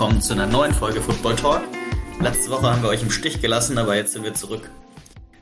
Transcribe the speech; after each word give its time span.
willkommen 0.00 0.22
zu 0.22 0.32
einer 0.32 0.46
neuen 0.46 0.72
Folge 0.72 1.02
Football 1.02 1.36
Talk. 1.36 1.62
Letzte 2.22 2.50
Woche 2.50 2.70
haben 2.70 2.82
wir 2.82 2.88
euch 2.88 3.02
im 3.02 3.10
Stich 3.10 3.42
gelassen, 3.42 3.76
aber 3.76 3.96
jetzt 3.96 4.14
sind 4.14 4.24
wir 4.24 4.32
zurück. 4.32 4.70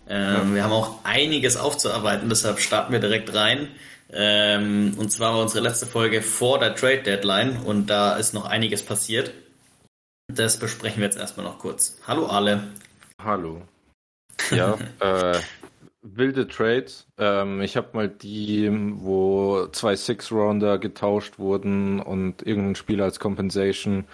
Ähm, 0.08 0.54
wir 0.56 0.64
haben 0.64 0.72
auch 0.72 1.04
einiges 1.04 1.56
aufzuarbeiten, 1.56 2.28
deshalb 2.28 2.58
starten 2.58 2.92
wir 2.92 2.98
direkt 2.98 3.32
rein. 3.34 3.68
Ähm, 4.12 4.94
und 4.98 5.12
zwar 5.12 5.34
war 5.34 5.42
unsere 5.42 5.60
letzte 5.60 5.86
Folge 5.86 6.22
vor 6.22 6.58
der 6.58 6.74
Trade 6.74 7.02
Deadline 7.04 7.58
und 7.64 7.86
da 7.86 8.16
ist 8.16 8.34
noch 8.34 8.46
einiges 8.46 8.82
passiert. 8.82 9.32
Das 10.38 10.56
besprechen 10.56 10.98
wir 10.98 11.06
jetzt 11.06 11.18
erstmal 11.18 11.44
noch 11.44 11.58
kurz. 11.58 11.98
Hallo 12.06 12.26
alle. 12.26 12.62
Hallo. 13.20 13.60
Ja, 14.52 14.78
äh, 15.00 15.36
wilde 16.02 16.46
Trades. 16.46 17.08
Ähm, 17.18 17.60
ich 17.60 17.76
habe 17.76 17.88
mal 17.92 18.08
die, 18.08 18.70
wo 18.70 19.66
zwei 19.72 19.96
Six-Rounder 19.96 20.78
getauscht 20.78 21.40
wurden 21.40 21.98
und 21.98 22.46
irgendein 22.46 22.76
Spieler 22.76 23.02
als 23.02 23.18
Compensation 23.18 24.06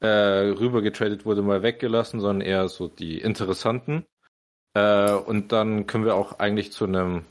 äh, 0.00 0.08
rüber 0.08 0.82
getradet 0.82 1.24
wurde, 1.24 1.42
mal 1.42 1.62
weggelassen, 1.62 2.18
sondern 2.18 2.44
eher 2.44 2.68
so 2.68 2.88
die 2.88 3.20
interessanten. 3.20 4.04
Äh, 4.74 5.12
und 5.12 5.52
dann 5.52 5.86
können 5.86 6.04
wir 6.04 6.16
auch 6.16 6.40
eigentlich 6.40 6.72
zu 6.72 6.84
einem 6.84 7.24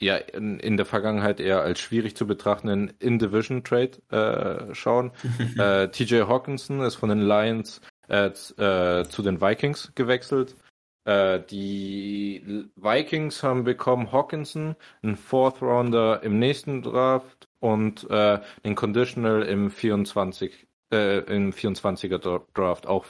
ja 0.00 0.16
in, 0.16 0.60
in 0.60 0.76
der 0.76 0.86
Vergangenheit 0.86 1.40
eher 1.40 1.62
als 1.62 1.80
schwierig 1.80 2.16
zu 2.16 2.26
betrachtenden 2.26 2.92
In-Division-Trade 2.98 4.70
äh, 4.70 4.74
schauen. 4.74 5.12
äh, 5.58 5.88
TJ 5.88 6.22
Hawkinson 6.22 6.80
ist 6.80 6.96
von 6.96 7.08
den 7.08 7.22
Lions 7.22 7.80
äh, 8.08 8.26
äh, 8.26 9.04
zu 9.04 9.22
den 9.22 9.40
Vikings 9.40 9.92
gewechselt. 9.94 10.56
Äh, 11.04 11.40
die 11.50 12.68
Vikings 12.76 13.42
haben 13.42 13.64
bekommen 13.64 14.12
Hawkinson, 14.12 14.76
einen 15.02 15.16
Fourth 15.16 15.62
Rounder 15.62 16.22
im 16.22 16.38
nächsten 16.38 16.82
Draft 16.82 17.48
und 17.60 18.08
äh, 18.10 18.40
den 18.64 18.74
Conditional 18.74 19.42
im 19.42 19.70
24 19.70 20.66
äh, 20.92 21.18
im 21.20 21.52
24er 21.52 22.42
Draft, 22.54 22.86
auch 22.86 23.04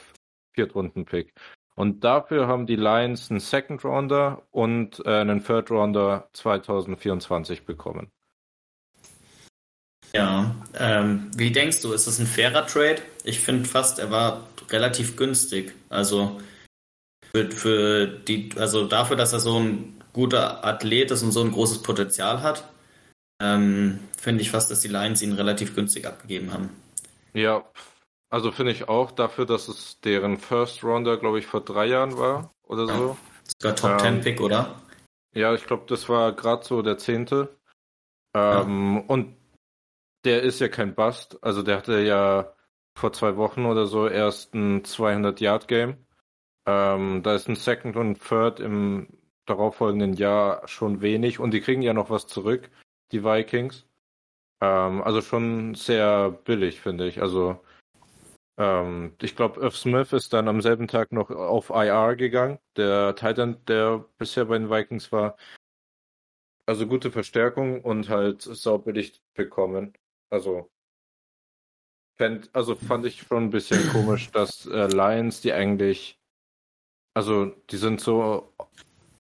Viertrunden-Pick. 0.53 1.33
Und 1.79 2.03
dafür 2.03 2.47
haben 2.47 2.67
die 2.67 2.75
Lions 2.75 3.31
einen 3.31 3.39
Second 3.39 3.85
Rounder 3.85 4.43
und 4.51 5.01
äh, 5.05 5.21
einen 5.21 5.41
Third 5.41 5.71
Rounder 5.71 6.27
2024 6.33 7.63
bekommen. 7.63 8.11
Ja, 10.13 10.53
ähm, 10.77 11.31
wie 11.37 11.51
denkst 11.51 11.81
du, 11.81 11.93
ist 11.93 12.05
das 12.05 12.19
ein 12.19 12.27
fairer 12.27 12.67
Trade? 12.67 13.01
Ich 13.23 13.39
finde 13.39 13.63
fast, 13.63 13.97
er 13.97 14.11
war 14.11 14.45
relativ 14.69 15.15
günstig. 15.15 15.73
Also 15.87 16.41
für, 17.31 17.49
für 17.49 18.07
die, 18.07 18.49
also 18.57 18.85
dafür, 18.85 19.15
dass 19.15 19.31
er 19.31 19.39
so 19.39 19.57
ein 19.57 20.01
guter 20.11 20.65
Athlet 20.65 21.11
ist 21.11 21.23
und 21.23 21.31
so 21.31 21.41
ein 21.41 21.53
großes 21.53 21.81
Potenzial 21.81 22.41
hat, 22.41 22.69
ähm, 23.41 23.99
finde 24.17 24.41
ich 24.41 24.51
fast, 24.51 24.69
dass 24.69 24.81
die 24.81 24.89
Lions 24.89 25.21
ihn 25.21 25.31
relativ 25.31 25.75
günstig 25.75 26.05
abgegeben 26.05 26.51
haben. 26.51 26.71
Ja, 27.33 27.63
also 28.29 28.51
finde 28.51 28.71
ich 28.71 28.87
auch 28.87 29.11
dafür, 29.11 29.45
dass 29.45 29.67
es 29.67 29.99
deren 30.01 30.37
First 30.37 30.83
Rounder, 30.83 31.17
glaube 31.17 31.39
ich, 31.39 31.47
vor 31.47 31.61
drei 31.61 31.85
Jahren 31.87 32.17
war 32.17 32.53
oder 32.63 32.85
ja. 32.85 32.97
so. 32.97 33.17
Sogar 33.59 33.75
Top 33.75 33.91
ähm, 33.91 33.99
10 33.99 34.21
Pick, 34.21 34.41
oder? 34.41 34.75
Ja, 35.33 35.53
ich 35.53 35.65
glaube, 35.65 35.83
das 35.87 36.07
war 36.09 36.33
gerade 36.33 36.63
so 36.63 36.81
der 36.81 36.97
zehnte. 36.97 37.57
Ähm, 38.35 38.95
ja. 38.95 39.03
Und 39.07 39.35
der 40.25 40.43
ist 40.43 40.59
ja 40.59 40.67
kein 40.67 40.95
Bust. 40.95 41.37
Also 41.41 41.63
der 41.63 41.77
hatte 41.77 42.01
ja 42.01 42.53
vor 42.95 43.13
zwei 43.13 43.37
Wochen 43.37 43.65
oder 43.65 43.85
so 43.87 44.07
erst 44.07 44.53
ein 44.53 44.83
200-Yard-Game. 44.83 45.97
Ähm, 46.67 47.23
da 47.23 47.33
ist 47.33 47.47
ein 47.47 47.55
Second 47.55 47.95
und 47.95 48.21
Third 48.21 48.59
im 48.59 49.07
darauffolgenden 49.45 50.13
Jahr 50.13 50.67
schon 50.67 51.01
wenig. 51.01 51.39
Und 51.39 51.51
die 51.51 51.61
kriegen 51.61 51.81
ja 51.81 51.93
noch 51.93 52.09
was 52.09 52.27
zurück, 52.27 52.69
die 53.11 53.23
Vikings. 53.23 53.87
Ähm, 54.61 55.01
also 55.01 55.21
schon 55.21 55.73
sehr 55.73 56.29
billig, 56.29 56.81
finde 56.81 57.07
ich. 57.07 57.21
Also 57.21 57.59
ähm, 58.59 59.15
ich 59.21 59.35
glaube, 59.35 59.61
Irv 59.61 59.75
Smith 59.77 60.11
ist 60.13 60.33
dann 60.33 60.49
am 60.49 60.61
selben 60.61 60.87
Tag 60.87 61.13
noch 61.13 61.29
auf 61.31 61.69
IR 61.69 62.15
gegangen, 62.17 62.59
der 62.75 63.15
Titan, 63.15 63.63
der 63.67 64.05
bisher 64.17 64.45
bei 64.45 64.57
den 64.57 64.69
Vikings 64.69 65.11
war. 65.13 65.37
Also 66.65 66.85
gute 66.85 67.09
Verstärkung 67.09 67.81
und 67.81 68.09
halt 68.09 68.41
saubillig 68.41 69.23
bekommen. 69.33 69.93
Also 70.29 70.69
fänd, 72.17 72.49
also 72.53 72.75
fand 72.75 73.05
ich 73.05 73.21
schon 73.21 73.45
ein 73.45 73.49
bisschen 73.49 73.89
komisch, 73.91 74.29
dass 74.31 74.65
äh, 74.67 74.87
Lions, 74.87 75.41
die 75.41 75.53
eigentlich, 75.53 76.19
also 77.15 77.45
die 77.71 77.77
sind 77.77 78.01
so 78.01 78.53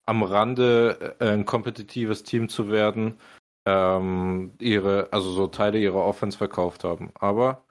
am 0.05 0.23
Rande, 0.23 1.15
äh, 1.19 1.29
ein 1.29 1.45
kompetitives 1.45 2.23
Team 2.23 2.49
zu 2.49 2.69
werden, 2.69 3.19
ähm, 3.65 4.53
ihre, 4.59 5.13
also 5.13 5.31
so 5.31 5.47
Teile 5.47 5.77
ihrer 5.79 6.03
Offense 6.03 6.37
verkauft 6.37 6.83
haben. 6.83 7.11
Aber 7.15 7.66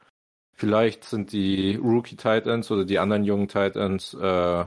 vielleicht 0.57 1.05
sind 1.05 1.33
die 1.33 1.77
Rookie 1.77 2.17
Titans 2.17 2.71
oder 2.71 2.85
die 2.85 2.99
anderen 2.99 3.25
jungen 3.25 3.49
Titans 3.49 4.15
äh, 4.15 4.65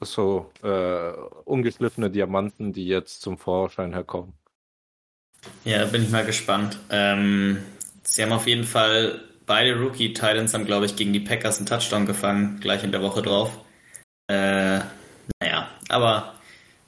so 0.00 0.50
äh, 0.62 1.12
ungeschliffene 1.44 2.10
Diamanten, 2.10 2.72
die 2.72 2.86
jetzt 2.86 3.22
zum 3.22 3.38
Vorschein 3.38 3.92
herkommen. 3.92 4.34
Ja, 5.64 5.84
bin 5.86 6.02
ich 6.02 6.10
mal 6.10 6.24
gespannt. 6.24 6.78
Ähm, 6.90 7.58
sie 8.02 8.22
haben 8.22 8.32
auf 8.32 8.46
jeden 8.46 8.64
Fall 8.64 9.22
beide 9.46 9.78
Rookie 9.78 10.12
Titans 10.12 10.54
haben, 10.54 10.66
glaube 10.66 10.86
ich, 10.86 10.96
gegen 10.96 11.12
die 11.12 11.20
Packers 11.20 11.58
einen 11.58 11.66
Touchdown 11.66 12.06
gefangen, 12.06 12.58
gleich 12.60 12.82
in 12.82 12.92
der 12.92 13.02
Woche 13.02 13.22
drauf. 13.22 13.50
Äh, 14.28 14.80
naja, 15.40 15.68
aber 15.88 16.34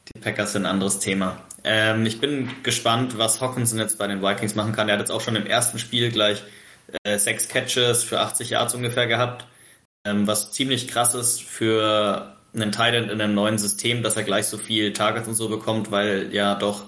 die 0.08 0.20
Packers 0.20 0.53
sind 0.53 0.64
ein 0.64 0.72
anderes 0.72 0.98
Thema. 0.98 1.42
Ähm, 1.64 2.06
ich 2.06 2.20
bin 2.20 2.50
gespannt, 2.62 3.18
was 3.18 3.41
Hawkinson 3.41 3.78
jetzt 3.78 3.98
bei 3.98 4.06
den 4.06 4.22
Vikings 4.22 4.54
machen 4.54 4.72
kann. 4.72 4.88
Er 4.88 4.94
hat 4.94 5.00
jetzt 5.00 5.10
auch 5.10 5.20
schon 5.20 5.36
im 5.36 5.47
ersten 5.47 5.78
Spiel 5.78 6.10
gleich 6.10 6.42
äh, 7.04 7.19
sechs 7.19 7.48
Catches 7.48 8.04
für 8.04 8.20
80 8.20 8.50
Yards 8.50 8.74
ungefähr 8.74 9.06
gehabt, 9.06 9.47
ähm, 10.06 10.26
was 10.26 10.52
ziemlich 10.52 10.88
krass 10.88 11.14
ist 11.14 11.42
für 11.42 12.36
einen 12.54 12.72
Titan 12.72 13.10
in 13.10 13.20
einem 13.20 13.34
neuen 13.34 13.58
System, 13.58 14.02
dass 14.02 14.16
er 14.16 14.22
gleich 14.22 14.47
so 14.47 14.56
viel 14.58 14.92
Targets 14.92 15.28
und 15.28 15.34
so 15.34 15.48
bekommt, 15.48 15.91
weil 15.91 16.32
ja 16.32 16.54
doch 16.54 16.84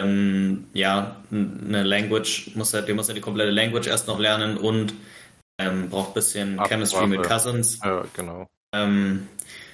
ähm, 0.00 0.66
ja 0.72 1.16
eine 1.30 1.82
Language 1.82 2.50
muss 2.54 2.74
er, 2.74 2.82
der 2.82 2.94
muss 2.94 3.08
er 3.08 3.14
die 3.14 3.20
komplette 3.20 3.50
Language 3.50 3.86
erst 3.86 4.08
noch 4.08 4.18
lernen 4.18 4.56
und 4.56 4.94
ähm, 5.58 5.88
braucht 5.88 6.14
bisschen 6.14 6.58
Absprache. 6.58 6.68
Chemistry 6.68 7.06
mit 7.06 7.22
Cousins. 7.22 7.78
Ja, 7.82 8.04
genau. 8.14 8.46
Ähm, 8.74 9.28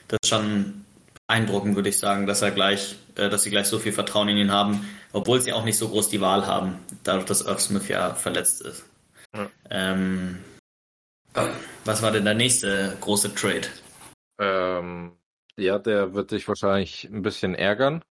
das 0.09 0.19
ist 0.23 0.29
schon 0.29 0.85
beeindruckend, 1.27 1.75
würde 1.77 1.89
ich 1.89 1.99
sagen, 1.99 2.27
dass 2.27 2.43
er 2.43 2.51
gleich, 2.51 2.97
äh, 3.17 3.29
dass 3.29 3.43
sie 3.43 3.51
gleich 3.51 3.67
so 3.67 3.79
viel 3.79 3.93
Vertrauen 3.93 4.29
in 4.29 4.37
ihn 4.37 4.53
haben, 4.53 4.89
obwohl 5.13 5.41
sie 5.41 5.53
auch 5.53 5.65
nicht 5.65 5.79
so 5.79 5.89
groß 5.89 6.09
die 6.09 6.21
Wahl 6.21 6.47
haben, 6.47 6.79
dadurch, 7.05 7.27
dass 7.27 7.43
Irv 7.43 7.61
Smith 7.61 7.89
ja 7.89 8.15
verletzt 8.15 8.63
ist. 8.63 8.85
Ja. 9.35 9.51
Ähm, 9.71 10.45
was 11.85 12.03
war 12.03 12.11
denn 12.13 12.25
der 12.25 12.35
nächste 12.35 12.97
große 13.01 13.35
Trade? 13.35 13.69
Ähm, 14.39 15.17
ja, 15.57 15.79
der 15.79 16.15
wird 16.15 16.31
dich 16.31 16.47
wahrscheinlich 16.49 17.05
ein 17.05 17.23
bisschen 17.23 17.55
ärgern. 17.55 18.05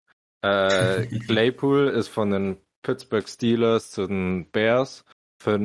Äh, 0.41 1.05
Claypool 1.25 1.87
ist 1.87 2.07
von 2.07 2.31
den 2.31 2.57
Pittsburgh 2.81 3.27
Steelers 3.27 3.91
zu 3.91 4.07
den 4.07 4.49
Bears 4.51 5.03
für 5.41 5.59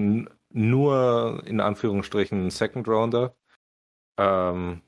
nur 0.50 1.42
in 1.46 1.60
Anführungsstrichen 1.60 2.50
Second 2.50 2.88
Rounder. 2.88 3.36
Ähm, 4.18 4.82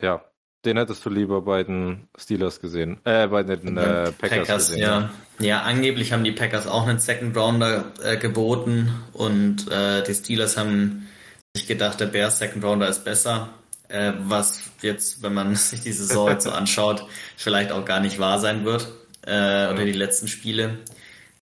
ja, 0.00 0.27
den 0.64 0.76
hättest 0.76 1.04
du 1.04 1.10
lieber 1.10 1.42
bei 1.42 1.62
den 1.62 2.08
Steelers 2.18 2.60
gesehen. 2.60 3.00
Äh, 3.04 3.28
bei 3.28 3.42
den 3.42 3.76
äh, 3.76 4.12
Packers, 4.12 4.18
Packers 4.18 4.68
gesehen. 4.68 4.82
Ja. 4.82 5.10
ja, 5.38 5.62
angeblich 5.62 6.12
haben 6.12 6.24
die 6.24 6.32
Packers 6.32 6.66
auch 6.66 6.86
einen 6.86 6.98
Second 6.98 7.36
Rounder 7.36 7.92
äh, 8.02 8.16
geboten 8.16 8.92
und 9.12 9.70
äh, 9.70 10.02
die 10.02 10.14
Steelers 10.14 10.56
haben 10.56 11.08
sich 11.56 11.66
gedacht, 11.66 12.00
der 12.00 12.06
Bears 12.06 12.38
Second 12.38 12.64
Rounder 12.64 12.88
ist 12.88 13.04
besser. 13.04 13.50
Äh, 13.88 14.12
was 14.18 14.60
jetzt, 14.82 15.22
wenn 15.22 15.34
man 15.34 15.54
sich 15.56 15.80
die 15.80 15.92
Saison 15.92 16.28
jetzt 16.28 16.44
so 16.44 16.50
anschaut, 16.50 17.06
vielleicht 17.36 17.72
auch 17.72 17.84
gar 17.84 18.00
nicht 18.00 18.18
wahr 18.18 18.38
sein 18.38 18.64
wird. 18.64 18.88
Äh, 19.26 19.70
oder 19.72 19.84
die 19.84 19.92
letzten 19.92 20.26
Spiele. 20.26 20.78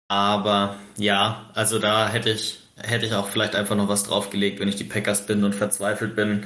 Aber 0.07 0.77
ja, 0.97 1.49
also 1.53 1.79
da 1.79 2.09
hätte 2.09 2.29
ich, 2.29 2.59
hätte 2.75 3.05
ich 3.05 3.13
auch 3.13 3.27
vielleicht 3.27 3.55
einfach 3.55 3.75
noch 3.75 3.87
was 3.87 4.03
draufgelegt, 4.03 4.59
wenn 4.59 4.67
ich 4.67 4.75
die 4.75 4.83
Packers 4.83 5.25
bin 5.25 5.43
und 5.43 5.55
verzweifelt 5.55 6.15
bin. 6.15 6.45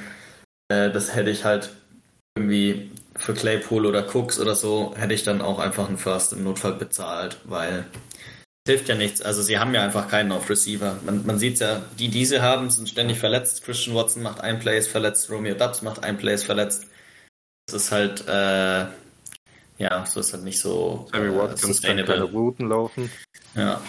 Äh, 0.67 0.91
das 0.91 1.15
hätte 1.15 1.29
ich 1.29 1.45
halt 1.45 1.71
irgendwie 2.35 2.91
für 3.15 3.33
Claypool 3.33 3.85
oder 3.85 4.07
Cooks 4.13 4.39
oder 4.39 4.55
so 4.55 4.93
hätte 4.97 5.13
ich 5.13 5.23
dann 5.23 5.41
auch 5.41 5.59
einfach 5.59 5.87
einen 5.87 5.97
First 5.97 6.33
im 6.33 6.43
Notfall 6.43 6.73
bezahlt, 6.73 7.37
weil 7.43 7.85
es 8.65 8.71
hilft 8.71 8.89
ja 8.89 8.95
nichts. 8.95 9.21
Also 9.21 9.41
sie 9.41 9.59
haben 9.59 9.73
ja 9.73 9.83
einfach 9.83 10.07
keinen 10.07 10.31
auf 10.31 10.49
Receiver. 10.49 10.97
Man, 11.05 11.25
man 11.25 11.37
sieht 11.37 11.59
ja, 11.59 11.83
die 11.99 12.07
diese 12.07 12.41
haben, 12.41 12.69
sind 12.69 12.89
ständig 12.89 13.19
verletzt. 13.19 13.63
Christian 13.63 13.95
Watson 13.95 14.23
macht 14.23 14.41
ein 14.41 14.59
Play, 14.59 14.77
ist 14.77 14.87
verletzt. 14.87 15.29
Romeo 15.29 15.53
Dubs 15.55 15.81
macht 15.81 16.03
ein 16.03 16.17
Play, 16.17 16.33
ist 16.33 16.45
verletzt. 16.45 16.87
Das 17.67 17.75
ist 17.75 17.91
halt, 17.91 18.27
äh, 18.27 18.85
ja, 19.77 20.05
so 20.05 20.19
ist 20.19 20.33
halt 20.33 20.43
nicht 20.43 20.59
so 20.59 21.07
Sammy 21.11 21.27
äh, 21.27 21.37
Watkins 21.37 21.81
kann 21.81 21.97
keine 21.97 22.23
Routen 22.23 22.69
laufen. 22.69 23.11
Ja. 23.55 23.81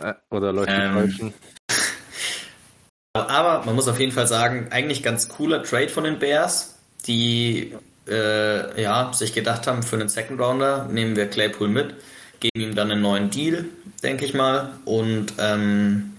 Äh, 0.00 0.14
oder 0.30 0.52
läuft 0.52 0.70
ähm, 0.70 0.80
die 0.80 0.94
falschen. 0.94 1.34
Aber 3.14 3.64
man 3.66 3.74
muss 3.74 3.88
auf 3.88 4.00
jeden 4.00 4.12
Fall 4.12 4.26
sagen, 4.26 4.68
eigentlich 4.70 5.02
ganz 5.02 5.28
cooler 5.28 5.62
Trade 5.62 5.90
von 5.90 6.04
den 6.04 6.18
Bears, 6.18 6.78
die 7.06 7.74
äh, 8.08 8.82
ja, 8.82 9.12
sich 9.12 9.32
gedacht 9.32 9.66
haben, 9.66 9.82
für 9.82 9.96
einen 9.96 10.08
Second 10.08 10.40
Rounder 10.40 10.88
nehmen 10.90 11.16
wir 11.16 11.28
Claypool 11.28 11.68
mit, 11.68 11.94
geben 12.40 12.60
ihm 12.60 12.74
dann 12.74 12.90
einen 12.90 13.02
neuen 13.02 13.30
Deal, 13.30 13.66
denke 14.02 14.24
ich 14.24 14.34
mal. 14.34 14.72
Und 14.84 15.34
ähm, 15.38 16.16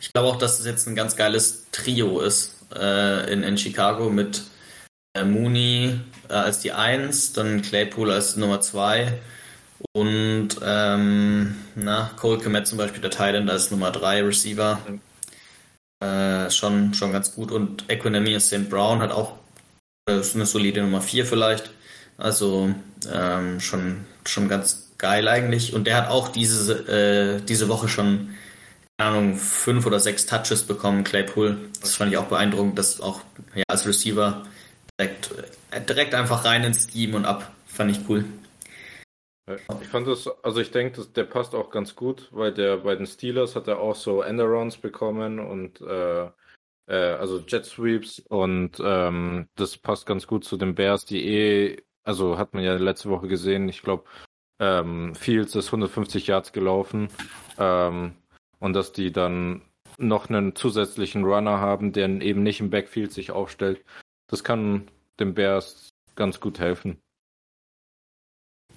ich 0.00 0.12
glaube 0.12 0.28
auch, 0.28 0.38
dass 0.38 0.58
es 0.58 0.66
jetzt 0.66 0.86
ein 0.86 0.94
ganz 0.94 1.16
geiles 1.16 1.66
Trio 1.72 2.20
ist 2.20 2.56
äh, 2.74 3.32
in, 3.32 3.42
in 3.42 3.58
Chicago 3.58 4.10
mit 4.10 4.42
äh, 5.14 5.24
Mooney 5.24 6.00
äh, 6.28 6.32
als 6.32 6.60
die 6.60 6.72
Eins, 6.72 7.32
dann 7.32 7.62
Claypool 7.62 8.10
als 8.10 8.36
Nummer 8.36 8.60
zwei 8.60 9.20
und 9.92 10.48
ähm, 10.62 11.56
na, 11.74 12.10
Cole 12.16 12.38
Komet 12.38 12.66
zum 12.66 12.78
Beispiel, 12.78 13.00
der 13.00 13.10
Thailand 13.10 13.50
als 13.50 13.70
Nummer 13.70 13.90
drei 13.90 14.22
Receiver. 14.22 14.78
Äh, 16.02 16.50
schon, 16.50 16.94
schon 16.94 17.12
ganz 17.12 17.34
gut. 17.34 17.50
Und 17.50 17.84
Equinemius 17.88 18.46
St. 18.46 18.68
Brown 18.70 19.00
hat 19.00 19.10
auch 19.10 19.39
äh, 20.10 20.34
eine 20.34 20.46
solide 20.46 20.82
Nummer 20.82 21.00
4 21.00 21.26
vielleicht. 21.26 21.70
Also 22.18 22.74
ähm, 23.12 23.60
schon, 23.60 24.04
schon 24.26 24.48
ganz 24.48 24.92
geil 24.98 25.28
eigentlich. 25.28 25.74
Und 25.74 25.86
der 25.86 25.96
hat 25.96 26.08
auch 26.08 26.28
diese, 26.28 27.38
äh, 27.38 27.40
diese 27.42 27.68
Woche 27.68 27.88
schon, 27.88 28.34
keine 28.98 29.10
Ahnung, 29.10 29.36
fünf 29.36 29.86
oder 29.86 30.00
sechs 30.00 30.26
Touches 30.26 30.62
bekommen, 30.62 31.04
Claypool. 31.04 31.56
Das 31.80 31.96
fand 31.96 32.12
ich 32.12 32.18
auch 32.18 32.26
beeindruckend, 32.26 32.78
dass 32.78 33.00
auch 33.00 33.22
ja, 33.54 33.64
als 33.68 33.86
Receiver 33.86 34.44
direkt, 34.98 35.30
äh, 35.70 35.80
direkt 35.80 36.14
einfach 36.14 36.44
rein 36.44 36.64
ins 36.64 36.88
Scheme 36.92 37.16
und 37.16 37.24
ab. 37.24 37.50
Fand 37.66 37.90
ich 37.90 38.00
cool. 38.08 38.24
Ich 39.80 39.88
fand 39.88 40.06
das, 40.06 40.28
also 40.44 40.60
ich 40.60 40.70
denke, 40.70 41.04
der 41.06 41.24
passt 41.24 41.54
auch 41.54 41.70
ganz 41.70 41.96
gut, 41.96 42.28
weil 42.30 42.52
der 42.52 42.78
bei 42.78 42.94
den 42.94 43.06
Steelers 43.06 43.56
hat 43.56 43.66
er 43.66 43.80
auch 43.80 43.96
so 43.96 44.22
Enderons 44.22 44.76
bekommen 44.76 45.40
und 45.40 45.80
äh, 45.80 46.28
äh, 46.90 47.14
also 47.14 47.38
Jet 47.46 47.64
Sweeps 47.64 48.18
und 48.18 48.80
ähm, 48.84 49.48
das 49.54 49.78
passt 49.78 50.06
ganz 50.06 50.26
gut 50.26 50.44
zu 50.44 50.56
den 50.56 50.74
Bears, 50.74 51.04
die 51.04 51.24
eh, 51.24 51.82
also 52.02 52.36
hat 52.36 52.52
man 52.52 52.64
ja 52.64 52.74
letzte 52.74 53.08
Woche 53.10 53.28
gesehen, 53.28 53.68
ich 53.68 53.82
glaube, 53.82 54.04
ähm, 54.58 55.14
Fields 55.14 55.54
ist 55.54 55.66
150 55.66 56.26
Yards 56.26 56.52
gelaufen 56.52 57.08
ähm, 57.58 58.14
und 58.58 58.74
dass 58.74 58.92
die 58.92 59.12
dann 59.12 59.62
noch 59.98 60.28
einen 60.28 60.56
zusätzlichen 60.56 61.24
Runner 61.24 61.60
haben, 61.60 61.92
der 61.92 62.08
eben 62.08 62.42
nicht 62.42 62.60
im 62.60 62.70
Backfield 62.70 63.12
sich 63.12 63.30
aufstellt, 63.30 63.84
das 64.26 64.44
kann 64.44 64.90
den 65.18 65.34
Bears 65.34 65.90
ganz 66.16 66.40
gut 66.40 66.58
helfen. 66.58 67.00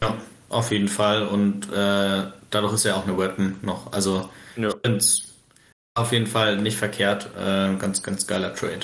Ja. 0.01 0.17
Auf 0.53 0.71
jeden 0.71 0.87
Fall. 0.87 1.27
Und 1.27 1.71
äh, 1.71 2.31
dadurch 2.51 2.73
ist 2.73 2.83
ja 2.83 2.95
auch 2.95 3.07
eine 3.07 3.17
Weapon 3.17 3.55
noch. 3.63 3.91
Also 3.91 4.29
ja. 4.55 4.67
ich 4.67 4.75
finde 4.83 4.97
es 4.97 5.33
auf 5.95 6.11
jeden 6.11 6.27
Fall 6.27 6.57
nicht 6.57 6.77
verkehrt. 6.77 7.29
Äh, 7.37 7.75
ganz, 7.77 8.03
ganz 8.03 8.27
geiler 8.27 8.53
Trade. 8.53 8.81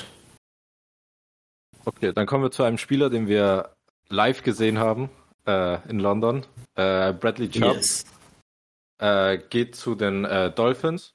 Okay, 1.84 2.12
dann 2.12 2.26
kommen 2.26 2.44
wir 2.44 2.50
zu 2.50 2.62
einem 2.62 2.78
Spieler, 2.78 3.10
den 3.10 3.26
wir 3.26 3.70
live 4.08 4.42
gesehen 4.42 4.78
haben 4.78 5.10
äh, 5.46 5.78
in 5.88 5.98
London. 5.98 6.46
Äh, 6.74 7.12
Bradley 7.12 7.50
Chubb 7.50 7.76
yes. 7.76 8.04
Äh, 8.98 9.38
geht 9.48 9.76
zu 9.76 9.94
den 9.94 10.24
äh, 10.24 10.50
Dolphins. 10.50 11.14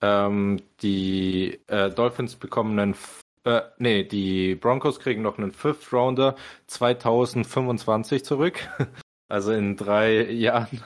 Ähm, 0.00 0.60
die 0.80 1.60
Dolphins 1.68 2.34
bekommen 2.34 2.78
einen 2.78 2.96
äh, 3.44 3.62
nee, 3.78 4.04
die 4.04 4.54
Broncos 4.54 5.00
kriegen 5.00 5.22
noch 5.22 5.38
einen 5.38 5.52
Fifth 5.52 5.92
Rounder 5.92 6.36
2025 6.68 8.24
zurück. 8.24 8.68
Also 9.28 9.52
in 9.52 9.78
drei 9.78 10.30
Jahren. 10.30 10.84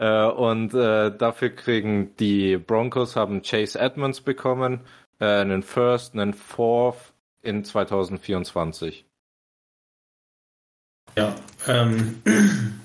Äh, 0.00 0.24
und 0.24 0.72
äh, 0.72 1.14
dafür 1.14 1.50
kriegen 1.50 2.16
die 2.16 2.56
Broncos 2.56 3.16
haben 3.16 3.42
Chase 3.42 3.78
Edmonds 3.78 4.22
bekommen, 4.22 4.80
äh, 5.18 5.26
einen 5.26 5.62
First, 5.62 6.14
einen 6.14 6.32
Fourth 6.32 7.12
in 7.42 7.64
2024. 7.64 9.04
Ja, 11.18 11.36
ähm, 11.66 12.22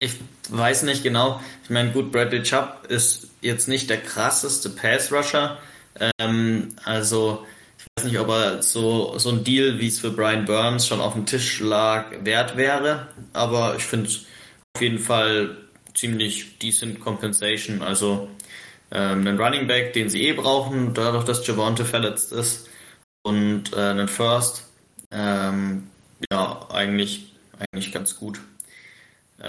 ich 0.00 0.18
weiß 0.48 0.82
nicht 0.82 1.04
genau. 1.04 1.40
Ich 1.62 1.70
meine, 1.70 1.92
gut, 1.92 2.10
Bradley 2.10 2.42
Chubb 2.42 2.86
ist 2.88 3.30
jetzt 3.40 3.68
nicht 3.68 3.88
der 3.88 4.00
krasseste 4.00 4.70
Pass-Rusher. 4.70 5.58
Ähm, 6.18 6.70
also 6.84 7.46
weiß 7.96 8.06
nicht, 8.06 8.18
ob 8.18 8.30
er 8.30 8.64
so, 8.64 9.16
so 9.16 9.30
ein 9.30 9.44
Deal, 9.44 9.78
wie 9.78 9.86
es 9.86 10.00
für 10.00 10.10
Brian 10.10 10.44
Burns 10.44 10.88
schon 10.88 11.00
auf 11.00 11.12
dem 11.12 11.26
Tisch 11.26 11.60
lag, 11.60 12.06
wert 12.24 12.56
wäre. 12.56 13.06
Aber 13.32 13.76
ich 13.76 13.84
finde 13.84 14.10
auf 14.74 14.82
jeden 14.82 14.98
Fall 14.98 15.56
ziemlich 15.94 16.58
decent 16.58 17.00
Compensation. 17.00 17.82
Also 17.82 18.28
ähm, 18.90 19.26
einen 19.26 19.38
Running 19.38 19.66
Back, 19.66 19.92
den 19.92 20.08
sie 20.08 20.26
eh 20.28 20.32
brauchen, 20.32 20.94
dadurch, 20.94 21.24
dass 21.24 21.46
Javante 21.46 21.84
verletzt 21.84 22.32
ist. 22.32 22.68
Und 23.22 23.72
äh, 23.72 23.76
einen 23.76 24.08
First. 24.08 24.64
Ähm, 25.10 25.88
ja, 26.30 26.66
eigentlich, 26.70 27.32
eigentlich 27.58 27.92
ganz 27.92 28.16
gut. 28.16 28.40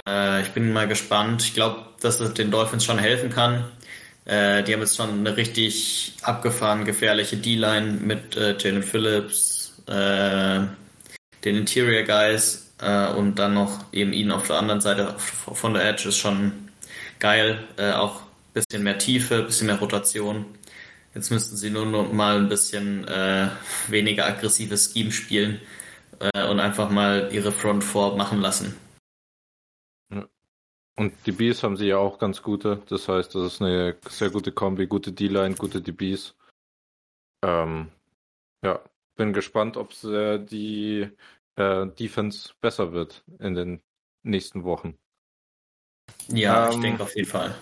Äh, 0.07 0.41
ich 0.41 0.49
bin 0.49 0.73
mal 0.73 0.87
gespannt. 0.87 1.43
Ich 1.43 1.53
glaube, 1.53 1.85
dass 2.01 2.19
es 2.19 2.33
den 2.33 2.51
Dolphins 2.51 2.85
schon 2.85 2.99
helfen 2.99 3.29
kann. 3.29 3.65
Äh, 4.25 4.63
die 4.63 4.73
haben 4.73 4.81
jetzt 4.81 4.97
schon 4.97 5.09
eine 5.09 5.35
richtig 5.35 6.13
abgefahren 6.21 6.85
gefährliche 6.85 7.37
D-Line 7.37 7.99
mit 8.01 8.35
äh, 8.37 8.55
Jalen 8.57 8.83
Phillips, 8.83 9.81
äh, 9.87 10.61
den 11.43 11.55
Interior 11.55 12.03
Guys 12.03 12.70
äh, 12.81 13.13
und 13.13 13.35
dann 13.35 13.53
noch 13.53 13.85
eben 13.93 14.13
ihn 14.13 14.31
auf 14.31 14.47
der 14.47 14.57
anderen 14.57 14.81
Seite 14.81 15.15
von 15.17 15.73
der 15.73 15.87
Edge 15.87 16.09
ist 16.09 16.17
schon 16.17 16.69
geil. 17.19 17.67
Äh, 17.77 17.93
auch 17.93 18.21
bisschen 18.53 18.83
mehr 18.83 18.97
Tiefe, 18.97 19.43
bisschen 19.43 19.67
mehr 19.67 19.79
Rotation. 19.79 20.45
Jetzt 21.13 21.29
müssten 21.29 21.57
sie 21.57 21.69
nur 21.69 21.85
noch 21.85 22.11
mal 22.11 22.37
ein 22.37 22.49
bisschen 22.49 23.07
äh, 23.07 23.49
weniger 23.87 24.25
aggressives 24.25 24.93
Scheme 24.93 25.11
spielen 25.11 25.61
äh, 26.19 26.47
und 26.49 26.59
einfach 26.59 26.89
mal 26.89 27.29
ihre 27.31 27.51
Front 27.51 27.83
Four 27.83 28.17
machen 28.17 28.41
lassen. 28.41 28.75
Und 30.97 31.13
DBs 31.25 31.63
haben 31.63 31.77
sie 31.77 31.87
ja 31.87 31.97
auch 31.97 32.19
ganz 32.19 32.43
gute. 32.43 32.81
Das 32.87 33.07
heißt, 33.07 33.33
das 33.33 33.53
ist 33.53 33.61
eine 33.61 33.97
sehr 34.07 34.29
gute 34.29 34.51
Kombi, 34.51 34.87
gute 34.87 35.11
D-Line, 35.11 35.55
gute 35.55 35.81
DBs. 35.81 36.35
Ähm, 37.43 37.89
ja, 38.63 38.81
bin 39.15 39.33
gespannt, 39.33 39.77
ob 39.77 39.91
äh, 40.03 40.37
die 40.37 41.09
äh, 41.55 41.87
Defense 41.87 42.53
besser 42.61 42.91
wird 42.91 43.23
in 43.39 43.55
den 43.55 43.81
nächsten 44.23 44.63
Wochen. 44.63 44.97
Ja, 46.27 46.67
ähm, 46.67 46.73
ich 46.73 46.79
denke 46.81 47.03
auf 47.03 47.15
jeden 47.15 47.29
Fall. 47.29 47.55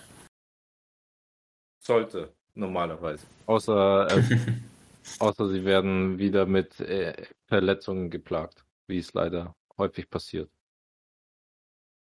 Sollte, 1.80 2.32
normalerweise. 2.54 3.26
Außer, 3.46 4.08
äh, 4.10 4.22
außer 5.18 5.48
sie 5.48 5.64
werden 5.64 6.18
wieder 6.18 6.46
mit 6.46 6.80
äh, 6.80 7.26
Verletzungen 7.46 8.10
geplagt, 8.10 8.64
wie 8.86 8.98
es 8.98 9.14
leider 9.14 9.54
häufig 9.78 10.10
passiert. 10.10 10.50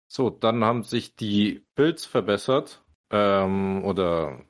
So, 0.07 0.29
dann 0.29 0.63
haben 0.63 0.83
sich 0.83 1.15
die 1.15 1.65
Bills 1.75 2.05
verbessert. 2.05 2.83
Ähm, 3.09 3.83
oder 3.83 4.45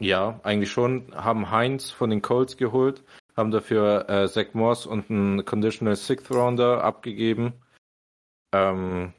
ja, 0.00 0.40
eigentlich 0.42 0.70
schon. 0.70 1.14
Haben 1.14 1.50
Heinz 1.50 1.90
von 1.90 2.10
den 2.10 2.22
Colts 2.22 2.56
geholt. 2.56 3.04
Haben 3.38 3.52
dafür 3.52 4.10
äh, 4.10 4.28
Zach 4.28 4.52
Moss 4.52 4.84
und 4.84 5.10
einen 5.10 5.44
Conditional 5.44 5.94
Sixth 5.94 6.28
Rounder 6.32 6.82
abgegeben. 6.82 7.52
Ähm, 8.52 9.14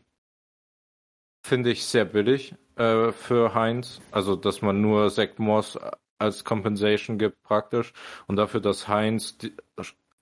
Finde 1.41 1.71
ich 1.71 1.85
sehr 1.85 2.03
billig 2.03 2.53
äh, 2.75 3.13
für 3.13 3.53
Heinz. 3.53 4.01
Also, 4.11 4.35
dass 4.35 4.61
man 4.61 4.81
nur 4.81 5.09
Zach 5.09 5.38
Moss 5.38 5.79
als 6.17 6.43
Compensation 6.43 7.17
gibt 7.17 7.41
praktisch. 7.43 7.93
Und 8.27 8.35
dafür, 8.35 8.59
dass 8.59 8.89
Heinz 8.89 9.38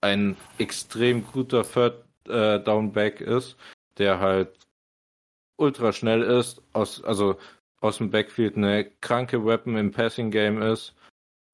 ein 0.00 0.36
extrem 0.58 1.26
guter 1.26 1.64
Third 1.64 2.04
äh, 2.28 2.60
Down 2.60 2.92
Back 2.92 3.20
ist, 3.20 3.56
der 3.98 4.20
halt 4.20 4.56
ultra 5.56 5.92
schnell 5.92 6.22
ist, 6.22 6.62
aus, 6.72 7.02
also 7.02 7.36
aus 7.80 7.98
dem 7.98 8.10
Backfield 8.10 8.56
eine 8.56 8.84
kranke 9.00 9.44
Weapon 9.44 9.76
im 9.76 9.90
Passing 9.90 10.30
Game 10.30 10.62
ist. 10.62 10.94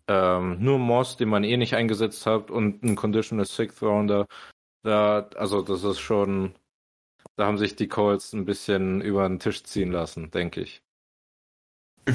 Ähm, 0.08 0.58
nur 0.61 0.78
Moss, 0.78 1.16
den 1.16 1.28
man 1.28 1.44
eh 1.44 1.56
nicht 1.56 1.75
eingesetzt 1.75 2.26
hat, 2.26 2.50
und 2.50 2.82
ein 2.82 2.96
Conditional 2.96 3.46
Sixth 3.46 3.82
Rounder. 3.82 4.26
Da, 4.82 5.28
also 5.37 5.62
das 5.62 5.82
ist 5.82 6.00
schon, 6.00 6.54
da 7.37 7.46
haben 7.46 7.58
sich 7.58 7.75
die 7.76 7.88
Colts 7.88 8.32
ein 8.32 8.44
bisschen 8.44 9.00
über 9.00 9.26
den 9.26 9.38
Tisch 9.38 9.64
ziehen 9.64 9.92
lassen, 9.92 10.30
denke 10.30 10.61
ich. 10.62 10.82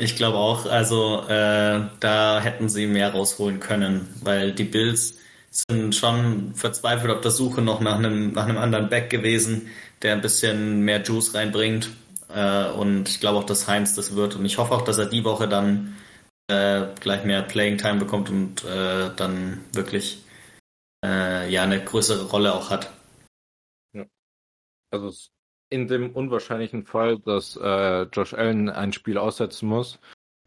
Ich 0.00 0.14
glaube 0.14 0.38
auch, 0.38 0.66
also 0.66 1.24
äh, 1.26 1.88
da 1.98 2.40
hätten 2.40 2.68
sie 2.68 2.86
mehr 2.86 3.12
rausholen 3.12 3.58
können, 3.58 4.06
weil 4.22 4.52
die 4.52 4.62
Bills 4.62 5.18
sind 5.50 5.92
schon 5.96 6.54
verzweifelt 6.54 7.10
auf 7.10 7.20
der 7.20 7.32
Suche 7.32 7.62
noch 7.62 7.80
nach 7.80 7.96
einem, 7.96 8.30
nach 8.30 8.46
einem 8.46 8.58
anderen 8.58 8.88
Back 8.90 9.10
gewesen 9.10 9.68
der 10.02 10.14
ein 10.14 10.20
bisschen 10.20 10.82
mehr 10.82 11.02
Juice 11.02 11.34
reinbringt. 11.34 11.90
Äh, 12.28 12.70
und 12.70 13.08
ich 13.08 13.20
glaube 13.20 13.38
auch, 13.38 13.44
dass 13.44 13.68
Heinz 13.68 13.94
das 13.94 14.14
wird. 14.14 14.36
Und 14.36 14.44
ich 14.44 14.58
hoffe 14.58 14.74
auch, 14.74 14.82
dass 14.82 14.98
er 14.98 15.06
die 15.06 15.24
Woche 15.24 15.48
dann 15.48 15.96
äh, 16.48 16.86
gleich 17.00 17.24
mehr 17.24 17.42
Playing 17.42 17.78
Time 17.78 17.98
bekommt 17.98 18.30
und 18.30 18.64
äh, 18.64 19.10
dann 19.14 19.64
wirklich 19.72 20.24
äh, 21.04 21.48
ja 21.50 21.62
eine 21.62 21.82
größere 21.82 22.30
Rolle 22.30 22.54
auch 22.54 22.70
hat. 22.70 22.90
Ja. 23.92 24.06
Also 24.90 25.12
in 25.70 25.86
dem 25.86 26.10
unwahrscheinlichen 26.12 26.84
Fall, 26.84 27.18
dass 27.18 27.56
äh, 27.56 28.02
Josh 28.04 28.34
Allen 28.34 28.70
ein 28.70 28.92
Spiel 28.92 29.18
aussetzen 29.18 29.68
muss, 29.68 30.00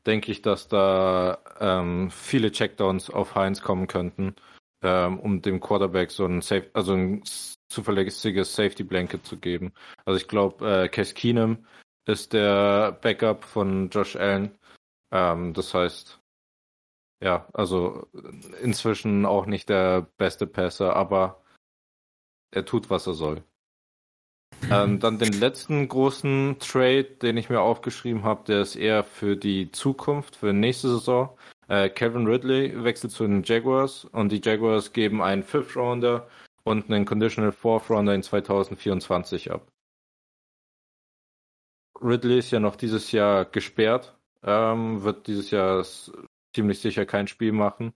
denke 0.05 0.31
ich, 0.31 0.41
dass 0.41 0.67
da 0.67 1.39
ähm, 1.59 2.09
viele 2.09 2.51
Checkdowns 2.51 3.09
auf 3.09 3.35
Heinz 3.35 3.61
kommen 3.61 3.87
könnten, 3.87 4.35
ähm, 4.81 5.19
um 5.19 5.41
dem 5.41 5.59
Quarterback 5.59 6.11
so 6.11 6.25
ein 6.25 6.41
Safe, 6.41 6.69
also 6.73 6.93
ein 6.93 7.23
zuverlässiges 7.69 8.55
Safety 8.55 8.83
Blanket 8.83 9.25
zu 9.25 9.37
geben. 9.37 9.73
Also 10.05 10.17
ich 10.17 10.27
glaube, 10.27 10.85
äh, 10.85 10.89
Case 10.89 11.13
Keenum 11.13 11.65
ist 12.07 12.33
der 12.33 12.93
Backup 12.93 13.45
von 13.45 13.89
Josh 13.89 14.15
Allen. 14.15 14.57
Ähm, 15.11 15.53
das 15.53 15.73
heißt, 15.73 16.19
ja, 17.21 17.47
also 17.53 18.07
inzwischen 18.61 19.25
auch 19.25 19.45
nicht 19.45 19.69
der 19.69 20.01
beste 20.17 20.47
Passer, 20.47 20.95
aber 20.95 21.43
er 22.51 22.65
tut, 22.65 22.89
was 22.89 23.07
er 23.07 23.13
soll. 23.13 23.43
Ähm, 24.69 24.99
dann 24.99 25.17
den 25.17 25.33
letzten 25.33 25.87
großen 25.87 26.57
Trade, 26.59 27.03
den 27.03 27.37
ich 27.37 27.49
mir 27.49 27.61
aufgeschrieben 27.61 28.23
habe, 28.23 28.43
der 28.45 28.61
ist 28.61 28.75
eher 28.75 29.03
für 29.03 29.35
die 29.35 29.71
Zukunft, 29.71 30.35
für 30.35 30.53
nächste 30.53 30.89
Saison. 30.89 31.35
Äh, 31.67 31.89
Kevin 31.89 32.27
Ridley 32.27 32.83
wechselt 32.83 33.11
zu 33.11 33.25
den 33.25 33.43
Jaguars 33.43 34.05
und 34.05 34.31
die 34.31 34.41
Jaguars 34.43 34.93
geben 34.93 35.21
einen 35.21 35.43
Fifth 35.43 35.75
Rounder 35.75 36.27
und 36.63 36.91
einen 36.91 37.05
Conditional 37.05 37.51
Fourth 37.51 37.89
Rounder 37.89 38.13
in 38.13 38.23
2024 38.23 39.51
ab. 39.51 39.67
Ridley 42.01 42.39
ist 42.39 42.51
ja 42.51 42.59
noch 42.59 42.75
dieses 42.75 43.11
Jahr 43.11 43.45
gesperrt, 43.45 44.15
ähm, 44.43 45.03
wird 45.03 45.27
dieses 45.27 45.51
Jahr 45.51 45.85
ziemlich 46.55 46.79
sicher 46.79 47.05
kein 47.05 47.27
Spiel 47.27 47.51
machen. 47.51 47.93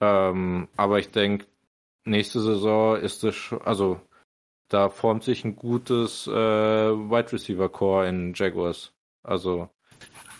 Ähm, 0.00 0.68
aber 0.76 0.98
ich 0.98 1.10
denke, 1.10 1.46
nächste 2.04 2.40
Saison 2.40 2.96
ist 2.96 3.24
es, 3.24 3.52
also 3.64 4.00
da 4.68 4.88
formt 4.90 5.24
sich 5.24 5.44
ein 5.44 5.56
gutes 5.56 6.26
äh, 6.26 6.30
Wide 6.32 7.32
Receiver 7.32 7.68
Core 7.68 8.08
in 8.08 8.32
Jaguars. 8.34 8.92
Also 9.22 9.70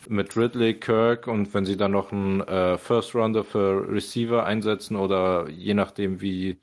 mit 0.09 0.37
Ridley, 0.37 0.75
Kirk 0.75 1.27
und 1.27 1.53
wenn 1.55 1.65
sie 1.65 1.77
dann 1.77 1.93
noch 1.93 2.13
einen 2.13 2.41
äh, 2.43 2.79
First 2.79 3.15
Rounder 3.15 3.45
für 3.45 3.89
Receiver 3.89 4.45
einsetzen 4.45 4.97
oder 4.97 5.49
je 5.49 5.75
nachdem 5.75 6.21
wie 6.21 6.59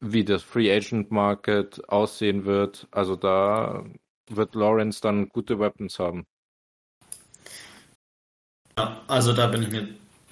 wie 0.00 0.24
das 0.24 0.42
Free 0.42 0.70
Agent 0.70 1.10
Market 1.10 1.88
aussehen 1.88 2.44
wird, 2.44 2.86
also 2.90 3.16
da 3.16 3.84
wird 4.28 4.54
Lawrence 4.54 5.00
dann 5.00 5.28
gute 5.30 5.58
Weapons 5.58 5.98
haben. 5.98 6.26
Ja, 8.78 9.00
also 9.06 9.32
da 9.32 9.46
bin 9.46 9.62
ich 9.62 9.70
mir 9.70 9.88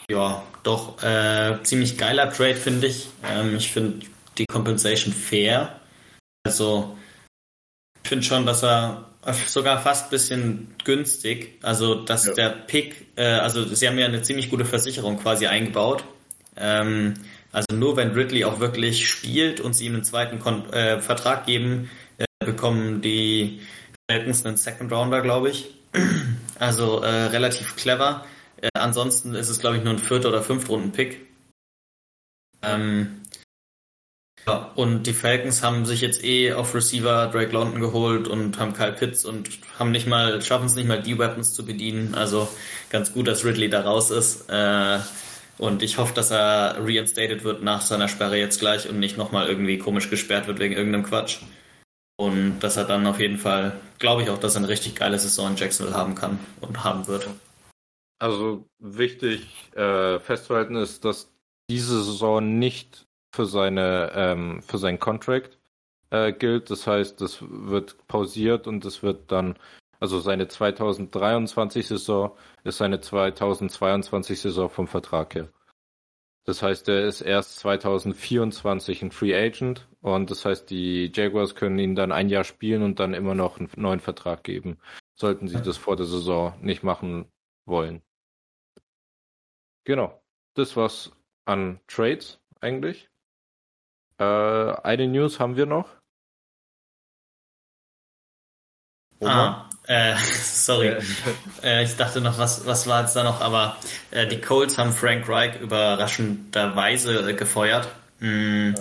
ja 0.09 0.43
doch 0.63 1.03
äh, 1.03 1.63
ziemlich 1.63 1.99
geiler 1.99 2.33
Trade 2.33 2.57
finde 2.57 2.87
ich. 2.89 3.09
Ähm, 3.25 3.57
ich 3.57 3.73
finde 3.73 4.07
die 4.39 4.47
Compensation 4.47 5.13
fair. 5.13 5.81
Also 6.45 6.97
ich 8.03 8.09
finde 8.09 8.25
schon, 8.25 8.47
dass 8.47 8.63
er 8.63 9.07
sogar 9.47 9.81
fast 9.81 10.07
ein 10.07 10.11
bisschen 10.11 10.75
günstig, 10.85 11.59
also 11.63 11.95
dass 11.95 12.27
ja. 12.27 12.35
der 12.35 12.49
Pick, 12.51 13.07
äh, 13.17 13.25
also 13.25 13.65
sie 13.65 13.87
haben 13.87 13.99
ja 13.99 14.07
eine 14.07 14.23
ziemlich 14.23 14.51
gute 14.51 14.65
Versicherung 14.65 15.19
quasi 15.19 15.47
eingebaut. 15.47 16.05
Ähm, 16.57 17.15
also 17.53 17.67
nur 17.75 17.97
wenn 17.97 18.13
Ridley 18.13 18.45
auch 18.45 18.61
wirklich 18.61 19.09
spielt 19.09 19.61
und 19.61 19.75
sie 19.75 19.87
ihm 19.87 19.95
einen 19.95 20.05
zweiten 20.05 20.41
Kon 20.41 20.69
äh, 20.73 21.01
Vertrag 21.01 21.47
geben, 21.47 21.91
äh, 22.19 22.25
bekommen 22.45 23.01
die 23.03 23.61
Falcons 24.11 24.45
einen 24.45 24.57
Second 24.57 24.91
Rounder, 24.93 25.21
glaube 25.21 25.51
ich. 25.51 25.71
Also 26.59 27.03
äh, 27.03 27.27
relativ 27.27 27.77
clever. 27.77 28.25
Äh, 28.61 28.69
ansonsten 28.75 29.35
ist 29.35 29.49
es, 29.49 29.59
glaube 29.59 29.77
ich, 29.77 29.85
nur 29.85 29.95
ein 29.95 29.99
vierter 29.99 30.29
oder 30.29 30.43
fünftrunden 30.43 30.93
Pick. 30.93 31.27
Ähm, 32.63 33.23
ja, 34.47 34.73
und 34.75 35.05
die 35.07 35.13
Falcons 35.13 35.63
haben 35.63 35.87
sich 35.87 36.01
jetzt 36.01 36.25
eh 36.25 36.53
auf 36.53 36.75
Receiver 36.75 37.29
Drake 37.29 37.53
London 37.53 37.81
geholt 37.81 38.27
und 38.27 38.59
haben 38.59 38.73
Kyle 38.73 38.93
Pitts 38.93 39.25
und 39.25 39.51
haben 39.79 39.93
nicht 39.93 40.09
mal, 40.09 40.43
schaffen 40.43 40.67
es 40.67 40.75
nicht 40.75 40.89
mal 40.89 41.01
die 41.01 41.19
Weapons 41.19 41.55
zu 41.55 41.65
bedienen. 41.65 42.15
Also 42.15 42.49
ganz 42.91 43.13
gut, 43.13 43.29
dass 43.29 43.45
Ridley 43.45 43.71
da 43.71 43.83
raus 43.83 44.11
ist. 44.11 44.49
Äh, 44.51 44.99
und 45.59 45.83
ich 45.83 45.99
hoffe, 45.99 46.15
dass 46.15 46.33
er 46.33 46.77
reinstated 46.81 47.45
wird 47.45 47.63
nach 47.63 47.83
seiner 47.83 48.09
Sperre 48.09 48.37
jetzt 48.37 48.59
gleich 48.59 48.89
und 48.89 48.99
nicht 48.99 49.17
nochmal 49.17 49.49
irgendwie 49.49 49.79
komisch 49.79 50.11
gesperrt 50.11 50.49
wird 50.49 50.59
wegen 50.59 50.75
irgendeinem 50.75 51.05
Quatsch. 51.05 51.39
Und 52.17 52.61
dass 52.61 52.77
er 52.77 52.85
dann 52.85 53.07
auf 53.07 53.19
jeden 53.19 53.39
Fall, 53.39 53.73
glaube 53.99 54.23
ich 54.23 54.31
auch, 54.31 54.39
dass 54.39 54.55
er 54.55 54.61
eine 54.61 54.69
richtig 54.69 54.95
geile 54.95 55.19
Saison 55.19 55.51
in 55.51 55.57
Jacksonville 55.57 55.97
haben 55.97 56.15
kann 56.15 56.39
und 56.61 56.85
haben 56.85 57.07
wird. 57.07 57.29
Also 58.19 58.65
wichtig 58.79 59.71
äh, 59.75 60.21
festzuhalten 60.21 60.77
ist, 60.77 61.05
dass 61.05 61.33
diese 61.69 62.03
Saison 62.03 62.59
nicht 62.59 63.07
für 63.35 63.47
seine 63.47 64.13
ähm, 64.15 64.63
für 64.63 64.79
seinen 64.79 65.01
Contract 65.01 65.59
äh, 66.11 66.33
gilt. 66.33 66.71
Das 66.71 66.87
heißt, 66.87 67.21
das 67.21 67.39
wird 67.41 68.07
pausiert 68.07 68.67
und 68.67 68.85
es 68.85 69.03
wird 69.03 69.33
dann 69.33 69.59
also 69.99 70.19
seine 70.21 70.49
2023 70.49 71.87
Saison 71.87 72.37
ist 72.65 72.79
seine 72.79 73.01
2022 73.01 74.41
Saison 74.41 74.69
vom 74.69 74.89
Vertrag 74.89 75.35
her. 75.35 75.49
Das 76.45 76.63
heißt, 76.63 76.89
er 76.89 77.07
ist 77.07 77.21
erst 77.21 77.61
2024 77.61 79.03
ein 79.03 79.11
Free 79.13 79.35
Agent 79.35 79.87
und 80.03 80.31
das 80.31 80.45
heißt, 80.45 80.69
die 80.69 81.11
Jaguars 81.15 81.55
können 81.55 81.79
ihn 81.79 81.95
dann 81.95 82.13
ein 82.13 82.29
Jahr 82.29 82.45
spielen 82.45 82.83
und 82.83 83.01
dann 83.01 83.15
immer 83.15 83.35
noch 83.35 83.59
einen 83.59 83.71
neuen 83.77 84.01
Vertrag 84.01 84.43
geben, 84.45 84.79
sollten 85.15 85.49
sie 85.49 85.63
das 85.63 85.77
vor 85.77 85.97
der 85.97 86.07
Saison 86.07 86.55
nicht 86.61 86.83
machen 86.83 87.31
wollen. 87.65 88.03
Genau. 89.85 90.21
Das 90.55 90.77
war's 90.77 91.13
an 91.45 91.81
Trades 91.87 92.41
eigentlich. 92.61 93.09
Äh, 94.19 94.25
eine 94.25 95.09
News 95.09 95.41
haben 95.41 95.57
wir 95.57 95.67
noch. 95.67 95.89
Oma? 99.21 99.71
Ah, 99.89 100.13
äh, 100.13 100.17
sorry. 100.19 100.97
äh, 101.63 101.85
ich 101.85 101.97
dachte 101.97 102.21
noch, 102.21 102.39
was, 102.39 102.67
was 102.67 102.87
war 102.87 103.03
jetzt 103.03 103.15
da 103.15 103.23
noch? 103.23 103.41
Aber 103.41 103.77
äh, 104.11 104.27
die 104.27 104.41
Colts 104.41 104.79
haben 104.79 104.93
Frank 104.93 105.29
Reich 105.29 105.61
überraschenderweise 105.61 107.31
äh, 107.31 107.35
gefeuert. 107.35 107.89
Mm, 108.19 108.75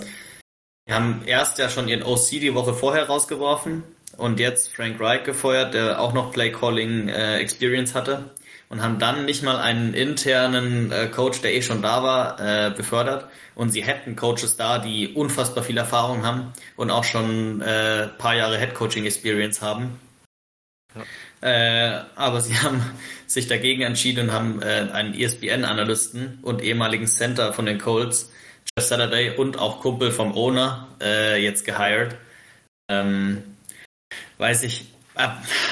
die 0.86 0.92
haben 0.92 1.22
erst 1.26 1.58
ja 1.58 1.68
schon 1.68 1.88
ihren 1.88 2.02
OC 2.02 2.30
die 2.30 2.54
Woche 2.54 2.74
vorher 2.74 3.06
rausgeworfen 3.06 3.84
und 4.16 4.40
jetzt 4.40 4.74
Frank 4.74 5.00
Reich 5.00 5.24
gefeuert, 5.24 5.74
der 5.74 6.00
auch 6.00 6.12
noch 6.12 6.32
Play 6.32 6.50
Calling 6.50 7.08
äh, 7.08 7.38
Experience 7.38 7.94
hatte 7.94 8.30
und 8.72 8.82
haben 8.82 8.98
dann 8.98 9.26
nicht 9.26 9.42
mal 9.42 9.58
einen 9.58 9.92
internen 9.92 10.90
äh, 10.90 11.06
Coach, 11.08 11.42
der 11.42 11.54
eh 11.54 11.60
schon 11.60 11.82
da 11.82 12.02
war, 12.02 12.40
äh, 12.40 12.70
befördert. 12.70 13.26
Und 13.54 13.68
sie 13.68 13.82
hätten 13.82 14.16
Coaches 14.16 14.56
da, 14.56 14.78
die 14.78 15.08
unfassbar 15.08 15.62
viel 15.62 15.76
Erfahrung 15.76 16.24
haben 16.24 16.54
und 16.76 16.90
auch 16.90 17.04
schon 17.04 17.60
äh, 17.60 18.08
paar 18.16 18.34
Jahre 18.34 18.58
Head 18.58 18.72
Coaching 18.72 19.04
Experience 19.04 19.60
haben. 19.60 20.00
Äh, 21.42 22.00
aber 22.16 22.40
sie 22.40 22.56
haben 22.62 22.82
sich 23.26 23.46
dagegen 23.46 23.82
entschieden 23.82 24.30
und 24.30 24.32
haben 24.34 24.62
äh, 24.62 24.88
einen 24.90 25.12
ESPN-Analysten 25.12 26.38
und 26.40 26.62
ehemaligen 26.62 27.06
Center 27.06 27.52
von 27.52 27.66
den 27.66 27.78
Colts, 27.78 28.32
Jeff 28.78 28.88
Saturday 28.88 29.36
und 29.36 29.58
auch 29.58 29.80
Kumpel 29.80 30.10
vom 30.10 30.34
Owner 30.34 30.88
äh, 31.00 31.42
jetzt 31.42 31.64
gehired. 31.64 32.16
Ähm, 32.88 33.42
weiß 34.38 34.62
ich, 34.62 34.86
äh, 35.14 35.28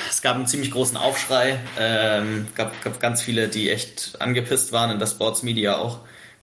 es 0.08 0.20
gab 0.20 0.36
einen 0.36 0.46
ziemlich 0.46 0.70
großen 0.70 0.96
Aufschrei, 0.96 1.58
ähm, 1.78 2.46
gab, 2.54 2.82
gab 2.82 3.00
ganz 3.00 3.22
viele, 3.22 3.48
die 3.48 3.70
echt 3.70 4.20
angepisst 4.20 4.72
waren 4.72 4.90
in 4.90 4.98
der 4.98 5.06
Sports 5.06 5.42
Media 5.42 5.78
auch. 5.78 6.00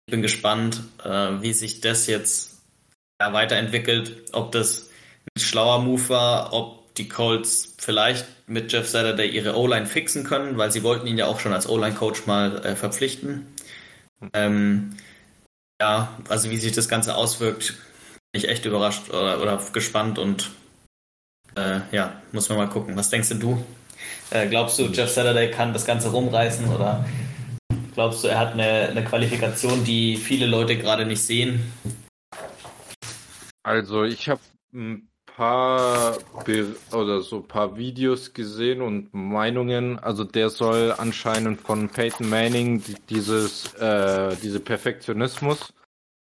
Ich 0.07 0.11
bin 0.11 0.21
gespannt, 0.21 0.83
äh, 1.03 1.41
wie 1.41 1.53
sich 1.53 1.81
das 1.81 2.05
jetzt 2.05 2.61
ja, 3.19 3.33
weiterentwickelt, 3.33 4.29
ob 4.33 4.51
das 4.51 4.89
ein 5.35 5.41
schlauer 5.41 5.81
Move 5.81 6.09
war, 6.09 6.53
ob 6.53 6.93
die 6.93 7.09
Colts 7.09 7.73
vielleicht 7.79 8.25
mit 8.47 8.71
Jeff 8.71 8.87
Saturday 8.87 9.27
ihre 9.27 9.57
O-Line 9.57 9.87
fixen 9.87 10.23
können, 10.23 10.57
weil 10.57 10.71
sie 10.71 10.83
wollten 10.83 11.07
ihn 11.07 11.17
ja 11.17 11.25
auch 11.25 11.39
schon 11.39 11.53
als 11.53 11.67
O-Line-Coach 11.67 12.27
mal 12.27 12.63
äh, 12.63 12.75
verpflichten. 12.75 13.47
Ähm, 14.33 14.95
ja, 15.81 16.17
also 16.29 16.49
wie 16.49 16.57
sich 16.57 16.71
das 16.71 16.87
Ganze 16.87 17.15
auswirkt, 17.15 17.75
bin 18.31 18.41
ich 18.41 18.49
echt 18.49 18.65
überrascht 18.65 19.09
oder, 19.09 19.41
oder 19.41 19.61
gespannt 19.73 20.19
und 20.19 20.51
äh, 21.55 21.79
ja, 21.91 22.21
muss 22.31 22.49
man 22.49 22.57
mal 22.57 22.69
gucken. 22.69 22.95
Was 22.95 23.09
denkst 23.09 23.29
du? 23.39 23.63
Äh, 24.31 24.47
glaubst 24.47 24.79
du, 24.79 24.83
Jeff 24.87 25.09
Saturday 25.09 25.51
kann 25.51 25.73
das 25.73 25.85
Ganze 25.85 26.09
rumreißen 26.09 26.67
oder 26.67 27.05
glaubst 27.93 28.23
du, 28.23 28.27
er 28.27 28.39
hat 28.39 28.53
eine, 28.53 28.89
eine 28.89 29.03
Qualifikation, 29.03 29.83
die 29.83 30.17
viele 30.17 30.45
Leute 30.45 30.77
gerade 30.77 31.05
nicht 31.05 31.21
sehen? 31.21 31.71
Also 33.63 34.03
ich 34.03 34.29
habe 34.29 34.41
paar 35.35 36.17
oder 36.93 37.21
so 37.21 37.41
paar 37.41 37.77
Videos 37.77 38.33
gesehen 38.33 38.81
und 38.81 39.13
Meinungen. 39.13 39.99
Also 39.99 40.23
der 40.23 40.49
soll 40.49 40.93
anscheinend 40.97 41.61
von 41.61 41.89
Peyton 41.89 42.29
Manning 42.29 42.81
dieses 43.09 43.73
äh, 43.75 44.35
diese 44.41 44.59
Perfektionismus 44.59 45.73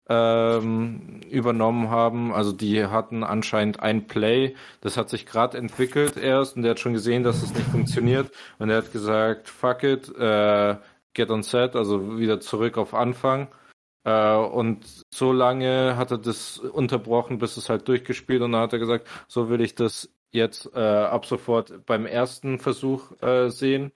ähm, 0.09 1.21
übernommen 1.29 1.89
haben. 1.89 2.33
Also 2.33 2.51
die 2.51 2.85
hatten 2.85 3.23
anscheinend 3.23 3.81
ein 3.81 4.07
Play, 4.07 4.55
das 4.81 4.97
hat 4.97 5.09
sich 5.09 5.25
gerade 5.25 5.57
entwickelt 5.57 6.17
erst 6.17 6.55
und 6.55 6.63
der 6.63 6.71
hat 6.71 6.79
schon 6.79 6.93
gesehen, 6.93 7.23
dass 7.23 7.43
es 7.43 7.53
nicht 7.53 7.67
funktioniert 7.67 8.31
und 8.57 8.69
er 8.69 8.77
hat 8.77 8.91
gesagt, 8.91 9.49
fuck 9.49 9.83
it, 9.83 10.09
äh, 10.17 10.75
get 11.13 11.29
on 11.29 11.43
set, 11.43 11.75
also 11.75 12.17
wieder 12.17 12.39
zurück 12.39 12.77
auf 12.77 12.93
Anfang 12.93 13.47
und 14.11 15.05
so 15.13 15.31
lange 15.33 15.97
hat 15.97 16.11
er 16.11 16.17
das 16.17 16.59
unterbrochen, 16.59 17.39
bis 17.39 17.57
es 17.57 17.69
halt 17.69 17.87
durchgespielt 17.87 18.41
und 18.41 18.53
dann 18.53 18.61
hat 18.61 18.73
er 18.73 18.79
gesagt, 18.79 19.07
so 19.27 19.49
will 19.49 19.61
ich 19.61 19.75
das 19.75 20.09
jetzt 20.31 20.69
äh, 20.75 20.79
ab 20.79 21.25
sofort 21.25 21.85
beim 21.85 22.05
ersten 22.05 22.59
Versuch 22.59 23.11
äh, 23.21 23.49
sehen. 23.49 23.91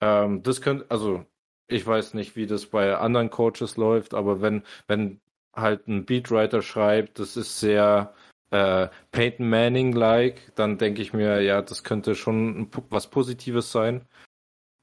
Ähm, 0.00 0.42
das 0.42 0.60
könnte, 0.62 0.86
also 0.90 1.24
ich 1.68 1.86
weiß 1.86 2.14
nicht, 2.14 2.36
wie 2.36 2.46
das 2.46 2.66
bei 2.66 2.96
anderen 2.96 3.30
Coaches 3.30 3.76
läuft, 3.76 4.14
aber 4.14 4.40
wenn, 4.40 4.62
wenn 4.86 5.20
halt 5.54 5.88
ein 5.88 6.04
Beatwriter 6.04 6.62
schreibt, 6.62 7.18
das 7.18 7.36
ist 7.36 7.60
sehr 7.60 8.14
äh, 8.50 8.88
Peyton 9.12 9.48
Manning-like, 9.48 10.54
dann 10.54 10.78
denke 10.78 11.02
ich 11.02 11.12
mir, 11.12 11.40
ja, 11.42 11.62
das 11.62 11.84
könnte 11.84 12.14
schon 12.14 12.68
was 12.90 13.08
Positives 13.10 13.72
sein. 13.72 14.06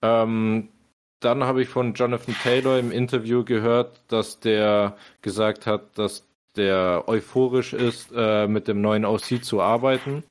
Ähm, 0.02 0.70
dann 1.22 1.44
habe 1.44 1.62
ich 1.62 1.70
von 1.70 1.94
Jonathan 1.94 2.36
Taylor 2.44 2.80
im 2.80 2.92
Interview 2.92 3.46
gehört, 3.46 4.02
dass 4.08 4.40
der 4.40 4.98
gesagt 5.22 5.66
hat, 5.68 5.98
dass 5.98 6.28
der 6.56 7.04
euphorisch 7.08 7.74
ist, 7.74 8.12
äh, 8.14 8.48
mit 8.48 8.68
dem 8.68 8.82
neuen 8.82 9.06
OC 9.06 9.44
zu 9.44 9.62
arbeiten. 9.62 10.24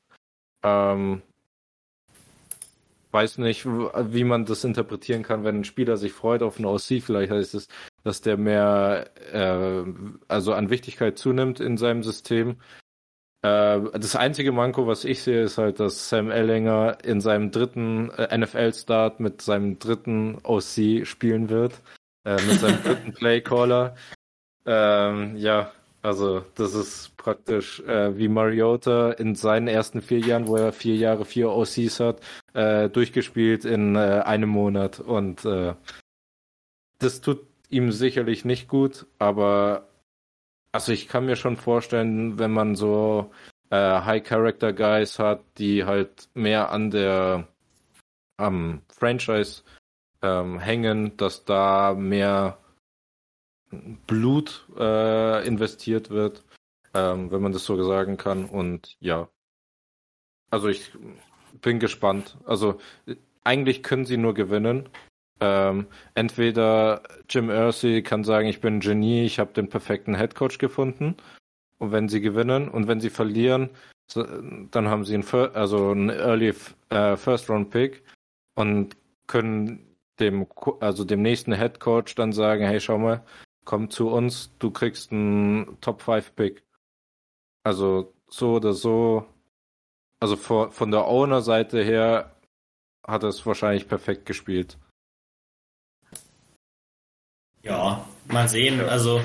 Ähm, 0.63 1.23
weiß 3.11 3.39
nicht, 3.39 3.65
wie 3.65 4.23
man 4.23 4.45
das 4.45 4.63
interpretieren 4.63 5.23
kann, 5.23 5.43
wenn 5.43 5.61
ein 5.61 5.63
Spieler 5.63 5.97
sich 5.97 6.13
freut 6.13 6.43
auf 6.43 6.57
einen 6.57 6.65
OC. 6.65 7.01
Vielleicht 7.01 7.31
heißt 7.31 7.55
es, 7.55 7.67
dass 8.03 8.21
der 8.21 8.37
mehr, 8.37 9.09
äh, 9.33 9.83
also 10.27 10.53
an 10.53 10.69
Wichtigkeit 10.69 11.17
zunimmt 11.17 11.59
in 11.59 11.77
seinem 11.77 12.03
System. 12.03 12.57
Äh, 13.41 13.81
das 13.93 14.15
einzige 14.15 14.51
Manko, 14.51 14.87
was 14.87 15.03
ich 15.03 15.23
sehe, 15.23 15.43
ist 15.43 15.57
halt, 15.57 15.79
dass 15.79 16.09
Sam 16.09 16.29
Ellinger 16.29 16.97
in 17.03 17.21
seinem 17.21 17.51
dritten 17.51 18.11
äh, 18.11 18.37
NFL-Start 18.37 19.19
mit 19.19 19.41
seinem 19.41 19.79
dritten 19.79 20.37
OC 20.43 21.05
spielen 21.05 21.49
wird, 21.49 21.73
äh, 22.23 22.33
mit 22.33 22.59
seinem 22.59 22.83
dritten 22.83 23.13
Playcaller. 23.13 23.95
Ähm, 24.65 25.35
ja, 25.37 25.71
also 26.03 26.43
das 26.55 26.75
ist 26.75 27.17
praktisch 27.17 27.79
äh, 27.81 28.15
wie 28.17 28.27
Mariota 28.27 29.11
in 29.11 29.33
seinen 29.35 29.67
ersten 29.67 30.01
vier 30.01 30.19
Jahren, 30.19 30.47
wo 30.47 30.55
er 30.55 30.71
vier 30.71 30.95
Jahre 30.95 31.25
vier 31.25 31.49
OCs 31.51 31.99
hat, 31.99 32.21
äh, 32.53 32.89
durchgespielt 32.89 33.65
in 33.65 33.95
äh, 33.95 34.21
einem 34.23 34.49
Monat. 34.49 34.99
Und 34.99 35.45
das 36.99 37.21
tut 37.21 37.39
ihm 37.69 37.91
sicherlich 37.91 38.45
nicht 38.45 38.67
gut, 38.67 39.07
aber 39.17 39.87
also 40.71 40.91
ich 40.91 41.07
kann 41.07 41.25
mir 41.25 41.35
schon 41.35 41.57
vorstellen, 41.57 42.39
wenn 42.39 42.51
man 42.51 42.75
so 42.75 43.31
äh, 43.69 44.01
High 44.01 44.23
Character 44.23 44.73
Guys 44.73 45.19
hat, 45.19 45.43
die 45.57 45.85
halt 45.85 46.29
mehr 46.33 46.71
an 46.71 46.91
der 46.91 47.47
am 48.37 48.81
Franchise 48.89 49.63
ähm, 50.21 50.59
hängen, 50.59 51.15
dass 51.17 51.45
da 51.45 51.93
mehr 51.93 52.57
Blut 54.07 54.67
äh, 54.77 55.47
investiert 55.47 56.09
wird, 56.09 56.43
ähm, 56.93 57.31
wenn 57.31 57.41
man 57.41 57.51
das 57.51 57.65
so 57.65 57.81
sagen 57.83 58.17
kann. 58.17 58.45
Und 58.45 58.97
ja, 58.99 59.29
also 60.49 60.67
ich 60.67 60.91
bin 61.61 61.79
gespannt. 61.79 62.37
Also 62.45 62.79
eigentlich 63.43 63.83
können 63.83 64.05
sie 64.05 64.17
nur 64.17 64.33
gewinnen. 64.33 64.89
Ähm, 65.41 65.87
entweder 66.13 67.01
Jim 67.27 67.49
Irsay 67.49 68.03
kann 68.03 68.23
sagen, 68.23 68.47
ich 68.47 68.61
bin 68.61 68.75
ein 68.75 68.79
Genie, 68.79 69.25
ich 69.25 69.39
habe 69.39 69.53
den 69.53 69.69
perfekten 69.69 70.13
Headcoach 70.13 70.59
gefunden. 70.59 71.17
Und 71.79 71.91
wenn 71.91 72.07
sie 72.07 72.21
gewinnen 72.21 72.69
und 72.69 72.87
wenn 72.87 73.01
sie 73.01 73.09
verlieren, 73.09 73.71
so, 74.07 74.23
dann 74.23 74.87
haben 74.87 75.03
sie 75.03 75.15
einen, 75.15 75.27
also 75.55 75.89
einen 75.89 76.09
Early 76.09 76.53
äh, 76.89 77.17
First 77.17 77.49
Round 77.49 77.71
Pick 77.71 78.03
und 78.53 78.95
können 79.25 79.95
dem, 80.19 80.45
also 80.79 81.03
dem 81.03 81.23
nächsten 81.23 81.53
Headcoach 81.53 82.13
dann 82.15 82.33
sagen, 82.33 82.63
hey, 82.63 82.79
schau 82.79 82.99
mal, 82.99 83.23
komm 83.65 83.89
zu 83.89 84.09
uns, 84.09 84.51
du 84.59 84.69
kriegst 84.69 85.11
einen 85.11 85.79
Top 85.81 86.03
5 86.03 86.35
Pick. 86.35 86.63
Also 87.63 88.13
so 88.27 88.53
oder 88.55 88.73
so, 88.73 89.25
also 90.19 90.35
vor, 90.35 90.71
von 90.71 90.91
der 90.91 91.07
Owner-Seite 91.07 91.83
her 91.83 92.35
hat 93.07 93.23
er 93.23 93.29
es 93.29 93.45
wahrscheinlich 93.45 93.87
perfekt 93.87 94.27
gespielt. 94.27 94.77
Mal 98.31 98.49
sehen. 98.49 98.81
Also 98.81 99.21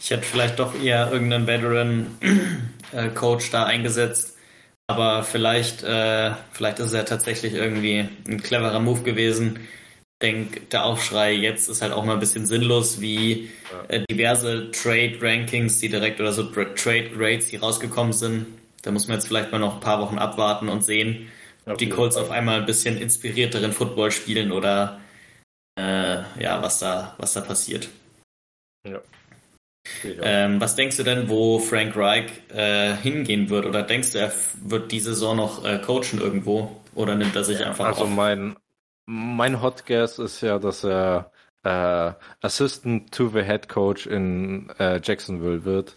ich 0.00 0.10
hätte 0.10 0.22
vielleicht 0.22 0.58
doch 0.58 0.80
eher 0.80 1.12
irgendeinen 1.12 1.46
Veteran-Coach 1.46 3.48
äh, 3.48 3.52
da 3.52 3.64
eingesetzt. 3.64 4.36
Aber 4.86 5.22
vielleicht, 5.22 5.84
äh, 5.84 6.32
vielleicht 6.52 6.80
ist 6.80 6.86
es 6.86 6.92
ja 6.92 7.04
tatsächlich 7.04 7.54
irgendwie 7.54 8.08
ein 8.26 8.42
cleverer 8.42 8.80
Move 8.80 9.02
gewesen, 9.02 9.60
denke, 10.22 10.60
der 10.60 10.84
Aufschrei 10.84 11.32
jetzt 11.32 11.68
ist 11.68 11.82
halt 11.82 11.92
auch 11.92 12.04
mal 12.04 12.14
ein 12.14 12.20
bisschen 12.20 12.46
sinnlos, 12.46 13.00
wie 13.00 13.50
äh, 13.88 14.02
diverse 14.10 14.70
Trade 14.70 15.18
Rankings, 15.20 15.78
die 15.78 15.88
direkt 15.88 16.20
oder 16.20 16.32
so 16.32 16.44
Trade 16.44 17.10
Grades, 17.10 17.48
die 17.48 17.56
rausgekommen 17.56 18.12
sind. 18.12 18.46
Da 18.82 18.90
muss 18.90 19.08
man 19.08 19.18
jetzt 19.18 19.28
vielleicht 19.28 19.52
mal 19.52 19.58
noch 19.58 19.74
ein 19.74 19.80
paar 19.80 20.00
Wochen 20.00 20.18
abwarten 20.18 20.68
und 20.68 20.84
sehen, 20.84 21.28
ob 21.66 21.78
die 21.78 21.88
Colts 21.88 22.16
auf 22.16 22.30
einmal 22.30 22.60
ein 22.60 22.66
bisschen 22.66 22.96
inspirierteren 22.96 23.72
Football 23.72 24.10
spielen 24.10 24.52
oder 24.52 25.00
äh, 25.78 26.22
ja, 26.40 26.62
was 26.62 26.80
da, 26.80 27.14
was 27.18 27.32
da 27.32 27.42
passiert. 27.42 27.88
Ja. 28.84 29.00
Ähm, 30.04 30.60
was 30.60 30.76
denkst 30.76 30.96
du 30.98 31.02
denn, 31.02 31.28
wo 31.28 31.58
Frank 31.58 31.96
Reich 31.96 32.30
äh, 32.48 32.94
hingehen 32.94 33.48
wird? 33.50 33.66
Oder 33.66 33.82
denkst 33.82 34.12
du, 34.12 34.18
er 34.18 34.32
wird 34.62 34.92
die 34.92 35.00
Saison 35.00 35.36
noch 35.36 35.64
äh, 35.64 35.78
coachen 35.78 36.20
irgendwo? 36.20 36.80
Oder 36.94 37.14
nimmt 37.16 37.34
er 37.34 37.44
sich 37.44 37.64
einfach 37.64 37.86
Also 37.86 38.04
auf? 38.04 38.10
mein 38.10 38.56
mein 39.06 39.60
Hot 39.60 39.86
Guess 39.86 40.18
ist 40.18 40.40
ja, 40.40 40.58
dass 40.58 40.84
er 40.84 41.32
äh, 41.64 42.12
Assistant 42.42 43.12
to 43.12 43.28
the 43.28 43.42
Head 43.42 43.68
Coach 43.68 44.06
in 44.06 44.70
äh, 44.78 45.00
Jacksonville 45.02 45.64
wird, 45.64 45.96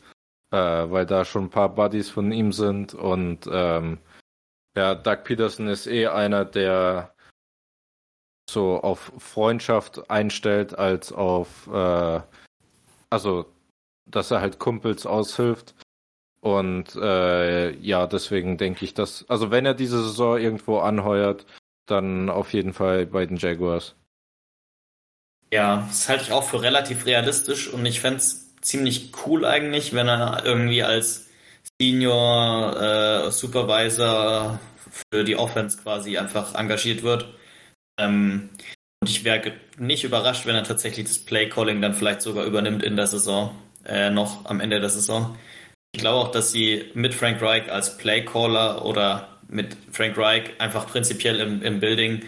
äh, 0.52 0.58
weil 0.58 1.06
da 1.06 1.24
schon 1.24 1.46
ein 1.46 1.50
paar 1.50 1.69
Buddies 1.76 2.10
von 2.10 2.32
ihm 2.32 2.52
sind 2.52 2.93
und 2.96 3.48
ähm, 3.52 4.00
ja, 4.76 4.96
Doug 4.96 5.24
Peterson 5.26 5.67
ist 5.67 5.86
eh 5.86 6.08
einer, 6.08 6.46
der 6.46 7.13
so 8.50 8.80
auf 8.82 9.12
Freundschaft 9.19 10.10
einstellt, 10.10 10.78
als 10.78 11.12
auf, 11.12 11.67
äh, 11.67 12.22
also, 13.13 13.45
dass 14.06 14.32
er 14.32 14.41
halt 14.41 14.60
Kumpels 14.60 15.06
aushilft. 15.06 15.76
Und 16.41 16.95
äh, 16.95 17.71
ja, 17.78 18.06
deswegen 18.08 18.58
denke 18.58 18.84
ich, 18.84 18.93
dass, 18.93 19.30
also 19.30 19.49
wenn 19.49 19.65
er 19.65 19.76
diese 19.76 20.04
Saison 20.04 20.38
irgendwo 20.38 20.80
anheuert, 20.80 21.45
dann 21.86 22.30
auf 22.30 22.52
jeden 22.54 22.73
Fall 22.73 23.06
bei 23.06 23.26
den 23.26 23.38
Jaguars. 23.38 23.95
Ja, 25.54 25.86
das 25.88 26.10
halte 26.10 26.23
ich 26.23 26.32
auch 26.32 26.43
für 26.43 26.62
relativ 26.62 27.06
realistisch 27.06 27.69
und 27.71 27.86
ich 27.86 28.02
fände 28.02 28.17
es 28.17 28.56
ziemlich 28.62 29.12
cool 29.26 29.45
eigentlich, 29.45 29.93
wenn 29.93 30.10
er 30.10 30.43
irgendwie 30.43 30.84
als 30.84 31.30
Senior 31.80 32.76
äh, 32.76 33.32
Supervisor 33.32 34.60
für 35.12 35.23
die 35.23 35.36
Offense 35.36 35.78
quasi 35.82 36.17
einfach 36.17 36.56
engagiert 36.56 37.04
wird. 37.04 37.34
Ähm, 37.99 38.49
und 39.04 39.10
ich 39.10 39.26
wäre 39.26 39.52
nicht 39.78 40.06
überrascht, 40.06 40.46
wenn 40.46 40.56
er 40.56 40.63
tatsächlich 40.63 41.06
das 41.06 41.20
Play 41.20 41.50
Calling 41.50 41.82
dann 41.82 41.94
vielleicht 41.94 42.22
sogar 42.22 42.46
übernimmt 42.46 42.84
in 42.84 42.96
der 42.96 43.06
Saison, 43.06 43.54
äh, 43.86 44.10
noch 44.10 44.46
am 44.46 44.62
Ende 44.62 44.80
der 44.80 44.88
Saison. 44.88 45.38
Ich 45.92 46.00
glaube 46.00 46.20
auch, 46.20 46.32
dass 46.32 46.54
sie 46.54 46.86
mit 46.94 47.13
Frank 47.13 47.42
Reich 47.42 47.70
als 47.70 47.98
Play 47.98 48.24
Caller 48.24 48.86
oder 48.86 49.28
mit 49.50 49.76
Frank 49.92 50.18
Reich 50.18 50.44
einfach 50.58 50.88
prinzipiell 50.88 51.42
im, 51.42 51.62
im 51.62 51.82
Building 51.82 52.22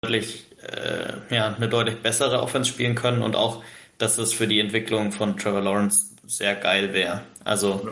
deutlich, 0.00 0.46
äh, 0.62 1.34
ja, 1.34 1.56
eine 1.56 1.68
deutlich 1.68 1.96
bessere 1.96 2.40
Offense 2.40 2.70
spielen 2.70 2.94
können 2.94 3.22
und 3.22 3.34
auch, 3.34 3.64
dass 3.98 4.16
es 4.18 4.32
für 4.32 4.46
die 4.46 4.60
Entwicklung 4.60 5.10
von 5.10 5.36
Trevor 5.36 5.62
Lawrence 5.62 6.14
sehr 6.24 6.54
geil 6.54 6.92
wäre. 6.92 7.22
Also 7.42 7.90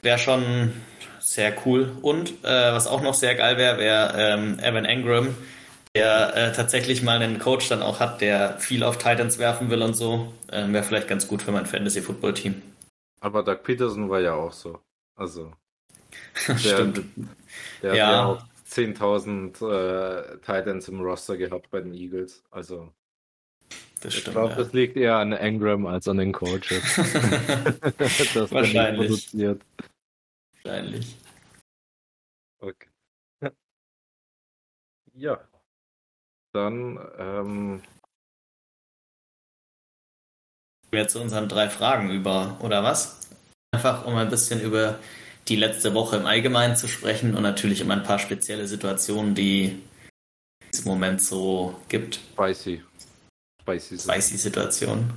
wäre 0.00 0.20
schon 0.20 0.74
sehr 1.18 1.56
cool. 1.66 1.90
Und 2.02 2.44
äh, 2.44 2.72
was 2.72 2.86
auch 2.86 3.02
noch 3.02 3.14
sehr 3.14 3.34
geil 3.34 3.56
wäre, 3.56 3.78
wäre 3.78 4.14
ähm, 4.16 4.60
Evan 4.60 4.84
Engram, 4.84 5.34
der 5.96 6.36
äh, 6.36 6.52
tatsächlich 6.52 7.02
mal 7.02 7.20
einen 7.20 7.38
Coach 7.38 7.68
dann 7.68 7.82
auch 7.82 8.00
hat, 8.00 8.20
der 8.20 8.58
viel 8.58 8.82
auf 8.82 8.98
Titans 8.98 9.38
werfen 9.38 9.70
will 9.70 9.82
und 9.82 9.94
so. 9.94 10.32
Äh, 10.48 10.70
wäre 10.72 10.84
vielleicht 10.84 11.08
ganz 11.08 11.26
gut 11.26 11.42
für 11.42 11.52
mein 11.52 11.66
Fantasy-Football-Team. 11.66 12.60
Aber 13.20 13.42
Doug 13.42 13.62
Peterson 13.62 14.10
war 14.10 14.20
ja 14.20 14.34
auch 14.34 14.52
so. 14.52 14.80
Also. 15.14 15.52
Der, 16.46 16.58
Stimmt. 16.58 17.02
Der 17.82 17.90
hat 17.90 17.96
ja, 17.96 18.24
auch 18.26 18.44
10.000 18.70 20.34
äh, 20.34 20.38
Titans 20.38 20.88
im 20.88 21.00
Roster 21.00 21.36
gehabt 21.36 21.70
bei 21.70 21.80
den 21.80 21.94
Eagles. 21.94 22.42
Also. 22.50 22.92
Das 24.02 24.14
ich 24.14 24.24
glaube, 24.24 24.50
ja. 24.50 24.56
das 24.56 24.72
liegt 24.74 24.96
eher 24.96 25.16
an 25.16 25.32
Engram 25.32 25.86
als 25.86 26.06
an 26.06 26.18
den 26.18 26.32
Coaches. 26.32 26.82
das 28.34 28.52
Wahrscheinlich. 28.52 29.08
Produziert. 29.08 29.62
Wahrscheinlich. 30.62 31.16
Okay. 32.60 32.88
Ja. 35.14 35.40
Dann 36.56 36.98
ähm, 37.18 37.82
wir 40.90 41.06
zu 41.06 41.20
unseren 41.20 41.50
drei 41.50 41.68
Fragen 41.68 42.10
über, 42.10 42.56
oder 42.62 42.82
was? 42.82 43.28
Einfach 43.72 44.06
um 44.06 44.14
ein 44.16 44.30
bisschen 44.30 44.62
über 44.62 44.98
die 45.48 45.56
letzte 45.56 45.92
Woche 45.92 46.16
im 46.16 46.24
Allgemeinen 46.24 46.74
zu 46.74 46.88
sprechen 46.88 47.36
und 47.36 47.42
natürlich 47.42 47.82
immer 47.82 47.92
ein 47.92 48.04
paar 48.04 48.18
spezielle 48.18 48.66
Situationen, 48.66 49.34
die 49.34 49.82
es 50.72 50.80
im 50.80 50.88
Moment 50.88 51.20
so 51.20 51.78
gibt. 51.90 52.20
Spicy. 52.32 52.82
Spicy, 53.60 53.98
Spicy 53.98 54.38
Situation. 54.38 55.12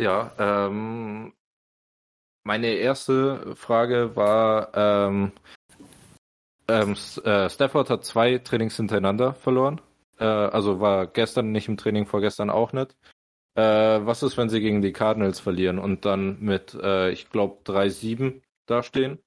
Ja, 0.00 0.32
ähm, 0.38 1.34
meine 2.42 2.68
erste 2.68 3.54
Frage 3.54 4.16
war, 4.16 4.70
ähm, 4.74 5.32
ähm, 6.68 6.96
äh, 7.24 7.48
Stafford 7.48 7.90
hat 7.90 8.04
zwei 8.04 8.38
Trainings 8.38 8.76
hintereinander 8.76 9.34
verloren. 9.34 9.80
Äh, 10.18 10.24
also 10.24 10.80
war 10.80 11.06
gestern 11.06 11.52
nicht 11.52 11.68
im 11.68 11.76
Training, 11.76 12.06
vorgestern 12.06 12.50
auch 12.50 12.72
nicht. 12.72 12.96
Äh, 13.54 13.62
was 14.06 14.22
ist, 14.22 14.36
wenn 14.36 14.48
sie 14.48 14.60
gegen 14.60 14.82
die 14.82 14.92
Cardinals 14.92 15.40
verlieren 15.40 15.78
und 15.78 16.04
dann 16.04 16.40
mit, 16.40 16.74
äh, 16.74 17.10
ich 17.10 17.30
glaube, 17.30 17.62
3-7 17.64 18.42
dastehen? 18.66 19.18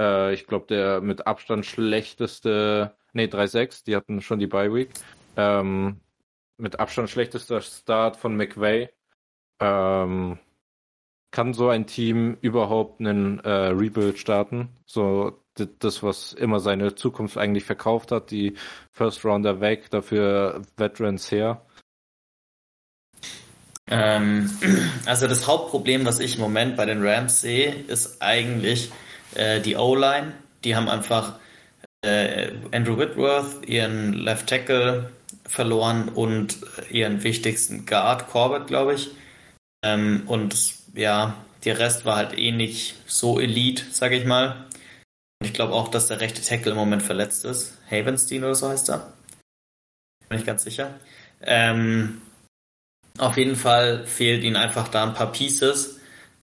Äh, 0.00 0.34
ich 0.34 0.46
glaube, 0.46 0.66
der 0.66 1.00
mit 1.00 1.26
Abstand 1.26 1.66
schlechteste, 1.66 2.96
nee, 3.12 3.26
3-6, 3.26 3.84
die 3.84 3.96
hatten 3.96 4.20
schon 4.20 4.38
die 4.38 4.46
Bye 4.46 4.72
Week. 4.74 4.90
Ähm, 5.36 6.00
mit 6.58 6.80
Abstand 6.80 7.10
schlechtester 7.10 7.60
Start 7.60 8.16
von 8.16 8.36
McVay. 8.36 8.90
Ähm, 9.60 10.38
kann 11.30 11.54
so 11.54 11.68
ein 11.68 11.86
Team 11.86 12.36
überhaupt 12.40 13.00
einen 13.00 13.40
äh, 13.40 13.50
Rebuild 13.50 14.18
starten? 14.18 14.68
So 14.86 15.41
das, 15.54 16.02
was 16.02 16.32
immer 16.32 16.60
seine 16.60 16.94
Zukunft 16.94 17.36
eigentlich 17.36 17.64
verkauft 17.64 18.12
hat, 18.12 18.30
die 18.30 18.54
First 18.92 19.24
Rounder 19.24 19.60
weg, 19.60 19.90
dafür 19.90 20.62
Veterans 20.76 21.30
her. 21.30 21.62
Ähm, 23.88 24.50
also 25.06 25.26
das 25.26 25.46
Hauptproblem, 25.46 26.04
was 26.04 26.20
ich 26.20 26.36
im 26.36 26.40
Moment 26.40 26.76
bei 26.76 26.86
den 26.86 27.06
Rams 27.06 27.40
sehe, 27.40 27.74
ist 27.88 28.22
eigentlich 28.22 28.90
äh, 29.34 29.60
die 29.60 29.76
O-Line. 29.76 30.32
Die 30.64 30.76
haben 30.76 30.88
einfach 30.88 31.38
äh, 32.02 32.52
Andrew 32.72 32.96
Whitworth, 32.96 33.66
ihren 33.66 34.12
Left 34.12 34.48
Tackle 34.48 35.10
verloren 35.44 36.08
und 36.08 36.58
ihren 36.90 37.22
wichtigsten 37.22 37.84
Guard, 37.84 38.28
Corbett, 38.28 38.66
glaube 38.66 38.94
ich. 38.94 39.10
Ähm, 39.84 40.22
und 40.26 40.54
ja, 40.94 41.34
der 41.64 41.78
Rest 41.78 42.04
war 42.04 42.16
halt 42.16 42.38
eh 42.38 42.52
nicht 42.52 42.96
so 43.06 43.40
elite, 43.40 43.84
sage 43.90 44.16
ich 44.16 44.24
mal. 44.24 44.66
Ich 45.44 45.54
glaube 45.54 45.72
auch, 45.74 45.88
dass 45.88 46.08
der 46.08 46.20
rechte 46.20 46.42
Tackle 46.42 46.72
im 46.72 46.76
Moment 46.76 47.02
verletzt 47.02 47.44
ist. 47.44 47.78
Havenstein 47.90 48.44
oder 48.44 48.54
so 48.54 48.68
heißt 48.68 48.90
er. 48.90 49.12
Bin 50.28 50.38
ich 50.38 50.46
ganz 50.46 50.64
sicher. 50.64 50.94
Ähm, 51.42 52.22
auf 53.18 53.36
jeden 53.36 53.56
Fall 53.56 54.06
fehlt 54.06 54.42
ihnen 54.44 54.56
einfach 54.56 54.88
da 54.88 55.04
ein 55.04 55.14
paar 55.14 55.32
Pieces. 55.32 56.00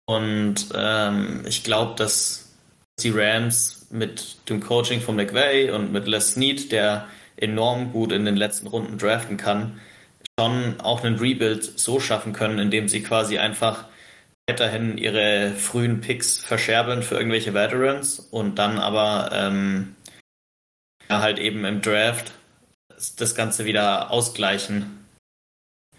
Und 0.05 0.69
ähm, 0.73 1.43
ich 1.47 1.63
glaube, 1.63 1.95
dass 1.95 2.53
die 2.99 3.11
Rams 3.11 3.87
mit 3.89 4.37
dem 4.49 4.61
Coaching 4.61 5.01
von 5.01 5.15
McVay 5.15 5.71
und 5.71 5.91
mit 5.91 6.07
Les 6.07 6.31
Snead, 6.31 6.71
der 6.71 7.07
enorm 7.37 7.91
gut 7.91 8.11
in 8.11 8.25
den 8.25 8.37
letzten 8.37 8.67
Runden 8.67 8.97
draften 8.97 9.37
kann, 9.37 9.79
schon 10.39 10.79
auch 10.79 11.03
einen 11.03 11.17
Rebuild 11.17 11.79
so 11.79 11.99
schaffen 11.99 12.33
können, 12.33 12.59
indem 12.59 12.87
sie 12.87 13.03
quasi 13.03 13.37
einfach 13.37 13.85
weiterhin 14.47 14.97
ihre 14.97 15.53
frühen 15.53 16.01
Picks 16.01 16.39
verscherbeln 16.39 17.01
für 17.01 17.15
irgendwelche 17.15 17.53
Veterans 17.53 18.19
und 18.19 18.59
dann 18.59 18.77
aber 18.77 19.29
ähm, 19.33 19.95
ja, 21.09 21.21
halt 21.21 21.39
eben 21.39 21.65
im 21.65 21.81
Draft 21.81 22.31
das 23.17 23.35
Ganze 23.35 23.65
wieder 23.65 24.11
ausgleichen. 24.11 25.05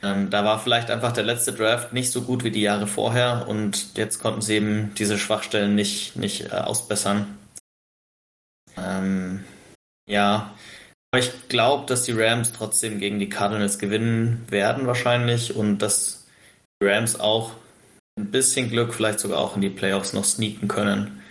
Ähm, 0.03 0.31
da 0.31 0.45
war 0.45 0.61
vielleicht 0.61 0.91
einfach 0.91 1.13
der 1.13 1.25
letzte 1.25 1.53
Draft 1.53 1.93
nicht 1.93 2.11
so 2.11 2.23
gut 2.23 2.45
wie 2.45 2.51
die 2.51 2.63
Jahre 2.63 2.87
vorher 2.87 3.49
und 3.49 3.97
jetzt 3.97 4.19
konnten 4.19 4.43
sie 4.43 4.57
eben 4.57 4.95
diese 4.95 5.19
Schwachstellen 5.19 5.75
nicht, 5.75 6.17
nicht 6.17 6.53
äh, 6.53 6.57
ausbessern. 6.57 7.39
Ähm, 8.77 9.45
ja, 10.09 10.55
aber 11.11 11.23
ich 11.23 11.49
glaube, 11.49 11.87
dass 11.87 12.05
die 12.05 12.13
Rams 12.13 12.53
trotzdem 12.53 13.01
gegen 13.01 13.19
die 13.19 13.29
Cardinals 13.29 13.79
gewinnen 13.79 14.45
werden 14.51 14.87
wahrscheinlich 14.87 15.57
und 15.57 15.79
dass 15.79 16.27
die 16.81 16.87
Rams 16.87 17.19
auch 17.19 17.53
ein 18.17 18.31
bisschen 18.31 18.71
Glück 18.71 18.95
vielleicht 18.95 19.21
sogar 19.21 19.39
auch 19.39 19.57
in 19.57 19.63
die 19.63 19.71
Playoffs 19.71 20.13
noch 20.13 20.25
sneaken 20.25 20.69
können. 20.69 21.23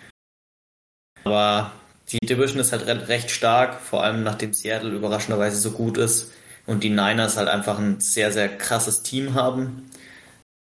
Aber 1.24 1.72
die 2.10 2.20
Division 2.20 2.60
ist 2.60 2.72
halt 2.72 2.86
recht 3.08 3.32
stark, 3.32 3.82
vor 3.82 4.04
allem 4.04 4.24
nachdem 4.24 4.54
Seattle 4.54 4.92
überraschenderweise 4.92 5.58
so 5.58 5.72
gut 5.72 5.98
ist 5.98 6.32
und 6.68 6.84
die 6.84 6.90
Niners 6.90 7.38
halt 7.38 7.48
einfach 7.48 7.80
ein 7.80 8.00
sehr, 8.00 8.32
sehr 8.32 8.56
krasses 8.58 9.02
Team 9.02 9.34
haben. 9.34 9.90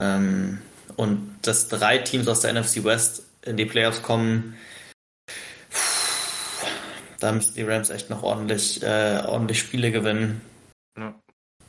Ähm, 0.01 0.59
und 0.95 1.37
dass 1.41 1.67
drei 1.67 1.97
Teams 1.97 2.27
aus 2.27 2.41
der 2.41 2.53
NFC 2.53 2.83
West 2.83 3.23
in 3.41 3.57
die 3.57 3.65
Playoffs 3.65 4.01
kommen, 4.01 4.55
da 7.19 7.31
müssen 7.31 7.55
die 7.55 7.63
Rams 7.63 7.89
echt 7.89 8.09
noch 8.09 8.23
ordentlich, 8.23 8.83
äh, 8.83 9.23
ordentlich 9.25 9.59
Spiele 9.59 9.91
gewinnen. 9.91 10.41
Ja. 10.97 11.15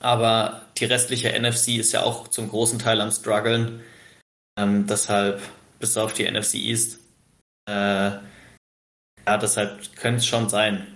Aber 0.01 0.62
die 0.77 0.85
restliche 0.85 1.33
NFC 1.38 1.79
ist 1.79 1.93
ja 1.93 2.03
auch 2.03 2.29
zum 2.29 2.49
großen 2.49 2.79
Teil 2.79 3.01
am 3.01 3.11
struggeln. 3.11 3.81
Ähm, 4.57 4.87
deshalb, 4.87 5.40
bis 5.81 5.97
auf 5.97 6.12
die 6.12 6.31
NFC 6.31 6.55
East, 6.55 7.01
äh, 7.69 7.73
ja, 9.27 9.38
deshalb 9.40 9.97
könnte 9.97 10.19
es 10.19 10.27
schon 10.27 10.49
sein. 10.49 10.87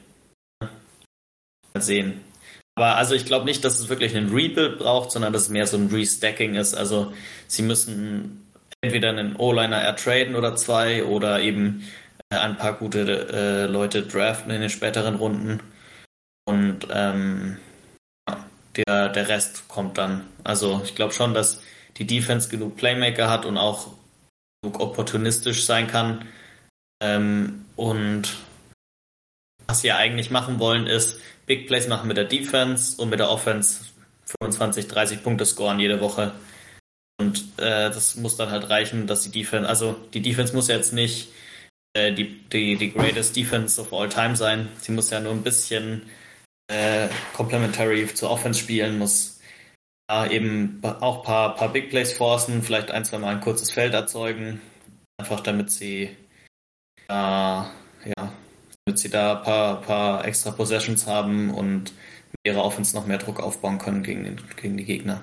Mal 0.61 1.83
sehen. 1.83 2.21
Aber 2.77 2.97
also 2.97 3.15
ich 3.15 3.25
glaube 3.25 3.45
nicht, 3.45 3.65
dass 3.65 3.81
es 3.81 3.89
wirklich 3.89 4.17
einen 4.17 4.33
Rebuild 4.33 4.79
braucht, 4.79 5.11
sondern 5.11 5.33
dass 5.33 5.43
es 5.43 5.49
mehr 5.49 5.67
so 5.67 5.77
ein 5.77 5.89
Restacking 5.89 6.55
ist. 6.55 6.75
Also 6.75 7.13
sie 7.49 7.63
müssen 7.63 8.47
entweder 8.81 9.09
einen 9.09 9.35
O-Liner 9.37 9.79
ertraden 9.79 10.37
oder 10.37 10.55
zwei 10.55 11.05
oder 11.05 11.41
eben 11.41 11.89
äh, 12.31 12.37
ein 12.37 12.57
paar 12.57 12.75
gute 12.75 13.29
äh, 13.33 13.67
Leute 13.67 14.03
draften 14.03 14.53
in 14.53 14.61
den 14.61 14.71
späteren 14.71 15.17
Runden. 15.17 15.61
Und 16.45 16.87
ähm, 16.93 17.59
der, 18.77 19.09
der 19.09 19.29
Rest 19.29 19.67
kommt 19.69 19.99
dann. 19.99 20.25
Also 20.45 20.81
ich 20.85 20.95
glaube 20.95 21.13
schon, 21.13 21.35
dass 21.35 21.61
die 21.99 22.07
Defense 22.07 22.49
genug 22.49 22.77
Playmaker 22.77 23.29
hat 23.29 23.45
und 23.45 23.59
auch 23.59 23.89
genug 24.63 24.81
opportunistisch 24.81 25.65
sein 25.65 25.87
kann. 25.87 26.27
Ähm, 27.03 27.65
und 27.77 28.37
was 29.67 29.83
sie 29.83 29.93
eigentlich 29.93 30.31
machen 30.31 30.59
wollen, 30.59 30.87
ist 30.87 31.21
Big 31.47 31.67
Plays 31.67 31.89
machen 31.89 32.09
mit 32.09 32.17
der 32.17 32.25
Defense 32.25 33.01
und 33.01 33.11
mit 33.11 33.21
der 33.21 33.31
Offense 33.31 33.85
25, 34.41 34.89
30 34.89 35.23
Punkte 35.23 35.47
scoren 35.47 35.81
jede 35.81 36.01
Woche. 36.01 36.33
Und 37.21 37.41
äh, 37.59 37.91
das 37.91 38.17
muss 38.17 38.37
dann 38.37 38.51
halt 38.51 38.71
reichen, 38.71 39.07
dass 39.07 39.23
die 39.23 39.31
Defense, 39.31 39.69
also 39.69 39.97
die 40.15 40.23
Defense 40.23 40.55
muss 40.55 40.69
jetzt 40.69 40.93
nicht 40.93 41.29
äh, 41.95 42.13
die, 42.13 42.41
die, 42.49 42.77
die 42.77 42.93
greatest 42.93 43.35
Defense 43.35 43.81
of 43.81 43.93
all 43.93 44.09
time 44.09 44.37
sein. 44.37 44.69
Sie 44.81 44.93
muss 44.93 45.11
ja 45.11 45.21
nur 45.21 45.33
ein 45.33 45.43
bisschen 45.43 46.03
äh, 46.69 47.09
complementary 47.35 48.13
zur 48.15 48.31
Offense 48.31 48.61
spielen, 48.61 48.99
muss 48.99 49.38
eben 50.31 50.81
auch 50.83 51.19
ein 51.19 51.25
paar, 51.25 51.55
paar 51.55 51.73
Big 51.73 51.91
Plays 51.91 52.13
forcen, 52.13 52.63
vielleicht 52.63 52.91
ein, 52.91 53.05
zwei 53.05 53.19
Mal 53.19 53.35
ein 53.35 53.41
kurzes 53.41 53.71
Feld 53.71 53.95
erzeugen, 53.95 54.61
einfach 55.19 55.41
damit 55.41 55.71
sie 55.71 56.17
äh, 57.09 57.13
ja, 57.13 58.33
damit 58.85 58.99
sie 58.99 59.11
da 59.11 59.39
ein 59.39 59.45
paar, 59.45 59.81
paar 59.81 60.25
extra 60.25 60.51
Possessions 60.51 61.07
haben 61.07 61.51
und 61.51 61.93
mit 62.33 62.41
ihrer 62.45 62.65
Offense 62.65 62.95
noch 62.97 63.07
mehr 63.07 63.19
Druck 63.19 63.41
aufbauen 63.41 63.79
können 63.79 64.03
gegen, 64.03 64.25
den, 64.25 64.41
gegen 64.57 64.77
die 64.77 64.85
Gegner. 64.85 65.23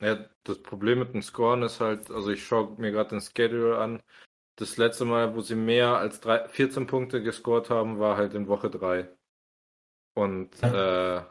Ja, 0.00 0.24
das 0.44 0.62
Problem 0.62 1.00
mit 1.00 1.12
dem 1.12 1.22
Scoren 1.22 1.62
ist 1.62 1.80
halt, 1.80 2.10
also 2.10 2.30
ich 2.30 2.44
schaue 2.44 2.76
mir 2.78 2.92
gerade 2.92 3.10
den 3.10 3.20
Schedule 3.20 3.78
an. 3.78 4.00
Das 4.56 4.76
letzte 4.76 5.04
Mal, 5.04 5.34
wo 5.34 5.40
sie 5.40 5.56
mehr 5.56 5.96
als 5.96 6.20
drei, 6.20 6.48
14 6.48 6.86
Punkte 6.86 7.22
gescored 7.22 7.70
haben, 7.70 7.98
war 7.98 8.16
halt 8.16 8.34
in 8.34 8.48
Woche 8.48 8.70
3. 8.70 9.08
Und 10.14 10.50
ja. 10.62 11.18
äh, 11.18 11.24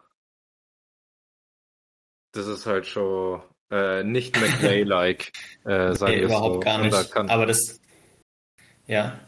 das 2.32 2.48
ist 2.48 2.66
halt 2.66 2.86
schon 2.86 3.42
äh, 3.72 4.04
nicht 4.04 4.40
McVay-like, 4.40 5.32
äh, 5.66 5.94
sagen 5.94 6.14
nee, 6.14 6.22
überhaupt 6.22 6.56
so. 6.56 6.60
gar 6.60 6.80
nicht. 6.80 7.16
Da 7.16 7.28
Aber 7.28 7.46
das, 7.46 7.80
ja. 8.86 9.20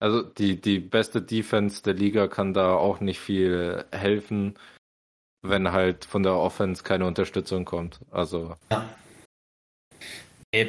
Also 0.00 0.22
die, 0.22 0.60
die 0.60 0.78
beste 0.78 1.22
Defense 1.22 1.82
der 1.82 1.94
Liga 1.94 2.28
kann 2.28 2.54
da 2.54 2.74
auch 2.74 3.00
nicht 3.00 3.18
viel 3.18 3.84
helfen, 3.90 4.54
wenn 5.42 5.72
halt 5.72 6.04
von 6.04 6.22
der 6.22 6.34
Offense 6.34 6.82
keine 6.82 7.06
Unterstützung 7.06 7.64
kommt. 7.64 8.00
Also. 8.10 8.56
Ja. 8.70 8.88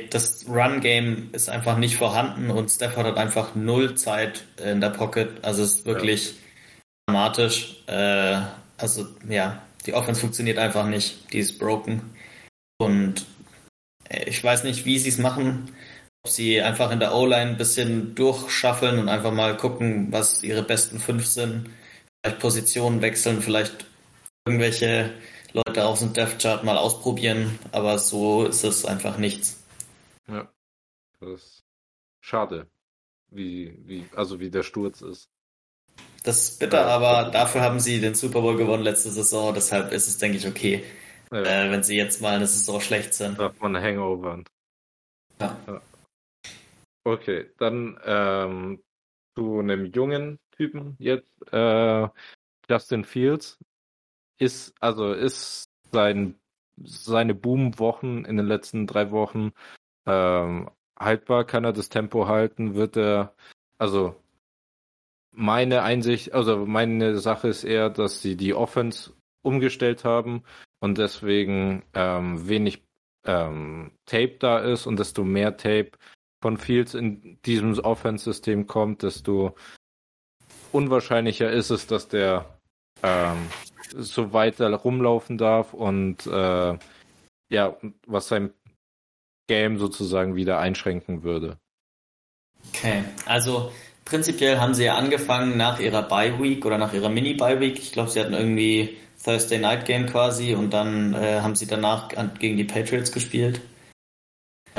Das 0.10 0.46
Run-Game 0.50 1.30
ist 1.32 1.50
einfach 1.50 1.78
nicht 1.78 1.96
vorhanden 1.96 2.52
und 2.52 2.70
Stafford 2.70 3.06
hat 3.06 3.18
einfach 3.18 3.56
null 3.56 3.96
Zeit 3.96 4.44
in 4.58 4.82
der 4.82 4.90
Pocket. 4.90 5.44
Also 5.44 5.64
es 5.64 5.78
ist 5.78 5.86
wirklich 5.86 6.32
ja. 6.32 6.38
dramatisch. 7.08 7.82
Äh, 7.88 8.42
also 8.78 9.08
ja, 9.30 9.62
die 9.86 9.94
Offense 9.94 10.22
funktioniert 10.22 10.58
einfach 10.58 10.86
nicht. 10.86 11.32
Die 11.34 11.40
ist 11.40 11.60
broken. 11.60 12.14
Und 12.78 13.26
äh, 14.10 14.30
ich 14.30 14.44
weiß 14.44 14.64
nicht, 14.64 14.86
wie 14.86 15.00
sie 15.00 15.10
es 15.10 15.18
machen. 15.18 15.74
Ob 16.24 16.32
sie 16.32 16.62
einfach 16.62 16.92
in 16.92 17.00
der 17.00 17.16
O-Line 17.16 17.52
ein 17.52 17.58
bisschen 17.58 18.16
durchschaffeln 18.16 19.00
und 19.00 19.10
einfach 19.10 19.32
mal 19.32 19.56
gucken, 19.56 20.12
was 20.12 20.44
ihre 20.44 20.64
besten 20.64 21.00
fünf 21.00 21.26
sind. 21.26 21.70
Vielleicht 22.22 22.42
Positionen 22.42 23.02
wechseln, 23.02 23.42
vielleicht 23.42 23.86
irgendwelche 24.46 25.14
Leute 25.54 25.86
aus 25.86 26.00
dem 26.02 26.14
Death 26.14 26.40
Chart 26.40 26.64
mal 26.64 26.78
ausprobieren. 26.78 27.58
Aber 27.72 27.98
so 28.00 28.46
ist 28.46 28.64
es 28.64 28.86
einfach 28.86 29.18
nichts. 29.18 29.64
Ja. 30.28 30.52
Das 31.22 31.30
ist 31.30 31.64
schade, 32.22 32.68
wie, 33.30 33.78
wie, 33.86 34.06
also 34.16 34.40
wie 34.40 34.50
der 34.50 34.64
Sturz 34.64 35.02
ist. 35.02 35.30
Das 36.24 36.44
ist 36.44 36.60
bitter, 36.60 36.86
aber 36.86 37.32
dafür 37.32 37.62
haben 37.62 37.80
sie 37.80 38.02
den 38.02 38.16
Super 38.16 38.42
Bowl 38.42 38.58
gewonnen 38.58 38.84
letzte 38.84 39.10
Saison, 39.10 39.54
deshalb 39.54 39.92
ist 39.92 40.08
es, 40.08 40.18
denke 40.18 40.38
ich, 40.38 40.48
okay, 40.48 40.84
ja. 41.32 41.42
äh, 41.42 41.72
wenn 41.72 41.84
sie 41.84 41.96
jetzt 41.96 42.22
mal 42.22 42.36
eine 42.36 42.48
Saison 42.48 42.82
schlecht 42.82 43.14
sind. 43.14 43.40
Darf 43.40 43.60
man 43.60 43.78
Hangover. 43.78 44.44
Ja. 45.40 45.58
ja. 45.68 45.82
Okay, 47.06 47.50
dann 47.58 47.98
ähm, 48.04 48.84
zu 49.36 49.60
einem 49.60 49.86
jungen 49.86 50.40
Typen 50.52 50.96
jetzt, 51.00 51.30
äh, 51.52 52.08
Justin 52.70 53.06
Fields, 53.06 53.58
ist, 54.38 54.74
also 54.80 55.14
ist 55.14 55.70
sein, 55.92 56.36
seine 56.84 57.34
Boom-Wochen 57.36 58.26
in 58.26 58.38
den 58.38 58.46
letzten 58.46 58.88
drei 58.88 59.12
Wochen 59.12 59.52
ähm, 60.06 60.70
haltbar? 60.98 61.46
Kann 61.46 61.64
er 61.64 61.74
das 61.74 61.90
Tempo 61.90 62.28
halten? 62.28 62.76
Wird 62.76 62.98
er, 62.98 63.34
also 63.78 64.16
meine 65.40 65.84
Einsicht, 65.84 66.34
also 66.34 66.66
meine 66.66 67.18
Sache 67.18 67.48
ist 67.48 67.64
eher, 67.64 67.90
dass 67.90 68.22
sie 68.22 68.36
die 68.36 68.54
Offense 68.54 69.14
umgestellt 69.42 70.04
haben 70.04 70.44
und 70.82 70.98
deswegen 70.98 71.84
ähm, 71.94 72.48
wenig 72.50 72.84
ähm, 73.26 73.92
Tape 74.06 74.36
da 74.40 74.60
ist 74.60 74.86
und 74.86 75.00
desto 75.00 75.24
mehr 75.24 75.56
Tape 75.56 75.92
von 76.42 76.58
Fields 76.58 76.94
in 76.94 77.40
diesem 77.46 77.78
Offense-System 77.80 78.68
kommt, 78.68 79.04
desto 79.04 79.56
unwahrscheinlicher 80.74 81.50
ist 81.50 81.70
es, 81.70 81.88
dass 81.88 82.10
der 82.10 82.60
ähm, 83.02 83.48
so 83.96 84.34
weiter 84.34 84.70
rumlaufen 84.74 85.38
darf 85.38 85.74
und 85.74 86.28
äh, 86.28 86.78
ja, 87.52 87.78
was 88.06 88.28
sein 88.28 88.54
Game 89.48 89.80
sozusagen 89.80 90.36
wieder 90.36 90.60
einschränken 90.60 91.24
würde. 91.24 91.58
Okay, 92.68 93.06
also 93.26 93.72
prinzipiell 94.10 94.60
haben 94.60 94.74
sie 94.74 94.86
ja 94.86 94.96
angefangen 94.96 95.56
nach 95.56 95.80
ihrer 95.80 96.02
Bye 96.02 96.42
Week 96.42 96.66
oder 96.66 96.78
nach 96.78 96.94
ihrer 96.94 97.10
Mini 97.10 97.36
Bye 97.36 97.60
Week. 97.60 97.78
Ich 97.78 97.92
glaube, 97.92 98.10
sie 98.10 98.20
hatten 98.20 98.34
irgendwie 98.34 98.98
Thursday 99.24 99.60
Night 99.60 99.86
Game 99.86 100.08
quasi 100.08 100.56
und 100.56 100.74
dann 100.74 101.14
äh, 101.14 101.42
haben 101.42 101.56
sie 101.56 101.68
danach 101.68 102.10
gegen 102.40 102.58
die 102.58 102.64
Patriots 102.64 103.12
gespielt. 103.12 103.62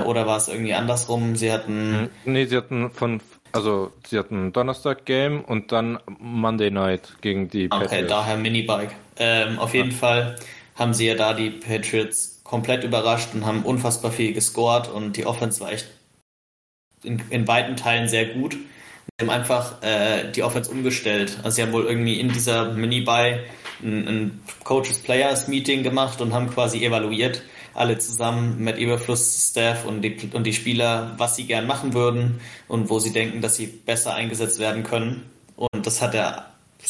Oder 0.05 0.27
war 0.27 0.37
es 0.39 0.49
irgendwie 0.49 0.75
andersrum? 0.75 1.37
Sie 1.37 1.53
hatten. 1.53 2.11
Hm, 2.25 2.33
nee, 2.33 2.47
sie 2.47 2.57
hatten 2.57 2.91
von, 2.91 3.21
also 3.53 3.93
sie 4.07 4.19
hatten 4.19 4.53
Donnerstag 4.53 5.05
Game 5.05 5.45
und 5.45 5.73
dann 5.73 5.99
Monday 6.19 6.71
Night 6.71 7.17
gegen 7.21 7.49
die 7.49 7.69
Patriots. 7.69 7.93
Okay, 7.93 8.07
daher 8.07 8.37
Minibike. 8.37 8.93
Ähm, 9.19 9.59
auf 9.59 9.75
jeden 9.75 9.91
ja. 9.91 9.97
Fall 9.97 10.37
haben 10.75 10.95
sie 10.95 11.07
ja 11.07 11.15
da 11.15 11.35
die 11.35 11.51
Patriots 11.51 12.41
komplett 12.45 12.85
überrascht 12.85 13.35
und 13.35 13.45
haben 13.45 13.63
unfassbar 13.63 14.11
viel 14.11 14.33
gescored 14.33 14.89
und 14.89 15.17
die 15.17 15.27
Offense 15.27 15.61
war 15.61 15.71
echt 15.73 15.89
in, 17.05 17.23
in 17.31 17.47
weiten 17.47 17.77
Teilen 17.77 18.09
sehr 18.09 18.27
gut. 18.27 18.57
Sie 19.21 19.27
haben 19.27 19.39
einfach 19.39 19.83
äh, 19.83 20.33
die 20.33 20.43
Offense 20.43 20.71
umgestellt. 20.71 21.41
Also 21.43 21.57
sie 21.57 21.63
haben 21.63 21.73
wohl 21.73 21.85
irgendwie 21.85 22.19
in 22.19 22.33
dieser 22.33 22.73
Mini-Buy 22.73 23.41
ein, 23.83 24.09
ein 24.09 24.41
Coaches-Players-Meeting 24.65 25.83
gemacht 25.83 26.23
und 26.23 26.33
haben 26.33 26.49
quasi 26.49 26.83
evaluiert, 26.83 27.43
alle 27.75 27.99
zusammen 27.99 28.65
mit 28.65 28.79
Überfluss-Staff 28.79 29.85
und 29.85 30.01
die, 30.01 30.31
und 30.33 30.45
die 30.45 30.55
Spieler, 30.55 31.17
was 31.19 31.37
sie 31.37 31.45
gern 31.45 31.67
machen 31.67 31.93
würden 31.93 32.41
und 32.67 32.89
wo 32.89 32.99
sie 32.99 33.13
denken, 33.13 33.43
dass 33.43 33.57
sie 33.57 33.67
besser 33.67 34.15
eingesetzt 34.15 34.59
werden 34.59 34.85
können. 34.85 35.29
Und 35.55 35.87
das 35.87 36.01
hat 36.01 36.15
ja 36.15 36.47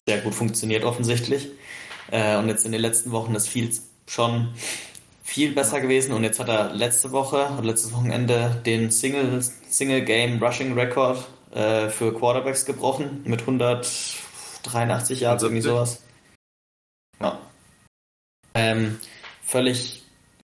sehr 0.07 0.19
gut 0.19 0.35
funktioniert 0.35 0.85
offensichtlich. 0.85 1.49
Äh, 2.13 2.37
und 2.37 2.47
jetzt 2.47 2.65
in 2.65 2.71
den 2.71 2.81
letzten 2.81 3.11
Wochen 3.11 3.35
ist 3.35 3.49
viel 3.49 3.73
schon 4.07 4.51
viel 5.25 5.53
besser 5.53 5.81
gewesen 5.81 6.13
und 6.13 6.23
jetzt 6.23 6.39
hat 6.39 6.49
er 6.49 6.75
letzte 6.75 7.11
Woche 7.11 7.47
und 7.59 7.65
letztes 7.65 7.93
Wochenende 7.93 8.63
den 8.65 8.93
Single, 8.93 9.43
Single 9.69 10.03
Game 10.03 10.41
Rushing 10.41 10.75
Record 10.75 11.25
äh, 11.53 11.89
für 11.89 12.15
Quarterbacks 12.15 12.65
gebrochen 12.65 13.23
mit 13.25 13.41
183 13.41 15.21
Yards, 15.21 15.43
irgendwie 15.43 15.63
sowas. 15.63 16.03
Ja. 17.21 17.39
Ähm, 18.55 18.99
völlig 19.43 20.03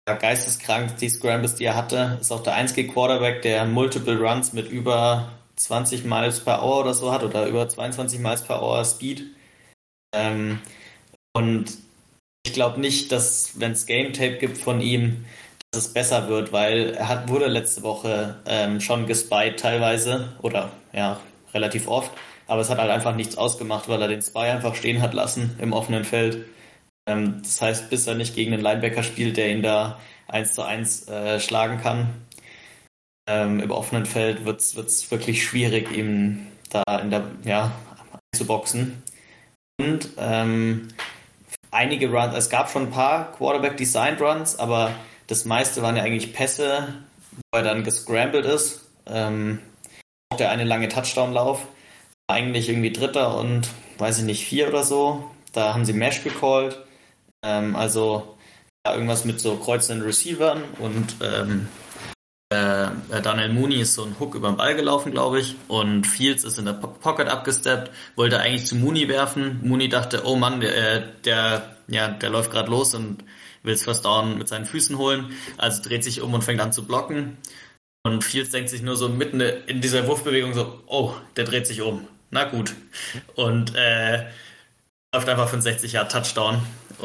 ja, 0.09 0.15
geisteskrank, 0.15 0.97
die 0.99 1.09
Scrambles, 1.09 1.55
die 1.55 1.65
er 1.65 1.77
hatte. 1.77 2.19
Ist 2.21 2.33
auch 2.33 2.43
der 2.43 2.55
einzige 2.55 2.89
Quarterback, 2.89 3.43
der 3.43 3.65
Multiple 3.65 4.19
Runs 4.19 4.53
mit 4.53 4.71
über 4.71 5.33
20 5.57 6.05
Miles 6.05 6.41
per 6.41 6.63
Hour 6.63 6.81
oder 6.81 6.95
so 6.95 7.13
hat 7.13 7.23
oder 7.23 7.47
über 7.47 7.69
22 7.69 8.19
Miles 8.19 8.43
per 8.43 8.63
Hour 8.63 8.85
Speed. 8.85 9.25
Ähm, 10.15 10.59
und 11.33 11.79
ich 12.45 12.55
glaube 12.55 12.81
nicht, 12.81 13.13
dass 13.13 13.61
wenn 13.61 13.73
es 13.73 13.87
Game 13.87 14.13
Tape 14.13 14.39
gibt 14.39 14.59
von 14.59 14.81
ihm, 14.81 15.25
dass 15.71 15.87
es 15.87 15.93
besser 15.93 16.29
wird, 16.29 16.53
weil 16.53 16.95
er 16.95 17.09
hat, 17.09 17.29
wurde 17.29 17.47
letzte 17.47 17.83
Woche 17.83 18.37
ähm, 18.47 18.81
schon 18.81 19.07
gespied 19.07 19.59
teilweise 19.59 20.33
oder 20.43 20.71
ja, 20.93 21.21
relativ 21.55 21.87
oft, 21.87 22.11
aber 22.47 22.61
es 22.61 22.71
hat 22.71 22.79
halt 22.79 22.91
einfach 22.91 23.15
nichts 23.15 23.39
ausgemacht, 23.39 23.89
weil 23.89 24.03
er 24.03 24.09
den 24.09 24.23
Spy 24.23 24.41
einfach 24.41 24.75
stehen 24.75 25.01
hat 25.01 25.15
lassen 25.15 25.57
im 25.61 25.73
offenen 25.73 26.05
Feld. 26.05 26.45
Ähm, 27.09 27.41
das 27.43 27.61
heißt, 27.63 27.91
bis 27.91 28.07
er 28.07 28.15
nicht 28.15 28.35
gegen 28.35 28.53
einen 28.53 28.63
Linebacker 28.63 29.03
spielt, 29.03 29.37
der 29.37 29.51
ihn 29.51 29.63
da 29.63 30.01
eins 30.27 30.55
zu 30.55 30.63
eins 30.63 31.09
äh, 31.09 31.39
schlagen 31.39 31.81
kann, 31.81 32.09
ähm, 33.29 33.61
im 33.61 33.71
offenen 33.71 34.07
Feld 34.07 34.45
wird 34.45 34.61
es 34.61 35.11
wirklich 35.11 35.45
schwierig, 35.45 35.93
ihm 35.93 36.47
da 36.71 36.83
in 36.99 37.11
der, 37.11 37.25
ja, 37.45 37.73
einzuboxen. 38.33 39.03
Und 39.81 40.11
ähm, 40.19 40.89
einige 41.71 42.11
Runs, 42.11 42.35
es 42.35 42.51
gab 42.51 42.71
schon 42.71 42.85
ein 42.85 42.91
paar 42.91 43.33
Quarterback-Designed 43.33 44.21
Runs, 44.21 44.59
aber 44.59 44.93
das 45.31 45.45
meiste 45.45 45.81
waren 45.81 45.97
ja 45.97 46.03
eigentlich 46.03 46.33
Pässe, 46.33 46.89
wo 47.53 47.59
er 47.59 47.63
dann 47.63 47.85
gescrambled 47.85 48.45
ist. 48.45 48.81
Ähm, 49.07 49.61
auch 50.31 50.37
der 50.37 50.51
eine 50.51 50.65
lange 50.65 50.89
Touchdown-Lauf 50.89 51.67
eigentlich 52.27 52.69
irgendwie 52.69 52.93
Dritter 52.93 53.39
und 53.39 53.69
weiß 53.99 54.19
ich 54.19 54.25
nicht, 54.25 54.45
vier 54.45 54.69
oder 54.69 54.83
so. 54.83 55.31
Da 55.53 55.73
haben 55.73 55.85
sie 55.85 55.93
Mesh 55.93 56.25
gecallt. 56.25 56.81
Ähm, 57.45 57.77
also 57.77 58.37
ja, 58.85 58.95
irgendwas 58.95 59.25
mit 59.25 59.41
so 59.41 59.57
kreuzenden 59.57 60.05
Receivern 60.05 60.65
und 60.79 61.17
ähm, 61.23 61.69
äh, 62.53 62.89
Daniel 63.23 63.53
Mooney 63.53 63.81
ist 63.81 63.95
so 63.95 64.05
ein 64.05 64.17
Hook 64.19 64.35
über 64.35 64.49
den 64.49 64.57
Ball 64.57 64.75
gelaufen, 64.75 65.13
glaube 65.13 65.39
ich, 65.39 65.55
und 65.69 66.07
Fields 66.07 66.43
ist 66.43 66.59
in 66.59 66.65
der 66.65 66.73
Pocket 66.73 67.29
abgesteppt, 67.29 67.93
wollte 68.17 68.41
eigentlich 68.41 68.67
zu 68.67 68.75
Mooney 68.75 69.09
werfen. 69.09 69.61
Mooney 69.63 69.89
dachte, 69.89 70.23
oh 70.25 70.35
Mann, 70.35 70.61
der, 70.61 70.77
äh, 70.77 71.03
der 71.25 71.77
ja, 71.87 72.09
der 72.09 72.31
läuft 72.31 72.51
gerade 72.51 72.71
los 72.71 72.95
und 72.95 73.23
will 73.63 73.75
es 73.75 74.03
Down 74.03 74.39
mit 74.39 74.49
seinen 74.49 74.67
Füßen 74.67 74.99
holen, 74.99 75.33
also 75.59 75.83
dreht 75.83 76.05
sich 76.05 76.21
um 76.21 76.35
und 76.35 76.43
fängt 76.43 76.61
an 76.61 76.73
zu 76.73 76.87
blocken. 76.87 77.37
Und 78.03 78.25
Fields 78.25 78.51
denkt 78.51 78.71
sich 78.71 78.83
nur 78.83 78.97
so 78.97 79.09
mitten 79.09 79.41
in 79.41 79.81
dieser 79.81 80.07
Wurfbewegung 80.07 80.55
so, 80.55 80.83
oh, 80.87 81.15
der 81.37 81.45
dreht 81.45 81.67
sich 81.67 81.83
um. 81.83 82.09
Na 82.31 82.45
gut. 82.45 82.75
Und 83.35 83.75
äh, 83.75 84.27
läuft 85.15 85.29
einfach 85.29 85.49
für 85.49 85.55
einen 85.55 85.63
60 85.63 85.93
Jahre 85.93 86.09
Touchdown. 86.09 86.63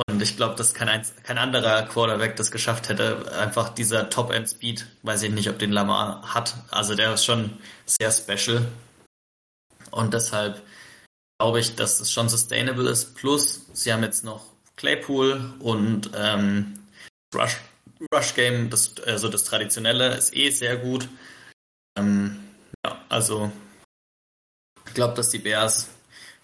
Und 0.08 0.22
ich 0.22 0.38
glaube, 0.38 0.56
dass 0.56 0.74
kein, 0.74 1.02
kein 1.24 1.38
anderer 1.38 1.84
Quarterback 1.84 2.36
das 2.36 2.52
geschafft 2.52 2.90
hätte. 2.90 3.32
Einfach 3.40 3.70
dieser 3.70 4.10
Top-End-Speed, 4.10 4.86
weiß 5.04 5.24
ich 5.24 5.32
nicht, 5.32 5.50
ob 5.50 5.60
den 5.60 5.72
Lamar 5.72 6.34
hat. 6.34 6.56
Also 6.70 6.96
der 6.96 7.14
ist 7.14 7.26
schon 7.26 7.58
sehr 7.86 8.12
special. 8.12 8.66
Und 9.92 10.14
deshalb 10.14 10.62
glaube 11.40 11.60
ich, 11.60 11.76
dass 11.76 12.00
es 12.00 12.12
schon 12.12 12.30
sustainable 12.30 12.90
ist. 12.90 13.16
Plus, 13.16 13.66
sie 13.74 13.92
haben 13.92 14.04
jetzt 14.04 14.24
noch 14.24 14.55
Claypool 14.76 15.54
und 15.60 16.12
ähm, 16.16 16.80
Rush, 17.34 17.58
Rush 18.14 18.36
Game, 18.36 18.70
das, 18.70 18.96
also 19.06 19.30
das 19.30 19.44
traditionelle, 19.44 20.16
ist 20.16 20.36
eh 20.36 20.50
sehr 20.50 20.78
gut. 20.78 21.08
Ähm, 21.98 22.44
ja, 22.86 23.02
also 23.10 23.52
ich 24.88 24.94
glaube, 24.94 25.16
dass 25.16 25.30
die 25.30 25.40
Bears 25.40 25.90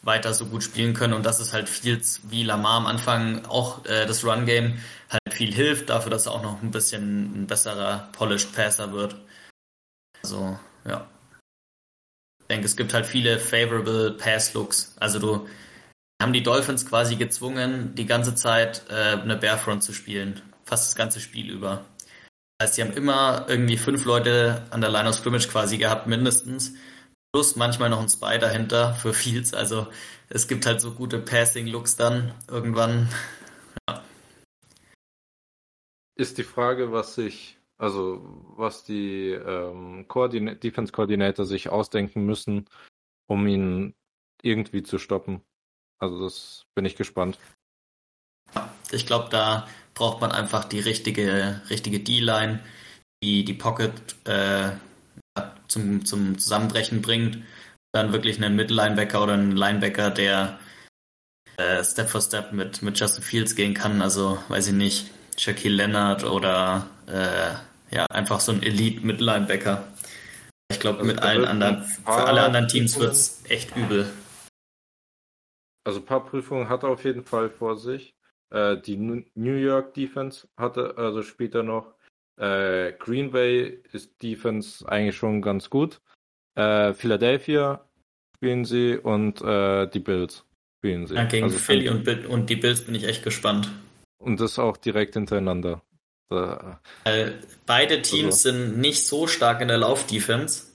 weiter 0.01 0.33
so 0.33 0.45
gut 0.47 0.63
spielen 0.63 0.93
können 0.93 1.13
und 1.13 1.25
dass 1.25 1.39
es 1.39 1.53
halt 1.53 1.69
viel 1.69 2.01
wie 2.23 2.43
Lamar 2.43 2.77
am 2.77 2.87
Anfang 2.87 3.45
auch 3.45 3.85
äh, 3.85 4.05
das 4.05 4.25
Run 4.25 4.45
Game 4.45 4.79
halt 5.09 5.33
viel 5.33 5.53
hilft, 5.53 5.89
dafür, 5.89 6.09
dass 6.09 6.25
er 6.25 6.33
auch 6.33 6.41
noch 6.41 6.61
ein 6.61 6.71
bisschen 6.71 7.43
ein 7.43 7.47
besserer 7.47 8.09
Polished 8.13 8.53
Passer 8.53 8.91
wird. 8.93 9.15
Also, 10.23 10.57
ja. 10.85 11.07
Ich 12.41 12.47
denke, 12.47 12.65
es 12.65 12.75
gibt 12.75 12.93
halt 12.93 13.05
viele 13.05 13.39
favorable 13.39 14.11
Pass 14.11 14.53
Looks. 14.53 14.95
Also 14.99 15.19
du 15.19 15.47
haben 16.21 16.33
die 16.33 16.43
Dolphins 16.43 16.85
quasi 16.85 17.15
gezwungen, 17.15 17.95
die 17.95 18.05
ganze 18.05 18.35
Zeit 18.35 18.85
äh, 18.89 19.19
eine 19.21 19.37
Barefront 19.37 19.83
zu 19.83 19.93
spielen. 19.93 20.41
Fast 20.65 20.89
das 20.89 20.95
ganze 20.95 21.19
Spiel 21.19 21.49
über. 21.49 21.85
Das 22.57 22.67
heißt, 22.67 22.75
sie 22.75 22.81
haben 22.83 22.93
immer 22.93 23.45
irgendwie 23.49 23.77
fünf 23.77 24.05
Leute 24.05 24.65
an 24.69 24.81
der 24.81 24.91
Line 24.91 25.09
of 25.09 25.15
Scrimmage 25.15 25.47
quasi 25.47 25.77
gehabt, 25.77 26.07
mindestens 26.07 26.73
plus 27.33 27.55
manchmal 27.55 27.89
noch 27.89 28.01
ein 28.01 28.09
Spy 28.09 28.37
dahinter 28.39 28.93
für 28.93 29.13
Fields. 29.13 29.53
Also 29.53 29.87
es 30.29 30.47
gibt 30.47 30.65
halt 30.65 30.81
so 30.81 30.93
gute 30.93 31.19
Passing-Looks 31.19 31.95
dann 31.95 32.33
irgendwann. 32.47 33.09
Ja. 33.89 34.03
Ist 36.15 36.37
die 36.37 36.43
Frage, 36.43 36.91
was 36.91 37.15
sich, 37.15 37.57
also 37.77 38.21
was 38.57 38.83
die 38.83 39.31
ähm, 39.31 40.07
Coordin 40.07 40.59
Defense 40.59 40.91
Coordinator 40.91 41.45
sich 41.45 41.69
ausdenken 41.69 42.25
müssen, 42.25 42.69
um 43.27 43.47
ihn 43.47 43.95
irgendwie 44.43 44.83
zu 44.83 44.97
stoppen. 44.97 45.41
Also 46.01 46.23
das 46.23 46.65
bin 46.75 46.85
ich 46.85 46.95
gespannt. 46.95 47.37
Ich 48.91 49.05
glaube, 49.05 49.29
da 49.29 49.67
braucht 49.93 50.19
man 50.19 50.31
einfach 50.31 50.65
die 50.65 50.79
richtige, 50.79 51.61
richtige 51.69 51.99
D-Line, 51.99 52.59
die 53.23 53.45
die 53.45 53.53
Pocket 53.53 53.93
äh, 54.25 54.71
zum, 55.67 56.03
zum 56.05 56.37
Zusammenbrechen 56.37 57.01
bringt. 57.01 57.37
Dann 57.93 58.13
wirklich 58.13 58.37
einen 58.37 58.55
Mittellinebacker 58.55 59.21
oder 59.21 59.33
einen 59.33 59.55
Linebacker, 59.55 60.09
der 60.09 60.59
äh, 61.57 61.83
Step 61.83 62.09
for 62.09 62.21
Step 62.21 62.51
mit, 62.51 62.81
mit 62.81 62.99
Justin 62.99 63.23
Fields 63.23 63.55
gehen 63.55 63.73
kann. 63.73 64.01
Also, 64.01 64.39
weiß 64.47 64.67
ich 64.67 64.73
nicht, 64.73 65.11
Shaquille 65.37 65.75
Leonard 65.75 66.23
oder 66.23 66.87
äh, 67.07 67.95
ja, 67.95 68.05
einfach 68.05 68.39
so 68.39 68.53
ein 68.53 68.63
Elite-Mittellinebacker. 68.63 69.85
Ich 70.71 70.79
glaube, 70.79 70.99
also 70.99 71.11
mit 71.11 71.21
allen 71.21 71.45
anderen, 71.45 71.83
für 71.83 72.25
alle 72.25 72.41
anderen 72.41 72.67
Teams 72.69 72.97
wird 72.97 73.11
es 73.11 73.43
echt 73.49 73.75
übel. 73.75 74.11
Also 75.83 75.99
ein 75.99 76.05
paar 76.05 76.25
Prüfungen 76.25 76.69
hat 76.69 76.83
er 76.83 76.89
auf 76.89 77.03
jeden 77.03 77.23
Fall 77.23 77.49
vor 77.49 77.77
sich. 77.77 78.15
Äh, 78.49 78.77
die 78.77 78.97
New 78.97 79.55
York 79.55 79.93
Defense 79.93 80.47
hatte, 80.57 80.97
also 80.97 81.21
später 81.23 81.63
noch. 81.63 81.95
Äh, 82.37 82.93
Green 82.93 83.31
Bay 83.31 83.81
ist 83.91 84.21
Defense 84.21 84.87
eigentlich 84.87 85.15
schon 85.15 85.41
ganz 85.41 85.69
gut. 85.69 86.01
Äh, 86.55 86.93
Philadelphia 86.93 87.85
spielen 88.35 88.65
sie 88.65 88.97
und 88.97 89.41
äh, 89.41 89.87
die 89.87 89.99
Bills 89.99 90.45
spielen 90.79 91.07
sie. 91.07 91.15
Ja, 91.15 91.25
gegen 91.25 91.45
also 91.45 91.57
Philly 91.57 91.89
und, 91.89 92.07
und 92.25 92.49
die 92.49 92.55
Bills 92.55 92.81
bin 92.81 92.95
ich 92.95 93.05
echt 93.05 93.23
gespannt. 93.23 93.69
Und 94.17 94.39
das 94.39 94.59
auch 94.59 94.77
direkt 94.77 95.13
hintereinander. 95.13 95.81
beide 96.29 98.01
Teams 98.01 98.45
also. 98.45 98.51
sind 98.51 98.77
nicht 98.79 99.05
so 99.05 99.27
stark 99.27 99.61
in 99.61 99.67
der 99.67 99.77
Laufdefense. 99.77 100.71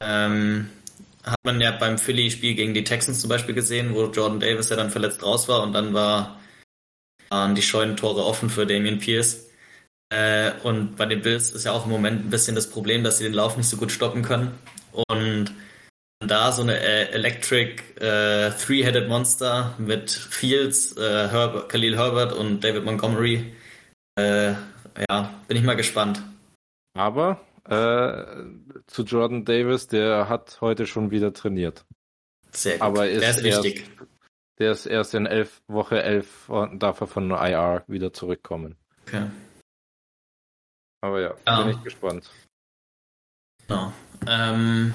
Ähm, 0.00 0.70
hat 1.24 1.38
man 1.44 1.60
ja 1.60 1.72
beim 1.72 1.98
Philly-Spiel 1.98 2.54
gegen 2.54 2.74
die 2.74 2.84
Texans 2.84 3.20
zum 3.20 3.28
Beispiel 3.28 3.54
gesehen, 3.54 3.94
wo 3.94 4.06
Jordan 4.06 4.40
Davis 4.40 4.70
ja 4.70 4.76
dann 4.76 4.90
verletzt 4.90 5.22
raus 5.22 5.48
war 5.48 5.62
und 5.62 5.72
dann 5.72 5.92
war, 5.92 6.40
waren 7.28 7.54
die 7.54 7.62
Scheunentore 7.62 8.24
offen 8.24 8.50
für 8.50 8.66
Damian 8.66 8.98
Pierce. 8.98 9.50
Äh, 10.12 10.52
und 10.62 10.96
bei 10.96 11.06
den 11.06 11.22
Bills 11.22 11.50
ist 11.50 11.64
ja 11.64 11.72
auch 11.72 11.84
im 11.84 11.92
Moment 11.92 12.26
ein 12.26 12.30
bisschen 12.30 12.54
das 12.54 12.68
Problem, 12.68 13.04
dass 13.04 13.18
sie 13.18 13.24
den 13.24 13.34
Lauf 13.34 13.56
nicht 13.56 13.68
so 13.68 13.76
gut 13.76 13.92
stoppen 13.92 14.22
können. 14.22 14.58
Und 14.92 15.52
da 16.26 16.52
so 16.52 16.62
eine 16.62 16.78
äh, 16.78 17.12
Electric 17.12 17.82
äh, 18.00 18.50
Three-Headed 18.50 19.08
Monster 19.08 19.74
mit 19.78 20.10
Fields, 20.10 20.96
äh, 20.96 21.28
Herbert, 21.28 21.68
Khalil 21.68 21.96
Herbert 21.96 22.32
und 22.32 22.62
David 22.62 22.84
Montgomery. 22.84 23.54
Äh, 24.18 24.54
ja, 25.08 25.34
bin 25.48 25.56
ich 25.56 25.62
mal 25.62 25.76
gespannt. 25.76 26.22
Aber 26.94 27.40
äh, 27.70 28.24
zu 28.88 29.04
Jordan 29.04 29.44
Davis, 29.44 29.86
der 29.86 30.28
hat 30.28 30.60
heute 30.60 30.86
schon 30.86 31.10
wieder 31.10 31.32
trainiert. 31.32 31.84
Sehr 32.50 32.74
gut. 32.74 32.82
Aber 32.82 33.08
ist 33.08 33.22
der 33.22 33.30
ist 33.30 33.44
erst, 33.44 33.64
wichtig. 33.64 33.90
Der 34.58 34.72
ist 34.72 34.86
erst 34.86 35.14
in 35.14 35.26
elf, 35.26 35.62
Woche 35.68 36.02
11 36.02 36.48
und 36.48 36.82
darf 36.82 37.00
er 37.00 37.06
von 37.06 37.30
IR 37.30 37.84
wieder 37.86 38.12
zurückkommen. 38.12 38.76
Okay. 39.06 39.30
Aber 41.00 41.20
ja, 41.20 41.34
ja. 41.46 41.62
bin 41.62 41.76
ich 41.76 41.82
gespannt. 41.84 42.30
Genau. 43.68 43.92
Ähm, 44.26 44.92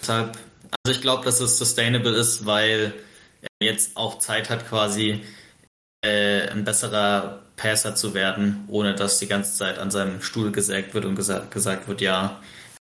deshalb, 0.00 0.36
also 0.84 0.96
ich 0.96 1.00
glaube, 1.00 1.24
dass 1.24 1.40
es 1.40 1.58
sustainable 1.58 2.14
ist, 2.16 2.44
weil 2.44 2.92
er 3.40 3.66
jetzt 3.66 3.96
auch 3.96 4.18
Zeit 4.18 4.50
hat, 4.50 4.68
quasi 4.68 5.24
äh, 6.02 6.48
ein 6.48 6.64
besserer 6.64 7.42
Passer 7.56 7.94
zu 7.94 8.14
werden, 8.14 8.64
ohne 8.68 8.94
dass 8.94 9.18
die 9.18 9.26
ganze 9.26 9.54
Zeit 9.56 9.78
an 9.78 9.90
seinem 9.90 10.22
Stuhl 10.22 10.50
gesägt 10.50 10.94
wird 10.94 11.04
und 11.04 11.14
gesagt, 11.14 11.50
gesagt 11.50 11.88
wird, 11.88 12.00
ja, 12.00 12.40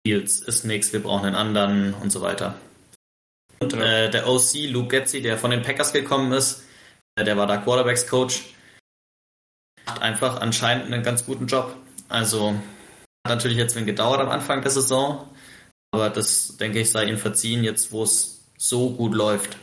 Fields 0.07 0.41
ist 0.41 0.65
nichts, 0.65 0.93
wir 0.93 1.03
brauchen 1.03 1.27
einen 1.27 1.37
anderen 1.37 1.95
und 1.95 2.11
so 2.11 2.21
weiter. 2.21 2.55
Und 3.61 3.73
äh, 3.75 4.11
der 4.11 4.29
OC, 4.29 4.69
Luke 4.69 4.89
Getzi, 4.89 5.23
der 5.23 5.39
von 5.39 5.51
den 5.51 5.63
Packers 5.63 5.93
gekommen 5.93 6.33
ist, 6.33 6.65
äh, 7.17 7.25
der 7.25 7.37
war 7.37 7.47
da 7.47 7.57
Quarterbacks-Coach, 7.57 8.43
macht 9.87 10.03
einfach 10.03 10.41
anscheinend 10.41 10.87
einen 10.87 11.03
ganz 11.03 11.25
guten 11.25 11.47
Job. 11.47 11.77
Also 12.09 12.51
hat 13.27 13.37
natürlich 13.37 13.57
jetzt 13.57 13.77
ein 13.77 13.87
gedauert 13.87 14.21
am 14.21 14.29
Anfang 14.29 14.61
der 14.61 14.71
Saison, 14.71 15.29
aber 15.93 16.11
das, 16.11 16.57
denke 16.57 16.81
ich, 16.81 16.91
sei 16.91 17.05
ihm 17.05 17.19
verziehen, 17.19 17.65
jetzt 17.65 17.93
wo 17.93 18.03
es 18.03 18.45
so 18.59 18.91
gut 18.91 19.15
läuft. 19.15 19.57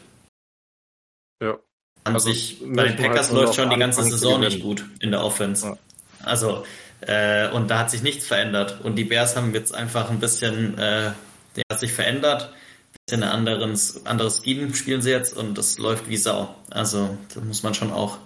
Ja. 1.41 1.59
An 2.03 2.13
also 2.13 2.31
sich, 2.31 2.59
bei 2.65 2.87
den 2.87 2.95
Packers 2.95 3.29
halt 3.29 3.39
läuft 3.39 3.55
schon 3.55 3.69
die 3.69 3.77
ganze 3.77 4.03
Saison 4.03 4.39
nicht 4.39 4.61
gut 4.61 4.85
in 4.99 5.11
der 5.11 5.23
Offense. 5.23 5.67
Ja. 5.67 5.77
Also, 6.23 6.65
äh, 7.01 7.49
und 7.51 7.69
da 7.69 7.79
hat 7.79 7.91
sich 7.91 8.01
nichts 8.01 8.25
verändert. 8.25 8.81
Und 8.83 8.95
die 8.95 9.03
Bears 9.03 9.35
haben 9.35 9.53
jetzt 9.53 9.73
einfach 9.73 10.09
ein 10.09 10.19
bisschen, 10.19 10.77
äh, 10.77 11.11
der 11.55 11.63
hat 11.71 11.79
sich 11.79 11.93
verändert. 11.93 12.43
Ein 12.51 12.97
bisschen 13.05 13.23
ein 13.23 13.29
anderes, 13.29 14.05
anderes 14.05 14.41
Scheme 14.43 14.73
spielen 14.73 15.01
sie 15.01 15.11
jetzt 15.11 15.35
und 15.35 15.57
das 15.57 15.77
läuft 15.77 16.09
wie 16.09 16.17
Sau. 16.17 16.55
Also, 16.69 17.17
das 17.33 17.43
muss 17.43 17.63
man 17.63 17.73
schon 17.73 17.91
auch 17.91 18.17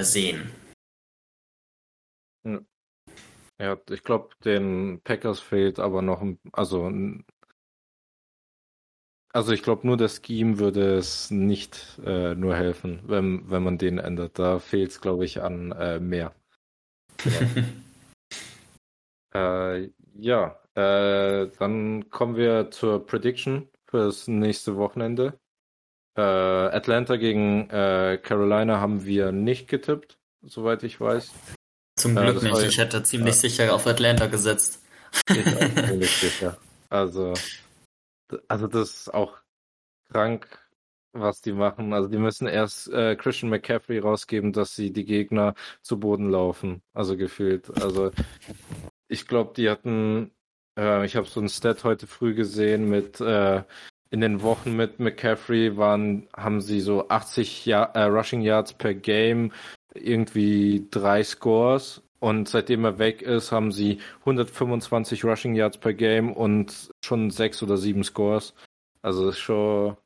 sehen. 0.00 0.50
Ja, 3.60 3.78
ich 3.88 4.02
glaube, 4.02 4.30
den 4.44 5.00
Packers 5.04 5.40
fehlt 5.40 5.78
aber 5.78 6.02
noch, 6.02 6.22
also 6.52 6.90
also 9.34 9.52
ich 9.52 9.64
glaube, 9.64 9.84
nur 9.84 9.96
das 9.96 10.22
Scheme 10.24 10.60
würde 10.60 10.96
es 10.96 11.30
nicht 11.30 11.98
äh, 12.06 12.36
nur 12.36 12.54
helfen, 12.54 13.00
wenn, 13.06 13.50
wenn 13.50 13.64
man 13.64 13.78
den 13.78 13.98
ändert. 13.98 14.38
Da 14.38 14.60
fehlt 14.60 14.92
es, 14.92 15.00
glaube 15.00 15.24
ich, 15.24 15.42
an 15.42 15.72
äh, 15.72 15.98
mehr. 15.98 16.32
äh, 19.34 19.90
ja, 20.14 20.56
äh, 20.74 21.48
dann 21.58 22.10
kommen 22.10 22.36
wir 22.36 22.70
zur 22.70 23.04
Prediction 23.04 23.68
für 23.86 24.06
das 24.06 24.28
nächste 24.28 24.76
Wochenende. 24.76 25.40
Äh, 26.16 26.22
Atlanta 26.22 27.16
gegen 27.16 27.68
äh, 27.70 28.20
Carolina 28.22 28.78
haben 28.78 29.04
wir 29.04 29.32
nicht 29.32 29.66
getippt, 29.66 30.16
soweit 30.42 30.84
ich 30.84 31.00
weiß. 31.00 31.32
Zum 31.98 32.14
Glück 32.14 32.40
nicht. 32.40 32.62
Ich 32.62 32.78
hätte 32.78 33.02
ziemlich 33.02 33.34
sicher 33.34 33.74
auf 33.74 33.84
Atlanta 33.88 34.26
gesetzt. 34.26 34.80
Ich 35.28 35.44
auch 35.44 35.88
ziemlich 35.88 36.10
sicher. 36.10 36.56
Also 36.90 37.34
also 38.48 38.66
das 38.66 38.90
ist 38.90 39.14
auch 39.14 39.38
krank, 40.10 40.58
was 41.12 41.40
die 41.40 41.52
machen. 41.52 41.92
Also 41.92 42.08
die 42.08 42.18
müssen 42.18 42.46
erst 42.46 42.88
äh, 42.92 43.16
Christian 43.16 43.50
McCaffrey 43.50 43.98
rausgeben, 43.98 44.52
dass 44.52 44.74
sie 44.74 44.92
die 44.92 45.04
Gegner 45.04 45.54
zu 45.82 45.98
Boden 45.98 46.30
laufen. 46.30 46.82
Also 46.92 47.16
gefühlt. 47.16 47.70
Also 47.82 48.10
ich 49.08 49.26
glaube, 49.26 49.52
die 49.56 49.70
hatten, 49.70 50.32
äh, 50.78 51.04
ich 51.06 51.16
habe 51.16 51.26
so 51.26 51.40
ein 51.40 51.48
Stat 51.48 51.84
heute 51.84 52.06
früh 52.06 52.34
gesehen 52.34 52.88
mit 52.88 53.20
äh, 53.20 53.62
in 54.10 54.20
den 54.20 54.42
Wochen 54.42 54.76
mit 54.76 55.00
McCaffrey 55.00 55.76
waren, 55.76 56.28
haben 56.36 56.60
sie 56.60 56.80
so 56.80 57.08
80 57.08 57.66
ja 57.66 57.82
äh, 57.82 58.04
Rushing 58.04 58.42
Yards 58.42 58.74
per 58.74 58.94
Game, 58.94 59.52
irgendwie 59.94 60.86
drei 60.90 61.24
Scores 61.24 62.03
und 62.24 62.48
seitdem 62.48 62.86
er 62.86 62.98
weg 62.98 63.20
ist, 63.20 63.52
haben 63.52 63.70
sie 63.70 63.98
125 64.20 65.26
Rushing 65.26 65.54
Yards 65.54 65.76
per 65.76 65.92
Game 65.92 66.32
und 66.32 66.90
schon 67.04 67.30
sechs 67.30 67.62
oder 67.62 67.76
sieben 67.76 68.02
Scores. 68.02 68.54
Also 69.02 69.28
ist 69.28 69.38
schon. 69.38 69.98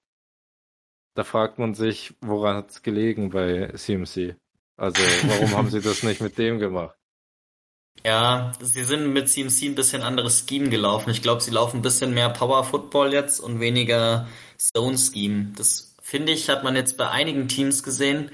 Da 1.15 1.23
fragt 1.23 1.61
man 1.61 1.75
sich, 1.75 2.15
woran 2.21 2.57
hat 2.57 2.71
es 2.71 2.83
gelegen 2.83 3.31
bei 3.31 3.69
CMC? 3.73 4.35
Also 4.77 5.01
warum 5.29 5.53
haben 5.53 5.71
sie 5.71 5.81
das 5.81 6.03
nicht 6.03 6.21
mit 6.21 6.39
dem 6.39 6.59
gemacht? 6.59 6.97
Ja, 8.05 8.51
sie 8.61 8.83
sind 8.83 9.13
mit 9.13 9.29
CMC 9.29 9.67
ein 9.67 9.75
bisschen 9.77 10.03
anderes 10.03 10.45
Scheme 10.45 10.71
gelaufen. 10.71 11.11
Ich 11.11 11.23
glaube, 11.23 11.41
sie 11.41 11.53
laufen 11.53 11.79
ein 11.79 11.83
bisschen 11.83 12.15
mehr 12.15 12.31
Power 12.31 12.65
Football 12.65 13.13
jetzt 13.13 13.39
und 13.39 13.61
weniger 13.61 14.27
Zone 14.57 14.99
Scheme. 14.99 15.53
Das 15.57 15.95
finde 16.03 16.33
ich, 16.33 16.49
hat 16.49 16.65
man 16.65 16.75
jetzt 16.75 16.97
bei 16.97 17.09
einigen 17.09 17.47
Teams 17.47 17.85
gesehen, 17.85 18.33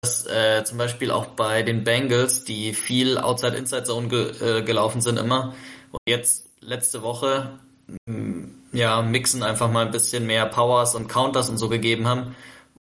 dass 0.00 0.26
äh, 0.26 0.64
zum 0.64 0.78
Beispiel 0.78 1.10
auch 1.10 1.26
bei 1.26 1.62
den 1.62 1.84
Bengals, 1.84 2.44
die 2.44 2.74
viel 2.74 3.18
Outside-Inside-Zone 3.18 4.08
ge 4.08 4.58
äh, 4.58 4.62
gelaufen 4.62 5.00
sind 5.00 5.18
immer, 5.18 5.54
und 5.90 6.00
jetzt 6.06 6.48
letzte 6.60 7.02
Woche 7.02 7.58
mm, 8.06 8.44
ja 8.72 9.02
Mixen 9.02 9.42
einfach 9.42 9.70
mal 9.70 9.86
ein 9.86 9.92
bisschen 9.92 10.26
mehr 10.26 10.46
Powers 10.46 10.94
und 10.94 11.08
Counters 11.08 11.48
und 11.48 11.58
so 11.58 11.68
gegeben 11.68 12.06
haben. 12.06 12.36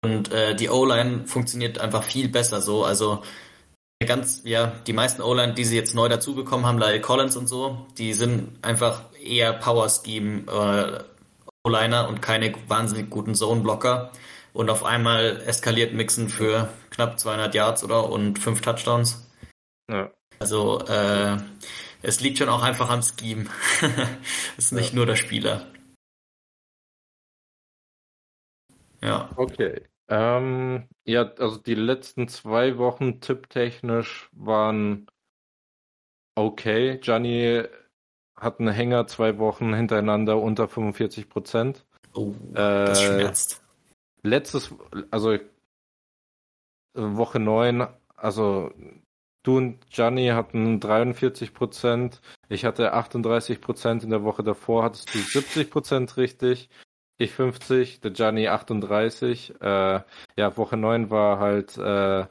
Und 0.02 0.32
äh, 0.32 0.54
die 0.54 0.68
O-Line 0.68 1.26
funktioniert 1.26 1.78
einfach 1.78 2.04
viel 2.04 2.28
besser 2.28 2.60
so. 2.60 2.84
Also 2.84 3.22
ganz, 4.06 4.42
ja, 4.44 4.72
die 4.86 4.92
meisten 4.92 5.22
O-Line, 5.22 5.54
die 5.54 5.64
sie 5.64 5.76
jetzt 5.76 5.94
neu 5.94 6.08
dazubekommen 6.08 6.66
haben, 6.66 6.78
like 6.78 7.02
Collins 7.02 7.36
und 7.36 7.48
so, 7.48 7.86
die 7.98 8.12
sind 8.12 8.64
einfach 8.64 9.02
eher 9.24 9.52
Power-Scheme 9.52 10.42
äh, 10.46 11.04
O-Liner 11.64 12.08
und 12.08 12.22
keine 12.22 12.54
wahnsinnig 12.68 13.10
guten 13.10 13.34
Zone-Blocker. 13.34 14.12
Und 14.52 14.70
auf 14.70 14.84
einmal 14.84 15.42
eskaliert 15.46 15.92
Mixen 15.94 16.28
für 16.28 16.68
knapp 16.98 17.16
200 17.16 17.54
Yards 17.54 17.84
oder 17.84 18.10
und 18.10 18.40
fünf 18.40 18.60
Touchdowns. 18.60 19.30
Ja. 19.88 20.10
Also 20.40 20.80
äh, 20.86 21.36
es 22.02 22.20
liegt 22.20 22.38
schon 22.38 22.48
auch 22.48 22.64
einfach 22.64 22.90
am 22.90 23.02
Scheme. 23.02 23.46
es 24.56 24.64
ist 24.66 24.72
nicht 24.72 24.90
ja. 24.90 24.96
nur 24.96 25.06
der 25.06 25.14
Spieler. 25.14 25.64
Ja. 29.00 29.30
Okay. 29.36 29.82
Ähm, 30.08 30.88
ja, 31.04 31.32
also 31.38 31.58
die 31.58 31.76
letzten 31.76 32.26
zwei 32.26 32.78
Wochen 32.78 33.20
tipptechnisch 33.20 34.28
waren 34.32 35.06
okay. 36.34 36.98
Gianni 36.98 37.62
hat 38.34 38.58
einen 38.58 38.74
Hänger 38.74 39.06
zwei 39.06 39.38
Wochen 39.38 39.72
hintereinander 39.72 40.38
unter 40.38 40.66
45 40.66 41.28
Prozent. 41.28 41.86
Oh, 42.12 42.34
das 42.52 43.00
äh, 43.00 43.06
schmerzt 43.06 43.62
letztes, 44.22 44.74
also 45.10 45.38
Woche 46.98 47.38
9, 47.38 47.86
also 48.16 48.72
du 49.42 49.56
und 49.56 49.90
Gianni 49.90 50.28
hatten 50.28 50.80
43 50.80 51.54
Prozent, 51.54 52.20
ich 52.48 52.64
hatte 52.64 52.92
38 52.92 53.60
Prozent, 53.60 54.04
in 54.04 54.10
der 54.10 54.24
Woche 54.24 54.42
davor 54.42 54.84
hattest 54.84 55.14
du 55.14 55.18
70 55.18 55.70
Prozent 55.70 56.16
richtig, 56.16 56.68
ich 57.18 57.32
50, 57.32 58.00
der 58.00 58.12
Gianni 58.12 58.48
38. 58.48 59.60
Äh, 59.60 60.00
ja, 60.36 60.56
Woche 60.56 60.76
9 60.76 61.10
war 61.10 61.40
halt, 61.40 61.76
äh, 61.76 62.26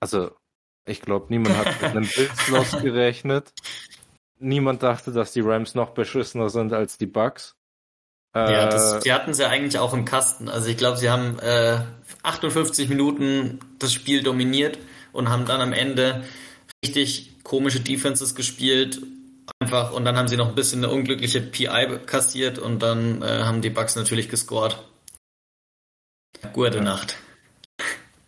also 0.00 0.32
ich 0.86 1.00
glaube, 1.00 1.26
niemand 1.30 1.56
hat 1.56 1.80
mit 1.80 1.90
einem 1.90 2.08
Bildslot 2.14 2.82
gerechnet. 2.82 3.52
Niemand 4.38 4.82
dachte, 4.82 5.12
dass 5.12 5.32
die 5.32 5.40
Rams 5.40 5.74
noch 5.74 5.90
beschissener 5.90 6.50
sind 6.50 6.72
als 6.72 6.98
die 6.98 7.06
Bucks. 7.06 7.56
Äh, 8.34 8.52
ja, 8.52 8.66
das, 8.66 9.00
die 9.00 9.12
hatten 9.12 9.32
sie 9.32 9.46
eigentlich 9.48 9.78
auch 9.78 9.94
im 9.94 10.04
Kasten. 10.04 10.48
Also 10.48 10.68
ich 10.68 10.76
glaube, 10.76 10.96
sie 10.96 11.10
haben 11.10 11.38
äh, 11.38 11.80
58 12.22 12.88
Minuten 12.88 13.60
das 13.78 13.92
Spiel 13.92 14.22
dominiert 14.22 14.78
und 15.12 15.28
haben 15.28 15.46
dann 15.46 15.60
am 15.60 15.72
Ende 15.72 16.24
richtig 16.84 17.42
komische 17.44 17.80
Defenses 17.80 18.34
gespielt. 18.34 19.00
Einfach, 19.60 19.92
und 19.92 20.04
dann 20.04 20.16
haben 20.16 20.28
sie 20.28 20.36
noch 20.36 20.48
ein 20.48 20.54
bisschen 20.54 20.84
eine 20.84 20.92
unglückliche 20.92 21.40
PI 21.40 22.00
kassiert 22.06 22.58
und 22.58 22.82
dann 22.82 23.22
äh, 23.22 23.42
haben 23.44 23.62
die 23.62 23.70
Bucks 23.70 23.94
natürlich 23.94 24.28
gescored. 24.28 24.82
Gute 26.52 26.78
ja. 26.78 26.82
Nacht. 26.82 27.16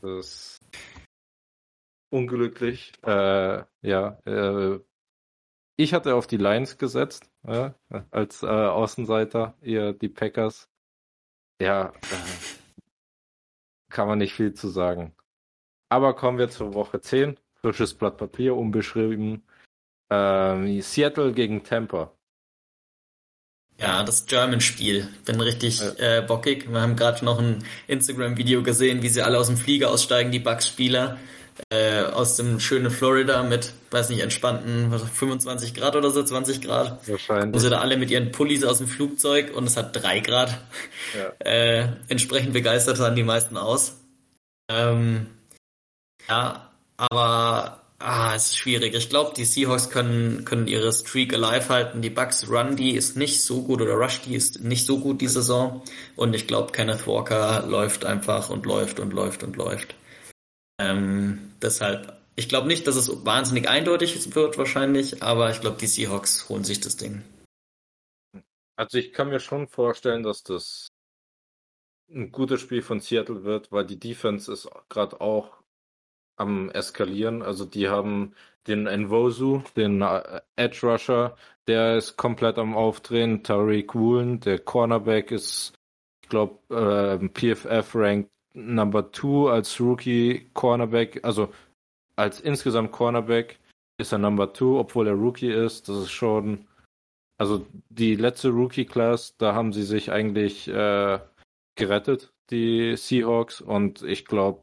Das 0.02 0.26
ist 0.26 0.59
unglücklich. 2.11 2.92
Äh, 3.02 3.62
ja, 3.82 4.18
äh, 4.24 4.78
ich 5.77 5.95
hatte 5.95 6.14
auf 6.14 6.27
die 6.27 6.39
Lions 6.39 6.79
gesetzt, 6.79 7.31
ja, 7.47 7.74
als 8.11 8.43
äh, 8.43 8.47
Außenseiter, 8.47 9.55
ihr 9.62 9.93
die 9.93 10.09
Packers. 10.09 10.68
Ja, 11.61 11.89
äh, 11.89 12.57
kann 13.91 14.09
man 14.09 14.18
nicht 14.18 14.35
viel 14.35 14.55
zu 14.55 14.68
sagen. 14.68 15.14
Aber 15.89 16.14
kommen 16.14 16.39
wir 16.39 16.51
zur 16.51 16.74
Woche 16.74 17.01
10. 17.01 17.39
Frisches 17.55 17.95
Blatt 17.95 18.18
Papier, 18.18 18.57
unbeschrieben. 18.57 19.45
Ähm, 20.11 20.81
Seattle 20.83 21.33
gegen 21.33 21.62
Tampa. 21.62 22.12
Ja, 23.79 24.03
das 24.03 24.27
German-Spiel. 24.27 25.09
Bin 25.24 25.41
richtig 25.41 25.83
äh, 25.99 26.22
bockig. 26.27 26.70
Wir 26.70 26.81
haben 26.81 26.97
gerade 26.97 27.24
noch 27.24 27.39
ein 27.39 27.64
Instagram-Video 27.89 28.62
gesehen, 28.62 29.03
wie 29.03 29.09
sie 29.09 29.22
alle 29.22 29.39
aus 29.39 29.49
dem 29.49 29.57
Flieger 29.57 29.91
aussteigen, 29.91 30.31
die 30.31 30.39
Bucks-Spieler 30.39 31.18
äh, 31.70 32.02
aus 32.02 32.36
dem 32.36 32.61
schönen 32.61 32.90
Florida 32.90 33.42
mit, 33.42 33.72
weiß 33.90 34.11
nicht, 34.11 34.20
entspannten 34.20 34.90
25 34.90 35.74
Grad 35.74 35.96
oder 35.96 36.11
so, 36.11 36.22
20 36.22 36.61
Grad. 36.61 37.09
Wahrscheinlich. 37.09 37.54
Wo 37.54 37.59
sie 37.59 37.70
da 37.70 37.80
alle 37.80 37.96
mit 37.96 38.11
ihren 38.11 38.32
Pullis 38.32 38.64
aus 38.64 38.78
dem 38.78 38.88
Flugzeug 38.88 39.54
und 39.54 39.64
es 39.64 39.76
hat 39.76 39.94
drei 39.96 40.20
Grad. 40.20 40.59
Ja. 41.16 41.32
Äh, 41.38 41.88
entsprechend 42.09 42.52
begeistert 42.52 42.96
sahen 42.96 43.16
die 43.16 43.22
meisten 43.22 43.57
aus. 43.57 43.96
Ähm, 44.68 45.26
ja, 46.28 46.70
aber 46.96 47.82
ah, 47.98 48.34
es 48.34 48.46
ist 48.46 48.59
schwierig. 48.59 48.94
Ich 48.94 49.09
glaube, 49.09 49.32
die 49.36 49.44
Seahawks 49.44 49.90
können, 49.90 50.44
können 50.44 50.66
ihre 50.66 50.92
Streak 50.92 51.32
alive 51.34 51.68
halten. 51.68 52.02
Die 52.02 52.11
Bucks 52.11 52.48
Run, 52.48 52.76
die 52.76 52.92
ist 52.92 53.16
nicht 53.16 53.42
so 53.42 53.62
gut 53.62 53.80
oder 53.80 53.94
Rush, 53.94 54.22
die 54.22 54.34
ist 54.34 54.62
nicht 54.62 54.86
so 54.86 54.98
gut 54.98 55.20
die 55.20 55.28
Saison. 55.28 55.82
Und 56.16 56.34
ich 56.34 56.46
glaube, 56.46 56.72
Kenneth 56.72 57.07
Walker 57.07 57.64
läuft 57.66 58.04
einfach 58.04 58.50
und 58.50 58.66
läuft 58.66 59.00
und 59.00 59.12
läuft 59.12 59.42
und 59.42 59.57
läuft. 59.57 59.94
Ähm, 60.79 61.53
deshalb, 61.62 62.20
ich 62.37 62.49
glaube 62.49 62.68
nicht, 62.68 62.87
dass 62.87 62.97
es 62.97 63.24
wahnsinnig 63.24 63.68
eindeutig 63.68 64.35
wird 64.35 64.59
wahrscheinlich, 64.59 65.22
aber 65.22 65.51
ich 65.51 65.61
glaube, 65.61 65.79
die 65.79 65.87
Seahawks 65.87 66.49
holen 66.49 66.64
sich 66.64 66.81
das 66.81 66.97
Ding. 66.97 67.22
Also 68.77 68.99
ich 68.99 69.12
kann 69.12 69.31
mir 69.31 69.41
schon 69.41 69.68
vorstellen, 69.68 70.22
dass 70.22 70.43
das 70.43 70.89
ein 72.11 72.31
gutes 72.31 72.61
Spiel 72.61 72.83
von 72.83 73.01
Seattle 73.01 73.45
wird, 73.45 73.72
weil 73.72 73.87
die 73.87 73.99
Defense 73.99 74.53
ist 74.53 74.68
gerade 74.89 75.20
auch 75.20 75.62
am 76.37 76.70
eskalieren. 76.70 77.43
Also 77.43 77.64
die 77.64 77.89
haben 77.89 78.35
den 78.66 78.87
Envosu, 78.87 79.62
den 79.77 80.03
äh, 80.03 80.41
Edge 80.57 80.87
Rusher, 80.87 81.37
der 81.66 81.97
ist 81.97 82.16
komplett 82.16 82.59
am 82.59 82.77
Aufdrehen. 82.77 83.43
Tariq 83.43 83.95
Woolen, 83.95 84.41
der 84.41 84.59
Cornerback 84.59 85.31
ist, 85.31 85.72
ich 86.22 86.29
glaube, 86.29 86.59
äh, 86.74 87.29
PFF 87.29 87.95
Rank 87.95 88.29
Number 88.57 89.12
Two 89.12 89.48
als 89.48 89.78
Rookie 89.80 90.48
Cornerback, 90.54 91.24
also 91.24 91.52
als 92.16 92.40
insgesamt 92.40 92.90
Cornerback 92.90 93.59
ist 93.98 94.12
er 94.12 94.18
Number 94.18 94.52
Two, 94.52 94.78
obwohl 94.78 95.07
er 95.07 95.14
Rookie 95.14 95.52
ist. 95.52 95.88
Das 95.88 95.98
ist 95.98 96.11
schon, 96.11 96.66
also 97.38 97.66
die 97.90 98.16
letzte 98.16 98.48
Rookie 98.48 98.86
Class, 98.86 99.36
da 99.36 99.54
haben 99.54 99.72
sie 99.72 99.82
sich 99.82 100.11
eigentlich 100.11 100.68
äh, 100.68 101.18
gerettet, 101.76 102.32
die 102.50 102.96
Seahawks, 102.96 103.61
und 103.61 104.02
ich 104.02 104.24
glaube, 104.24 104.62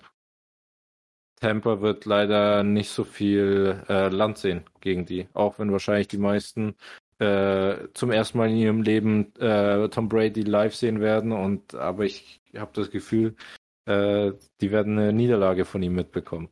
Tampa 1.40 1.82
wird 1.82 2.06
leider 2.06 2.64
nicht 2.64 2.90
so 2.90 3.04
viel 3.04 3.84
äh, 3.90 4.08
Land 4.08 4.38
sehen 4.38 4.64
gegen 4.82 5.06
die, 5.06 5.28
auch 5.34 5.60
wenn 5.60 5.72
wahrscheinlich 5.72 6.08
die 6.08 6.18
meisten 6.18 6.76
äh, 7.20 7.90
zum 7.94 8.12
ersten 8.12 8.38
Mal 8.38 8.50
in 8.50 8.58
ihrem 8.58 8.82
Leben 8.82 9.36
äh, 9.36 9.90
Tom 9.90 10.10
Brady 10.10 10.42
live 10.42 10.74
sehen 10.74 11.02
werden. 11.02 11.32
Und 11.32 11.76
aber 11.76 12.06
ich 12.06 12.42
habe 12.56 12.72
das 12.74 12.90
Gefühl, 12.92 13.36
äh, 13.86 14.34
die 14.62 14.72
werden 14.72 14.98
eine 14.98 15.14
Niederlage 15.14 15.66
von 15.66 15.84
ihm 15.84 15.96
mitbekommen. 15.96 16.50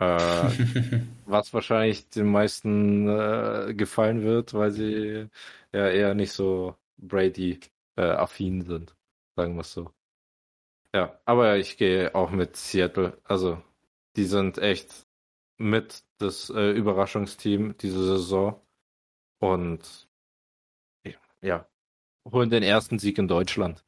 Äh, 0.00 0.06
was 1.26 1.52
wahrscheinlich 1.52 2.08
den 2.08 2.30
meisten 2.30 3.08
äh, 3.08 3.74
gefallen 3.74 4.22
wird, 4.22 4.54
weil 4.54 4.70
sie 4.70 5.28
ja 5.72 5.88
eher 5.88 6.14
nicht 6.14 6.32
so 6.32 6.76
Brady-affin 6.98 8.62
sind, 8.62 8.96
sagen 9.36 9.54
wir 9.54 9.60
es 9.60 9.72
so. 9.72 9.92
Ja, 10.94 11.20
aber 11.24 11.58
ich 11.58 11.76
gehe 11.76 12.14
auch 12.14 12.30
mit 12.30 12.56
Seattle. 12.56 13.18
Also, 13.24 13.62
die 14.16 14.24
sind 14.24 14.58
echt 14.58 15.06
mit 15.58 16.02
das 16.18 16.50
äh, 16.50 16.72
Überraschungsteam 16.72 17.76
diese 17.78 18.04
Saison. 18.04 18.60
Und 19.38 20.08
ja, 21.42 21.66
holen 22.30 22.50
den 22.50 22.62
ersten 22.62 22.98
Sieg 22.98 23.18
in 23.18 23.28
Deutschland. 23.28 23.84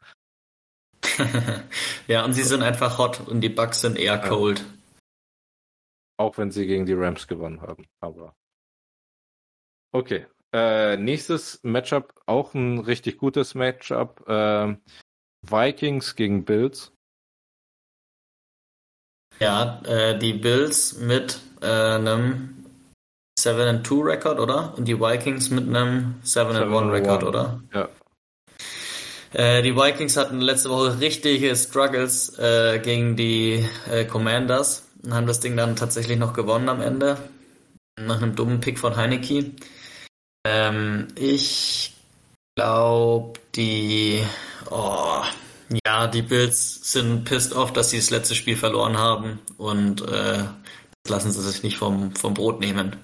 ja, 2.06 2.24
und 2.24 2.32
sie 2.32 2.42
sind 2.42 2.62
einfach 2.62 2.98
hot 2.98 3.20
und 3.26 3.40
die 3.40 3.48
Bugs 3.48 3.80
sind 3.80 3.98
eher 3.98 4.18
cold. 4.18 4.64
Auch 6.16 6.38
wenn 6.38 6.50
sie 6.50 6.66
gegen 6.66 6.86
die 6.86 6.94
Rams 6.94 7.26
gewonnen 7.26 7.60
haben, 7.60 7.86
aber. 8.00 8.34
Okay. 9.92 10.26
Äh, 10.54 10.98
nächstes 10.98 11.60
Matchup, 11.62 12.20
auch 12.26 12.52
ein 12.52 12.78
richtig 12.78 13.16
gutes 13.16 13.54
Matchup. 13.54 14.22
Äh, 14.28 14.76
Vikings 15.42 16.14
gegen 16.14 16.44
Bills. 16.44 16.92
Ja, 19.40 19.80
äh, 19.84 20.18
die 20.18 20.34
Bills 20.34 20.98
mit 20.98 21.40
äh, 21.62 21.66
einem 21.66 22.66
7-2 23.40 24.04
Rekord, 24.04 24.40
oder? 24.40 24.74
Und 24.76 24.86
die 24.86 25.00
Vikings 25.00 25.50
mit 25.50 25.66
einem 25.66 26.20
7-1 26.22 26.92
Rekord, 26.92 27.24
oder? 27.24 27.62
Ja. 27.72 27.88
Äh, 29.32 29.62
die 29.62 29.74
Vikings 29.74 30.16
hatten 30.16 30.40
letzte 30.40 30.68
Woche 30.68 31.00
richtige 31.00 31.56
Struggles 31.56 32.38
äh, 32.38 32.80
gegen 32.80 33.16
die 33.16 33.66
äh, 33.90 34.04
Commanders 34.04 34.88
und 35.02 35.14
haben 35.14 35.26
das 35.26 35.40
Ding 35.40 35.56
dann 35.56 35.76
tatsächlich 35.76 36.18
noch 36.18 36.34
gewonnen 36.34 36.68
am 36.68 36.82
Ende. 36.82 37.16
Nach 37.98 38.20
einem 38.20 38.34
dummen 38.34 38.60
Pick 38.60 38.78
von 38.78 38.96
Heineke. 38.96 39.52
Ähm, 40.44 41.08
ich 41.14 41.94
glaube, 42.56 43.40
die, 43.54 44.22
oh, 44.70 45.22
ja, 45.86 46.06
die 46.06 46.22
Bills 46.22 46.92
sind 46.92 47.24
pissed 47.24 47.54
off, 47.54 47.72
dass 47.72 47.90
sie 47.90 47.98
das 47.98 48.10
letzte 48.10 48.34
Spiel 48.34 48.56
verloren 48.56 48.98
haben 48.98 49.40
und 49.56 50.02
äh, 50.02 50.44
das 51.04 51.10
lassen 51.10 51.32
sie 51.32 51.42
sich 51.42 51.62
nicht 51.62 51.78
vom, 51.78 52.14
vom 52.14 52.34
Brot 52.34 52.60
nehmen. 52.60 52.96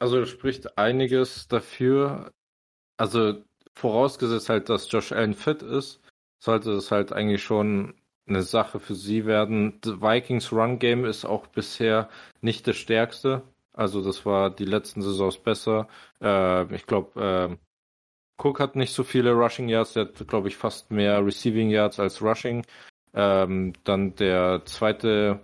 Also 0.00 0.26
spricht 0.26 0.76
einiges 0.76 1.46
dafür, 1.46 2.32
also 2.96 3.42
vorausgesetzt 3.74 4.48
halt, 4.48 4.68
dass 4.68 4.90
Josh 4.90 5.12
Allen 5.12 5.34
fit 5.34 5.62
ist, 5.62 6.00
sollte 6.38 6.72
es 6.72 6.90
halt 6.90 7.12
eigentlich 7.12 7.42
schon 7.42 7.94
eine 8.26 8.42
Sache 8.42 8.80
für 8.80 8.94
sie 8.94 9.26
werden. 9.26 9.80
The 9.84 10.00
Vikings 10.00 10.52
Run 10.52 10.78
Game 10.78 11.04
ist 11.04 11.24
auch 11.24 11.46
bisher 11.46 12.08
nicht 12.40 12.66
das 12.66 12.76
stärkste. 12.76 13.42
Also 13.72 14.02
das 14.02 14.24
war 14.24 14.50
die 14.50 14.64
letzten 14.64 15.02
Saisons 15.02 15.38
besser. 15.38 15.88
Äh, 16.22 16.72
ich 16.74 16.86
glaube, 16.86 17.20
äh, 17.20 17.56
Cook 18.38 18.60
hat 18.60 18.76
nicht 18.76 18.92
so 18.92 19.04
viele 19.04 19.32
Rushing 19.32 19.68
Yards, 19.68 19.94
der 19.94 20.06
hat, 20.06 20.28
glaube 20.28 20.48
ich, 20.48 20.56
fast 20.56 20.90
mehr 20.90 21.24
Receiving 21.24 21.70
Yards 21.70 22.00
als 22.00 22.22
Rushing. 22.22 22.64
Ähm, 23.14 23.74
dann 23.84 24.14
der 24.16 24.62
zweite 24.64 25.40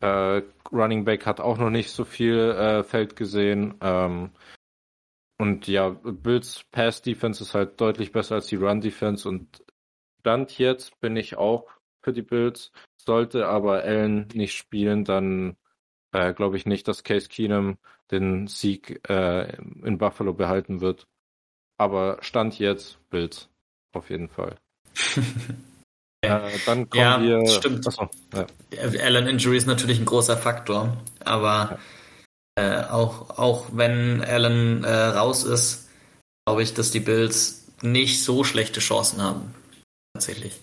äh, 0.00 0.42
Running 0.72 1.04
Back 1.04 1.26
hat 1.26 1.40
auch 1.40 1.58
noch 1.58 1.70
nicht 1.70 1.90
so 1.90 2.04
viel 2.04 2.38
äh, 2.38 2.84
Feld 2.84 3.16
gesehen. 3.16 3.74
Ähm, 3.80 4.30
und 5.40 5.66
ja, 5.68 5.88
Bills 5.88 6.64
Pass 6.70 7.00
Defense 7.00 7.42
ist 7.42 7.54
halt 7.54 7.80
deutlich 7.80 8.12
besser 8.12 8.34
als 8.34 8.48
die 8.48 8.56
Run 8.56 8.82
Defense 8.82 9.26
und 9.26 9.64
Stand 10.20 10.58
jetzt 10.58 11.00
bin 11.00 11.16
ich 11.16 11.38
auch 11.38 11.66
für 12.02 12.12
die 12.12 12.20
Bills. 12.20 12.72
Sollte 12.98 13.46
aber 13.46 13.82
Allen 13.82 14.28
nicht 14.34 14.54
spielen, 14.54 15.02
dann 15.04 15.56
äh, 16.12 16.34
glaube 16.34 16.58
ich 16.58 16.66
nicht, 16.66 16.86
dass 16.88 17.04
Case 17.04 17.28
Keenum 17.28 17.78
den 18.10 18.48
Sieg 18.48 19.00
äh, 19.08 19.56
in 19.82 19.96
Buffalo 19.96 20.34
behalten 20.34 20.82
wird. 20.82 21.06
Aber 21.78 22.18
Stand 22.20 22.58
jetzt 22.58 22.98
Bills 23.08 23.48
auf 23.92 24.10
jeden 24.10 24.28
Fall. 24.28 24.56
äh, 26.20 26.38
dann 26.66 26.90
kommen 26.90 27.02
ja, 27.02 27.22
wir. 27.22 27.46
Stimmt. 27.46 27.86
Achso, 27.86 28.10
ja. 28.34 28.46
Allen 29.02 29.26
Injury 29.26 29.56
ist 29.56 29.66
natürlich 29.66 30.00
ein 30.00 30.04
großer 30.04 30.36
Faktor, 30.36 30.98
aber 31.24 31.70
ja. 31.70 31.78
Äh, 32.56 32.84
auch, 32.84 33.38
auch 33.38 33.68
wenn 33.72 34.22
Allen 34.22 34.84
äh, 34.84 34.90
raus 34.90 35.44
ist, 35.44 35.88
glaube 36.46 36.62
ich, 36.62 36.74
dass 36.74 36.90
die 36.90 37.00
Bills 37.00 37.66
nicht 37.82 38.22
so 38.22 38.44
schlechte 38.44 38.80
Chancen 38.80 39.22
haben. 39.22 39.54
Tatsächlich. 40.14 40.60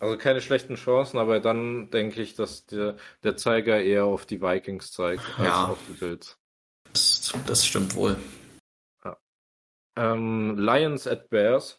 Also 0.00 0.18
keine 0.18 0.40
schlechten 0.40 0.74
Chancen, 0.74 1.18
aber 1.18 1.38
dann 1.38 1.88
denke 1.90 2.20
ich, 2.22 2.34
dass 2.34 2.66
der, 2.66 2.96
der 3.22 3.36
Zeiger 3.36 3.80
eher 3.80 4.04
auf 4.04 4.26
die 4.26 4.42
Vikings 4.42 4.90
zeigt 4.90 5.22
als 5.38 5.46
ja, 5.46 5.66
auf 5.66 5.78
die 5.88 5.92
Bills. 5.92 6.36
Das, 6.92 7.32
das 7.46 7.64
stimmt 7.64 7.94
wohl. 7.94 8.16
Ja. 9.04 9.16
Ähm, 9.96 10.58
Lions 10.58 11.06
at 11.06 11.30
Bears. 11.30 11.78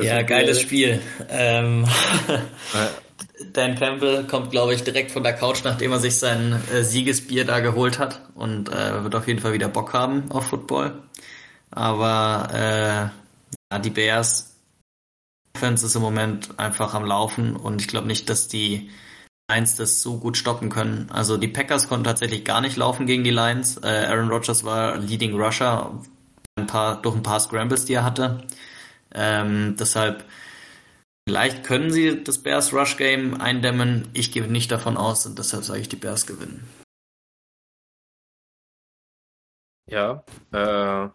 Ja, 0.00 0.22
geiles 0.22 0.60
Spiel. 0.60 1.00
Ähm, 1.28 1.86
Dan 3.52 3.74
Campbell 3.76 4.24
kommt, 4.24 4.50
glaube 4.50 4.74
ich, 4.74 4.82
direkt 4.82 5.10
von 5.10 5.22
der 5.22 5.32
Couch, 5.32 5.64
nachdem 5.64 5.92
er 5.92 5.98
sich 5.98 6.16
sein 6.18 6.60
äh, 6.72 6.82
Siegesbier 6.82 7.44
da 7.44 7.60
geholt 7.60 7.98
hat 7.98 8.20
und 8.34 8.68
äh, 8.68 9.02
wird 9.02 9.14
auf 9.14 9.26
jeden 9.26 9.40
Fall 9.40 9.52
wieder 9.52 9.68
Bock 9.68 9.92
haben 9.92 10.30
auf 10.30 10.48
Football. 10.48 11.02
Aber 11.70 12.48
äh, 12.52 13.72
ja, 13.72 13.78
die 13.78 13.90
Bears 13.90 14.56
Offense 15.56 15.86
ist 15.86 15.96
im 15.96 16.02
Moment 16.02 16.58
einfach 16.58 16.94
am 16.94 17.04
Laufen 17.04 17.56
und 17.56 17.80
ich 17.80 17.88
glaube 17.88 18.06
nicht, 18.06 18.28
dass 18.28 18.48
die 18.48 18.90
Lions 19.50 19.76
das 19.76 20.02
so 20.02 20.18
gut 20.18 20.36
stoppen 20.36 20.70
können. 20.70 21.08
Also 21.10 21.36
die 21.36 21.48
Packers 21.48 21.88
konnten 21.88 22.04
tatsächlich 22.04 22.44
gar 22.44 22.60
nicht 22.60 22.76
laufen 22.76 23.06
gegen 23.06 23.24
die 23.24 23.30
Lions. 23.30 23.78
Äh, 23.78 24.06
Aaron 24.08 24.28
Rodgers 24.28 24.64
war 24.64 24.98
Leading 24.98 25.34
Rusher 25.34 25.98
ein 26.56 26.66
paar, 26.66 27.00
durch 27.00 27.14
ein 27.14 27.22
paar 27.22 27.40
Scrambles, 27.40 27.84
die 27.84 27.94
er 27.94 28.04
hatte. 28.04 28.42
Ähm, 29.14 29.76
deshalb 29.78 30.24
vielleicht 31.28 31.64
können 31.64 31.90
sie 31.90 32.22
das 32.22 32.42
Bears 32.42 32.72
Rush 32.72 32.96
Game 32.96 33.40
eindämmen. 33.40 34.08
Ich 34.14 34.32
gehe 34.32 34.46
nicht 34.46 34.70
davon 34.70 34.96
aus 34.96 35.26
und 35.26 35.38
deshalb 35.38 35.64
sage 35.64 35.80
ich, 35.80 35.88
die 35.88 35.96
Bears 35.96 36.26
gewinnen. 36.26 36.66
Ja, 39.88 40.24
äh, 40.52 41.08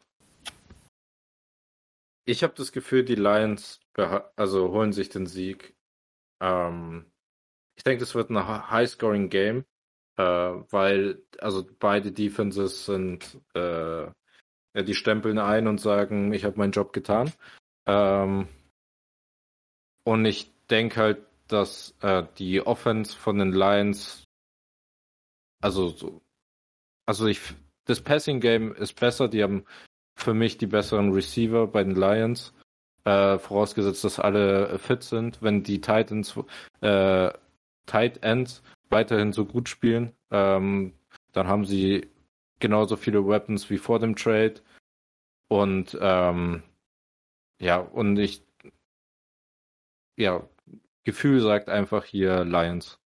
ich 2.26 2.44
habe 2.44 2.54
das 2.56 2.72
Gefühl, 2.72 3.04
die 3.04 3.16
Lions 3.16 3.80
also 4.36 4.72
holen 4.72 4.94
sich 4.94 5.10
den 5.10 5.26
Sieg. 5.26 5.76
Ähm, 6.42 7.12
ich 7.76 7.84
denke, 7.84 8.00
das 8.00 8.16
wird 8.16 8.30
ein 8.30 8.70
High-Scoring-Game, 8.72 9.66
äh, 10.18 10.24
weil 10.24 11.22
also 11.40 11.68
beide 11.80 12.12
Defenses 12.12 12.86
sind, 12.86 13.40
äh, 13.54 14.12
die 14.76 14.96
stempeln 14.96 15.40
ein 15.40 15.68
und 15.68 15.82
sagen, 15.82 16.32
ich 16.32 16.46
habe 16.46 16.58
meinen 16.58 16.72
Job 16.72 16.94
getan. 16.94 17.34
Ähm, 17.86 18.48
und 20.04 20.26
ich 20.26 20.52
denke 20.70 21.00
halt, 21.00 21.18
dass 21.48 21.96
äh, 22.02 22.24
die 22.38 22.66
Offense 22.66 23.16
von 23.16 23.38
den 23.38 23.52
Lions, 23.52 24.24
also 25.62 25.90
so, 25.90 26.22
also 27.06 27.28
ich, 27.28 27.42
das 27.86 28.02
Passing 28.02 28.40
Game 28.40 28.74
ist 28.74 29.00
besser. 29.00 29.28
Die 29.28 29.44
haben 29.44 29.66
für 30.16 30.34
mich 30.34 30.58
die 30.58 30.68
besseren 30.68 31.12
Receiver 31.12 31.68
bei 31.68 31.84
den 31.84 31.96
Lions. 31.96 32.54
Äh, 33.04 33.40
vorausgesetzt, 33.40 34.04
dass 34.04 34.20
alle 34.20 34.78
fit 34.78 35.04
sind. 35.04 35.42
Wenn 35.42 35.64
die 35.64 35.82
Titans, 35.82 36.38
äh, 36.82 37.32
Tight 37.88 38.24
Ends 38.24 38.62
weiterhin 38.90 39.34
so 39.34 39.46
gut 39.46 39.70
spielen, 39.70 40.14
ähm, 40.30 40.94
dann 41.32 41.48
haben 41.48 41.66
sie 41.66 42.08
genauso 42.60 42.96
viele 42.96 43.28
Weapons 43.28 43.70
wie 43.72 43.80
vor 43.80 44.00
dem 44.00 44.16
Trade. 44.16 44.62
Und 45.48 45.98
ähm, 46.00 46.64
ja, 47.60 47.78
und 47.80 48.18
ich 48.18 48.44
ja, 50.18 50.48
Gefühl 51.04 51.42
sagt 51.42 51.70
einfach 51.70 52.06
hier 52.06 52.44
Lions. 52.46 53.00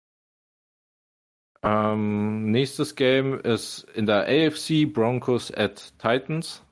Ähm, 1.62 2.50
nächstes 2.50 2.94
Game 2.94 3.40
ist 3.40 3.86
in 3.94 4.04
der 4.04 4.26
AFC 4.26 4.92
Broncos 4.92 5.50
at 5.50 5.94
Titans. 5.98 6.62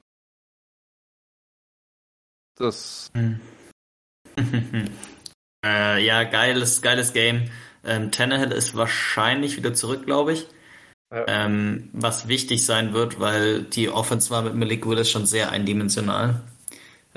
Das. 2.57 3.11
äh, 5.65 6.05
ja, 6.05 6.25
geiles, 6.25 6.83
geiles 6.83 7.15
Game. 7.15 7.51
Ähm, 7.85 8.13
Tannehill 8.13 8.53
ist 8.53 8.77
wahrscheinlich 8.77 9.57
wieder 9.57 9.73
zurück, 9.73 10.05
glaube 10.05 10.35
ich. 10.35 10.47
Ja. 11.11 11.25
Ähm, 11.27 11.89
was 11.93 12.29
wichtig 12.29 12.65
sein 12.65 12.93
wird, 12.93 13.19
weil 13.19 13.63
die 13.63 13.89
Offense 13.89 14.31
war 14.31 14.43
mit 14.43 14.55
Malik 14.55 14.87
Willis 14.87 15.11
schon 15.11 15.27
sehr 15.27 15.51
eindimensional. 15.51 16.43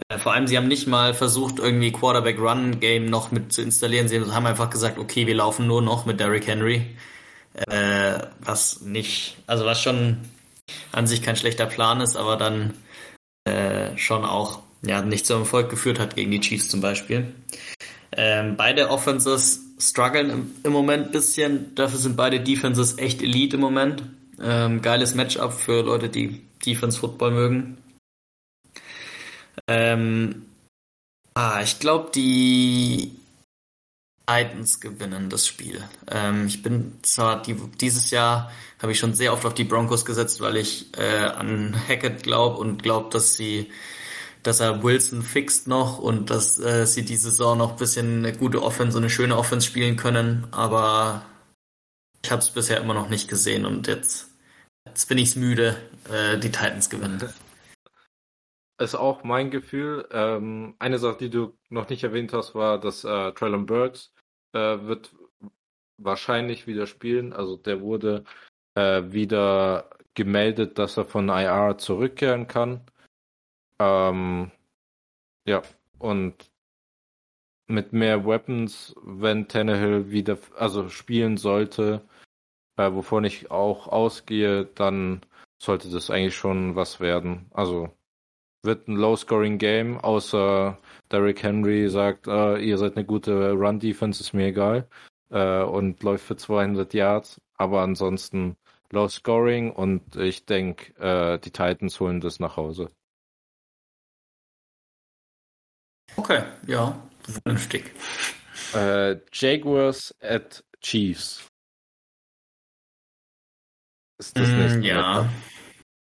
Äh, 0.10 0.18
vor 0.18 0.34
allem, 0.34 0.48
sie 0.48 0.58
haben 0.58 0.68
nicht 0.68 0.88
mal 0.88 1.14
versucht, 1.14 1.60
irgendwie 1.60 1.91
Quarterback-Run-Game 1.91 3.06
noch 3.06 3.32
mit 3.32 3.54
zu 3.54 3.62
installieren. 3.62 4.08
Sie 4.08 4.20
haben 4.20 4.46
einfach 4.46 4.70
gesagt, 4.70 4.98
okay, 4.98 5.28
wir 5.28 5.36
laufen 5.36 5.68
nur 5.68 5.82
noch 5.82 6.06
mit 6.06 6.20
Derrick 6.20 6.48
Henry. 6.48 6.86
Äh, 7.54 8.20
was 8.39 8.82
nicht, 8.82 9.38
also 9.48 9.66
was 9.66 9.82
schon 9.82 10.18
an 10.91 11.08
sich 11.08 11.22
kein 11.22 11.38
schlechter 11.38 11.66
Plan 11.66 12.02
ist, 12.02 12.18
aber 12.18 12.36
dann 12.36 12.74
äh, 13.46 13.96
schon 13.98 14.26
auch 14.26 14.60
ja, 14.82 15.02
nicht 15.02 15.26
zum 15.26 15.39
Erfolg 15.39 15.70
geführt 15.70 16.00
hat 16.00 16.16
gegen 16.16 16.32
die 16.32 16.41
Chiefs 16.41 16.70
zum 16.70 16.82
Beispiel. 16.82 17.34
Ähm, 18.12 18.56
beide 18.58 18.89
Offenses 18.89 19.62
strugglen 19.80 20.30
im, 20.30 20.52
im 20.64 20.72
Moment 20.72 21.08
ein 21.08 21.12
bisschen. 21.12 21.76
Dafür 21.76 22.00
sind 22.00 22.16
beide 22.18 22.39
Defenses 22.39 22.98
echt 22.98 23.22
Elite 23.22 23.56
im 23.56 23.62
Moment. 23.62 24.04
Ähm, 24.41 24.82
geiles 24.82 25.16
Matchup 25.16 25.54
für 25.54 25.82
Leute, 25.82 26.10
die 26.10 26.41
Defense 26.66 27.00
Football 27.00 27.32
mögen. 27.32 27.78
Ähm, 29.68 30.45
ah, 31.34 31.61
ich 31.63 31.80
glaube, 31.80 32.11
die 32.13 33.16
Titans 34.28 34.80
gewinnen 34.80 35.30
das 35.30 35.47
Spiel. 35.47 35.84
Ähm, 36.09 36.47
ich 36.47 36.63
bin 36.63 36.97
zwar 37.03 37.41
die, 37.41 37.55
dieses 37.80 38.11
Jahr 38.11 38.51
habe 38.82 38.91
ich 38.91 38.99
schon 38.99 39.13
sehr 39.13 39.34
oft 39.34 39.45
auf 39.45 39.53
die 39.53 39.63
Broncos 39.63 40.05
gesetzt, 40.05 40.41
weil 40.41 40.57
ich 40.57 40.88
äh, 40.97 41.26
an 41.26 41.76
Hackett 41.88 42.24
glaube 42.24 42.57
und 42.57 42.84
glaube, 42.84 43.09
dass 43.11 43.36
sie 43.36 43.72
dass 44.45 44.59
er 44.59 44.84
Wilson 44.84 45.24
fixt 45.24 45.68
noch 45.68 45.97
und 45.97 46.30
dass 46.30 46.59
äh, 46.59 46.86
sie 46.86 47.03
die 47.03 47.16
Saison 47.16 47.57
noch 47.57 47.72
ein 47.72 47.78
bisschen 47.78 48.20
eine 48.20 48.38
gute 48.38 48.61
Offense, 48.61 48.95
eine 48.95 49.09
schöne 49.09 49.36
Offense 49.36 49.66
spielen 49.66 49.95
können, 49.95 50.45
aber 50.51 51.26
ich 52.24 52.32
habe 52.32 52.43
es 52.43 52.51
bisher 52.51 52.80
immer 52.80 52.93
noch 52.93 53.09
nicht 53.09 53.28
gesehen 53.28 53.66
und 53.66 53.88
jetzt, 53.88 54.28
jetzt 54.86 55.09
bin 55.09 55.18
ich 55.18 55.36
müde, 55.36 55.78
äh, 56.11 56.38
die 56.38 56.51
Titans 56.51 56.91
gewinnen. 56.91 57.28
Ist 58.78 58.95
auch 58.95 59.23
mein 59.23 59.51
Gefühl. 59.51 60.07
Ähm, 60.11 60.76
eine 60.80 60.99
Sache, 60.99 61.17
die 61.17 61.30
du 61.30 61.57
noch 61.69 61.89
nicht 61.89 62.03
erwähnt 62.03 62.34
hast, 62.34 62.55
war, 62.55 62.80
dass 62.80 63.03
äh, 63.05 63.32
Traylon 63.32 63.65
Burks 63.65 64.13
äh, 64.53 64.59
wird 64.82 65.15
wahrscheinlich 65.97 66.67
wieder 66.67 66.88
spielen. 66.88 67.34
Also 67.34 67.55
der 67.57 67.82
wurde 67.82 68.26
äh, 68.76 69.03
wieder 69.11 69.89
gemeldet, 70.13 70.78
dass 70.78 70.97
er 70.97 71.05
von 71.05 71.30
IR 71.30 71.78
zurückkehren 71.78 72.47
kann. 72.47 72.82
Ähm, 73.80 74.51
ja, 75.47 75.61
und 75.99 76.51
mit 77.67 77.93
mehr 77.93 78.26
Weapons, 78.26 78.95
wenn 79.03 79.47
Tannehill 79.47 80.11
wieder, 80.11 80.38
also 80.57 80.89
spielen 80.89 81.38
sollte, 81.38 82.07
äh, 82.78 82.91
wovon 82.91 83.23
ich 83.26 83.51
auch 83.51 83.88
ausgehe, 83.88 84.65
dann 84.65 85.21
sollte 85.61 85.89
das 85.89 86.09
eigentlich 86.09 86.36
schon 86.36 86.76
was 86.76 86.99
werden. 86.99 87.47
Also 87.53 87.95
wird 88.66 88.88
ein 88.88 88.95
Low-Scoring-Game, 88.95 89.99
außer 89.99 90.78
Derrick 91.11 91.43
Henry 91.43 91.89
sagt, 91.89 92.28
äh, 92.28 92.57
ihr 92.57 92.78
seid 92.78 92.95
eine 92.95 93.05
gute 93.05 93.51
Run-Defense, 93.51 94.22
ist 94.22 94.34
mir 94.34 94.47
egal, 94.47 94.88
äh, 95.30 95.61
und 95.61 96.01
läuft 96.03 96.26
für 96.26 96.36
200 96.36 96.93
Yards. 96.93 97.41
Aber 97.57 97.82
ansonsten 97.82 98.57
Low-Scoring 98.91 99.72
und 99.72 100.16
ich 100.16 100.45
denke, 100.45 100.93
äh, 100.99 101.39
die 101.39 101.51
Titans 101.51 101.99
holen 101.99 102.20
das 102.22 102.39
nach 102.39 102.57
Hause. 102.57 102.89
Okay, 106.18 106.43
ja, 106.68 106.97
vernünftig. 107.43 107.91
Äh, 108.74 109.18
Jaguars 109.32 110.16
at 110.22 110.63
Chiefs. 110.82 111.47
Ist 114.18 114.38
das 114.38 114.47
mm, 114.49 114.82
ja. 114.82 115.24
Wetter? 115.24 115.30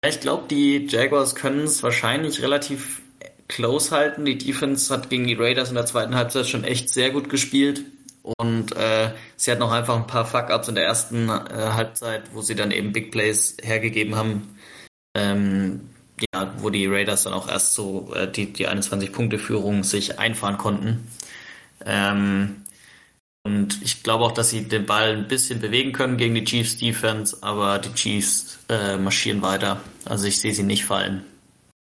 Ich 0.07 0.21
glaube, 0.21 0.45
die 0.49 0.87
Jaguars 0.87 1.35
können 1.35 1.65
es 1.65 1.83
wahrscheinlich 1.83 2.43
relativ 2.43 3.01
close 3.49 3.91
halten. 3.91 4.25
Die 4.25 4.37
Defense 4.37 4.93
hat 4.93 5.09
gegen 5.09 5.27
die 5.27 5.35
Raiders 5.35 5.71
in 5.71 5.77
der 5.77 5.87
zweiten 5.87 6.15
Halbzeit 6.15 6.47
schon 6.47 6.65
echt 6.65 6.91
sehr 6.91 7.11
gut 7.11 7.31
gespielt. 7.31 7.85
Und 8.39 8.75
äh, 8.77 9.13
sie 9.37 9.51
hat 9.51 9.59
noch 9.59 9.73
einfach 9.73 9.97
ein 9.97 10.07
paar 10.07 10.25
Fuck-Ups 10.25 10.69
in 10.69 10.75
der 10.75 10.85
ersten 10.85 11.29
äh, 11.29 11.33
Halbzeit, 11.33 12.23
wo 12.33 12.41
sie 12.43 12.55
dann 12.55 12.71
eben 12.71 12.93
Big 12.93 13.11
Plays 13.13 13.57
hergegeben 13.63 14.15
haben. 14.17 14.57
Ähm, 15.15 15.89
ja, 16.33 16.53
wo 16.59 16.71
die 16.71 16.87
Raiders 16.87 17.25
dann 17.25 17.33
auch 17.33 17.49
erst 17.49 17.75
so 17.75 18.13
äh, 18.15 18.31
die, 18.31 18.53
die 18.53 18.69
21-Punkte-Führung 18.69 19.85
sich 19.85 20.19
einfahren 20.19 20.59
konnten. 20.59 21.09
Ähm, 21.85 22.64
glaube 24.05 24.25
auch, 24.25 24.33
dass 24.33 24.51
sie 24.51 24.69
den 24.69 24.87
Ball 24.87 25.17
ein 25.17 25.27
bisschen 25.27 25.61
bewegen 25.61 25.93
können 25.93 26.17
gegen 26.17 26.37
die 26.37 26.45
Chiefs 26.45 26.79
Defense, 26.79 27.37
aber 27.43 27.81
die 27.81 27.93
Chiefs 27.95 28.65
äh, 28.69 28.97
marschieren 28.97 29.43
weiter. 29.43 29.81
Also 30.05 30.27
ich 30.29 30.41
sehe 30.41 30.55
sie 30.55 30.63
nicht 30.63 30.85
fallen 30.85 31.25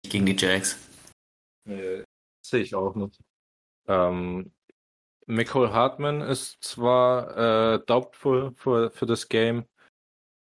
gegen 0.09 0.25
die 0.25 0.35
Jags. 0.35 0.79
Nee, 1.65 2.03
sehe 2.43 2.61
ich 2.61 2.73
auch 2.73 2.95
nicht. 2.95 3.19
Ähm, 3.87 4.51
Michael 5.27 5.69
Hartman 5.69 6.21
ist 6.21 6.63
zwar 6.63 7.75
äh, 7.75 7.85
doubtful 7.85 8.53
für, 8.55 8.89
für 8.89 9.05
das 9.05 9.29
Game, 9.29 9.65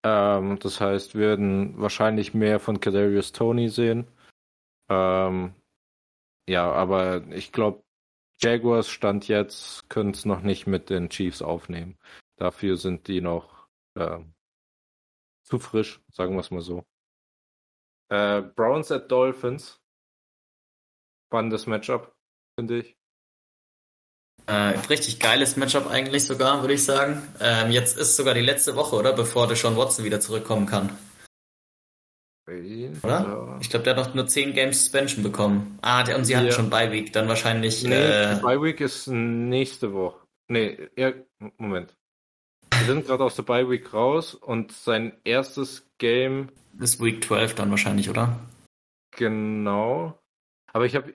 ähm, 0.03 0.57
das 0.59 0.81
heißt, 0.81 1.15
wir 1.15 1.27
werden 1.27 1.79
wahrscheinlich 1.79 2.33
mehr 2.33 2.59
von 2.59 2.79
Kadarius 2.79 3.31
Tony 3.31 3.69
sehen. 3.69 4.07
Ähm, 4.89 5.53
ja, 6.49 6.71
aber 6.71 7.27
ich 7.29 7.51
glaube, 7.51 7.83
Jaguars 8.43 8.89
Stand 8.89 9.27
jetzt 9.27 9.87
können 9.89 10.11
es 10.11 10.25
noch 10.25 10.41
nicht 10.41 10.65
mit 10.65 10.89
den 10.89 11.09
Chiefs 11.09 11.41
aufnehmen. 11.41 11.97
Dafür 12.37 12.77
sind 12.77 13.07
die 13.07 13.21
noch 13.21 13.67
äh, 13.95 14.19
zu 15.43 15.59
frisch, 15.59 16.01
sagen 16.11 16.33
wir 16.33 16.39
es 16.39 16.51
mal 16.51 16.61
so. 16.61 16.83
Äh, 18.09 18.41
Browns 18.41 18.91
at 18.91 19.11
Dolphins. 19.11 19.79
spannendes 21.27 21.67
Matchup, 21.67 22.15
finde 22.59 22.79
ich. 22.79 22.97
Äh, 24.47 24.79
richtig 24.89 25.19
geiles 25.19 25.55
Matchup 25.55 25.87
eigentlich 25.87 26.25
sogar, 26.25 26.61
würde 26.61 26.73
ich 26.73 26.83
sagen. 26.83 27.21
Ähm, 27.39 27.71
jetzt 27.71 27.97
ist 27.97 28.15
sogar 28.15 28.33
die 28.33 28.41
letzte 28.41 28.75
Woche, 28.75 28.95
oder? 28.95 29.13
Bevor 29.13 29.47
der 29.47 29.55
Sean 29.55 29.77
Watson 29.77 30.03
wieder 30.03 30.19
zurückkommen 30.19 30.65
kann. 30.65 30.97
Oder? 32.47 32.97
Ja. 33.03 33.57
Ich 33.61 33.69
glaube, 33.69 33.83
der 33.83 33.95
hat 33.95 34.07
noch 34.07 34.13
nur 34.13 34.27
10 34.27 34.53
Games 34.53 34.79
Suspension 34.79 35.23
bekommen. 35.23 35.77
Ah, 35.81 36.03
der, 36.03 36.17
und 36.17 36.25
sie 36.25 36.35
hatten 36.35 36.47
ja. 36.47 36.51
schon 36.51 36.69
Bye 36.69 36.91
Week, 36.91 37.13
dann 37.13 37.27
wahrscheinlich. 37.27 37.83
Nee, 37.83 37.93
äh... 37.93 38.39
Bye 38.41 38.61
Week 38.61 38.81
ist 38.81 39.07
nächste 39.07 39.93
Woche. 39.93 40.19
Nee, 40.47 40.89
er, 40.95 41.13
Moment. 41.57 41.95
Wir 42.73 42.85
sind 42.85 43.05
gerade 43.05 43.23
aus 43.23 43.35
der 43.35 43.43
Bye 43.43 43.69
Week 43.69 43.93
raus 43.93 44.33
und 44.33 44.71
sein 44.71 45.13
erstes 45.23 45.87
Game. 45.97 46.49
Ist 46.79 47.01
Week 47.01 47.23
12 47.23 47.55
dann 47.55 47.69
wahrscheinlich, 47.69 48.09
oder? 48.09 48.39
Genau. 49.11 50.19
Aber 50.73 50.85
ich 50.85 50.95
habe. 50.95 51.13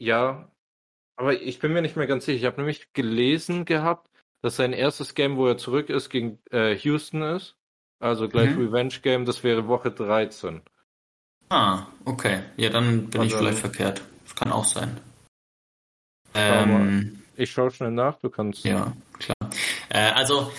Ja. 0.00 0.50
Aber 1.16 1.40
ich 1.40 1.58
bin 1.58 1.72
mir 1.72 1.82
nicht 1.82 1.96
mehr 1.96 2.06
ganz 2.06 2.24
sicher. 2.24 2.38
Ich 2.38 2.44
habe 2.44 2.58
nämlich 2.58 2.92
gelesen 2.94 3.64
gehabt, 3.64 4.10
dass 4.42 4.56
sein 4.56 4.72
erstes 4.72 5.14
Game, 5.14 5.36
wo 5.36 5.46
er 5.46 5.58
zurück 5.58 5.88
ist, 5.88 6.10
gegen 6.10 6.38
äh, 6.50 6.74
Houston 6.74 7.22
ist. 7.22 7.56
Also 7.98 8.28
gleich 8.28 8.50
mhm. 8.50 8.66
Revenge 8.66 8.94
Game, 9.02 9.24
das 9.24 9.42
wäre 9.42 9.68
Woche 9.68 9.90
13. 9.90 10.60
Ah, 11.48 11.86
okay. 12.04 12.40
Ja, 12.56 12.70
dann 12.70 13.06
bin 13.06 13.20
also, 13.20 13.34
ich 13.34 13.40
vielleicht 13.40 13.58
verkehrt. 13.58 14.02
Das 14.24 14.34
kann 14.34 14.52
auch 14.52 14.64
sein. 14.64 15.00
Ähm, 16.34 17.22
ich 17.36 17.50
schaue 17.50 17.70
schnell 17.70 17.92
nach, 17.92 18.18
du 18.18 18.28
kannst. 18.28 18.64
Ja, 18.64 18.92
klar. 19.18 19.50
Äh, 19.88 20.10
also 20.10 20.52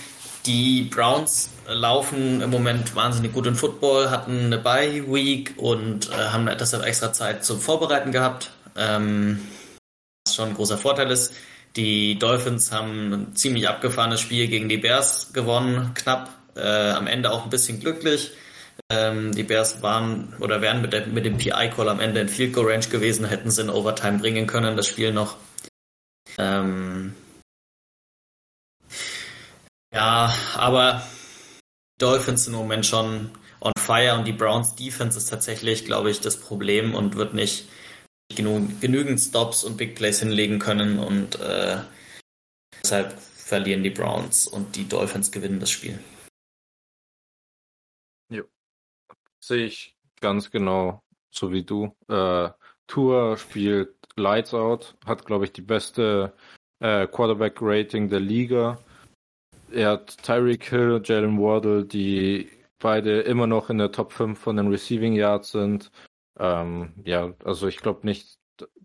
die 0.46 0.84
Browns 0.84 1.50
laufen 1.68 2.42
im 2.42 2.50
Moment 2.50 2.96
wahnsinnig 2.96 3.34
gut 3.34 3.48
in 3.48 3.56
Football, 3.56 4.10
hatten 4.10 4.46
eine 4.46 4.58
Bye 4.58 5.04
Week 5.12 5.54
und 5.58 6.10
äh, 6.10 6.14
haben 6.14 6.46
deshalb 6.46 6.86
extra 6.86 7.12
Zeit 7.12 7.44
zum 7.44 7.60
Vorbereiten 7.60 8.12
gehabt. 8.12 8.52
Ähm, 8.76 9.42
was 10.26 10.36
schon 10.36 10.50
ein 10.50 10.56
großer 10.56 10.78
Vorteil 10.78 11.12
ist. 11.12 11.34
Die 11.76 12.18
Dolphins 12.18 12.72
haben 12.72 13.14
ein 13.14 13.36
ziemlich 13.36 13.68
abgefahrenes 13.68 14.22
Spiel 14.22 14.48
gegen 14.48 14.70
die 14.70 14.78
Bears 14.78 15.34
gewonnen, 15.34 15.92
knapp. 15.94 16.37
Äh, 16.58 16.92
am 16.92 17.08
Ende 17.08 17.32
auch 17.32 17.44
ein 17.44 17.50
bisschen 17.50 17.80
glücklich. 17.80 18.32
Ähm, 18.90 19.34
die 19.34 19.44
Bears 19.44 19.82
waren 19.82 20.34
oder 20.40 20.62
wären 20.62 20.82
mit, 20.82 20.94
der, 20.94 21.08
mit 21.08 21.26
dem 21.26 21.38
PI-Call 21.38 21.90
am 21.90 22.00
Ende 22.00 22.22
in 22.22 22.30
Field 22.30 22.54
Goal 22.54 22.72
Range 22.72 22.86
gewesen, 22.88 23.26
hätten 23.26 23.52
sie 23.52 23.62
in 23.62 23.70
Overtime 23.70 24.20
bringen 24.20 24.48
können, 24.48 24.78
das 24.78 24.88
Spiel 24.88 25.12
noch. 25.12 25.38
Ähm, 26.38 27.16
ja, 29.94 30.34
aber 30.56 31.02
Dolphins 32.00 32.46
sind 32.46 32.54
im 32.54 32.60
Moment 32.60 32.86
schon 32.86 33.32
on 33.62 33.74
fire 33.80 34.16
und 34.16 34.26
die 34.26 34.34
Browns 34.34 34.76
Defense 34.76 35.18
ist 35.18 35.30
tatsächlich, 35.30 35.86
glaube 35.86 36.12
ich, 36.12 36.22
das 36.22 36.40
Problem 36.40 36.94
und 36.94 37.16
wird 37.16 37.34
nicht 37.34 37.68
genug, 38.36 38.80
genügend 38.80 39.20
Stops 39.20 39.64
und 39.64 39.78
Big 39.78 39.96
Plays 39.96 40.20
hinlegen 40.20 40.60
können 40.60 41.00
und 41.00 41.40
äh, 41.40 41.78
deshalb 42.84 43.20
verlieren 43.20 43.84
die 43.84 43.90
Browns 43.90 44.48
und 44.48 44.76
die 44.76 44.88
Dolphins 44.88 45.32
gewinnen 45.32 45.60
das 45.60 45.72
Spiel. 45.72 46.00
Sehe 49.40 49.66
ich 49.66 49.96
ganz 50.20 50.52
genau, 50.52 51.04
so 51.32 51.52
wie 51.52 51.64
du. 51.64 51.96
Äh, 52.08 52.50
Tour 52.88 53.38
spielt 53.38 53.96
Lights 54.16 54.54
Out, 54.54 54.96
hat, 55.06 55.26
glaube 55.26 55.46
ich, 55.46 55.54
die 55.54 55.62
beste 55.62 56.34
äh, 56.80 57.08
Quarterback-Rating 57.08 58.10
der 58.10 58.20
Liga. 58.20 58.80
Er 59.72 59.92
hat 59.92 60.18
Tyreek 60.24 60.64
Hill, 60.66 61.02
Jalen 61.04 61.40
Wardle, 61.40 61.86
die 61.86 62.50
beide 62.80 63.22
immer 63.22 63.48
noch 63.48 63.70
in 63.70 63.78
der 63.78 63.92
Top 63.92 64.14
5 64.14 64.40
von 64.40 64.58
den 64.58 64.70
Receiving 64.70 65.14
Yards 65.14 65.52
sind. 65.52 65.92
Ähm, 66.40 66.94
ja, 67.04 67.34
also 67.44 67.68
ich 67.68 67.78
glaube 67.78 68.06
nicht, 68.06 68.38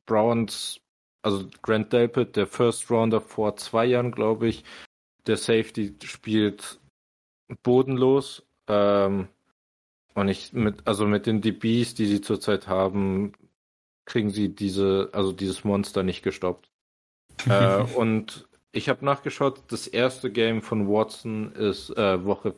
Browns, 0.07 0.81
also 1.23 1.49
Grant 1.63 1.93
Delpit, 1.93 2.37
der 2.37 2.47
First 2.47 2.91
Rounder 2.91 3.21
vor 3.21 3.57
zwei 3.57 3.87
Jahren, 3.87 4.11
glaube 4.11 4.49
ich, 4.49 4.65
der 5.27 5.37
Safety 5.37 5.95
spielt 6.03 6.81
bodenlos. 7.63 8.45
Ähm, 8.67 9.29
und 10.15 10.29
ich 10.29 10.53
mit, 10.53 10.87
also 10.87 11.07
mit 11.07 11.27
den 11.27 11.41
DBs, 11.41 11.95
die 11.95 12.07
sie 12.07 12.21
zurzeit 12.21 12.69
haben, 12.69 13.33
kriegen 14.05 14.31
sie 14.31 14.49
diese, 14.49 15.11
also 15.13 15.33
dieses 15.33 15.65
Monster 15.65 16.03
nicht 16.03 16.23
gestoppt. 16.23 16.71
äh, 17.49 17.83
und 17.97 18.49
ich 18.73 18.89
habe 18.89 19.05
nachgeschaut, 19.05 19.63
das 19.69 19.87
erste 19.87 20.31
Game 20.31 20.63
von 20.63 20.89
Watson 20.89 21.53
ist 21.53 21.91
äh, 21.91 22.25
Woche 22.25 22.55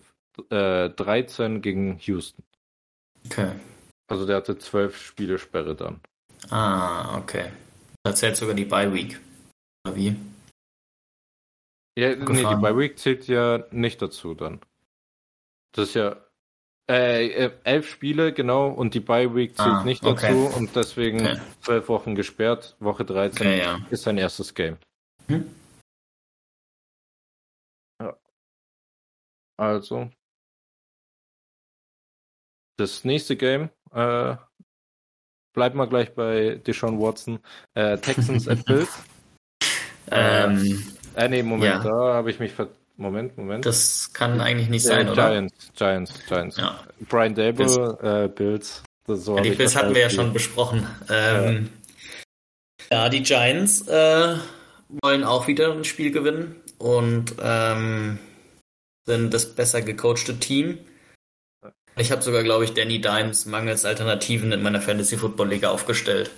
äh, 0.51 0.91
13 0.91 1.63
gegen 1.63 1.99
Houston. 1.99 2.43
Okay. 3.27 3.53
Also 4.09 4.27
der 4.27 4.37
hatte 4.37 4.59
zwölf 4.59 5.01
Spiele 5.01 5.39
Sperre 5.39 5.75
dann. 5.75 6.01
Ah, 6.51 7.17
okay. 7.19 7.51
Da 8.03 8.15
zählt 8.15 8.37
sogar 8.37 8.55
die 8.55 8.67
Bye 8.67 8.93
Week. 8.93 9.19
Oder 9.87 9.97
wie? 9.97 10.17
Ja, 11.97 12.15
Gefahren. 12.15 12.35
nee, 12.35 12.43
die 12.43 12.61
Bye 12.61 12.77
Week 12.77 12.99
zählt 12.99 13.27
ja 13.29 13.65
nicht 13.71 14.03
dazu 14.03 14.35
dann. 14.35 14.61
Das 15.73 15.89
ist 15.89 15.95
ja 15.95 16.17
äh, 16.91 17.29
äh, 17.29 17.51
elf 17.65 17.89
Spiele, 17.89 18.33
genau, 18.35 18.69
und 18.69 18.93
die 18.93 19.01
Bye 19.01 19.35
Week 19.35 19.57
zählt 19.57 19.69
ah, 19.69 19.85
nicht 19.85 20.05
okay. 20.05 20.29
dazu 20.29 20.59
und 20.59 20.77
deswegen 20.77 21.21
okay. 21.21 21.41
zwölf 21.63 21.89
Wochen 21.89 22.15
gesperrt. 22.15 22.77
Woche 22.79 23.05
13 23.07 23.47
okay, 23.47 23.59
ja. 23.59 23.81
ist 23.91 24.03
sein 24.03 24.19
erstes 24.19 24.55
Game. 24.55 24.77
Hm? 25.29 25.51
Ja. 28.03 28.17
Also. 29.57 30.11
Das 32.77 33.05
nächste 33.05 33.37
Game, 33.37 33.71
äh, 33.93 34.37
bleiben 35.55 35.79
wir 35.79 35.87
gleich 35.87 36.15
bei 36.15 36.57
Deshaun 36.67 37.01
Watson. 37.01 37.39
Äh, 37.73 37.97
Texans 37.99 38.47
at 38.47 38.63
Bills. 38.67 38.91
ähm, 40.11 40.85
äh, 41.15 41.29
nee, 41.29 41.43
Moment, 41.43 41.83
ja. 41.85 41.91
da 41.91 42.15
habe 42.15 42.31
ich 42.31 42.41
mich 42.41 42.53
ver 42.53 42.69
Moment, 42.97 43.37
Moment. 43.37 43.67
Das 43.67 44.13
kann 44.13 44.41
eigentlich 44.41 44.69
nicht 44.69 44.85
sein, 44.85 45.09
oder? 45.09 45.29
Giants, 45.29 45.55
Giants, 45.75 46.13
Giants. 46.29 46.57
Ja. 46.57 46.81
Brian 47.09 47.35
Dable, 47.35 47.53
Bills. 47.53 47.77
Äh, 48.03 48.29
Bills. 48.29 48.83
So 49.07 49.37
ja, 49.37 49.43
die 49.43 49.51
Bills 49.51 49.77
hatten 49.77 49.95
wir 49.95 50.03
ja 50.03 50.11
schon 50.11 50.33
besprochen. 50.33 50.87
Ähm, 51.11 51.71
ja. 52.91 53.05
ja. 53.05 53.09
die 53.09 53.23
Giants 53.23 53.87
äh, 53.89 54.37
wollen 55.03 55.25
auch 55.25 55.47
wieder 55.47 55.73
ein 55.73 55.85
Spiel 55.85 56.11
gewinnen 56.11 56.57
und 56.79 57.35
ähm, 57.43 58.19
sind 59.07 59.35
das 59.35 59.55
besser 59.55 59.83
gecoachte 59.83 60.39
Team. 60.39 60.79
Ich 61.97 62.11
habe 62.11 62.23
sogar, 62.23 62.43
glaube 62.43 62.65
ich, 62.65 62.75
Danny 62.75 63.01
Dimes 63.01 63.47
mangels 63.47 63.85
Alternativen 63.85 64.53
in 64.53 64.63
meiner 64.63 64.81
Fantasy 64.81 65.17
Football 65.17 65.49
Liga 65.49 65.71
aufgestellt. 65.71 66.31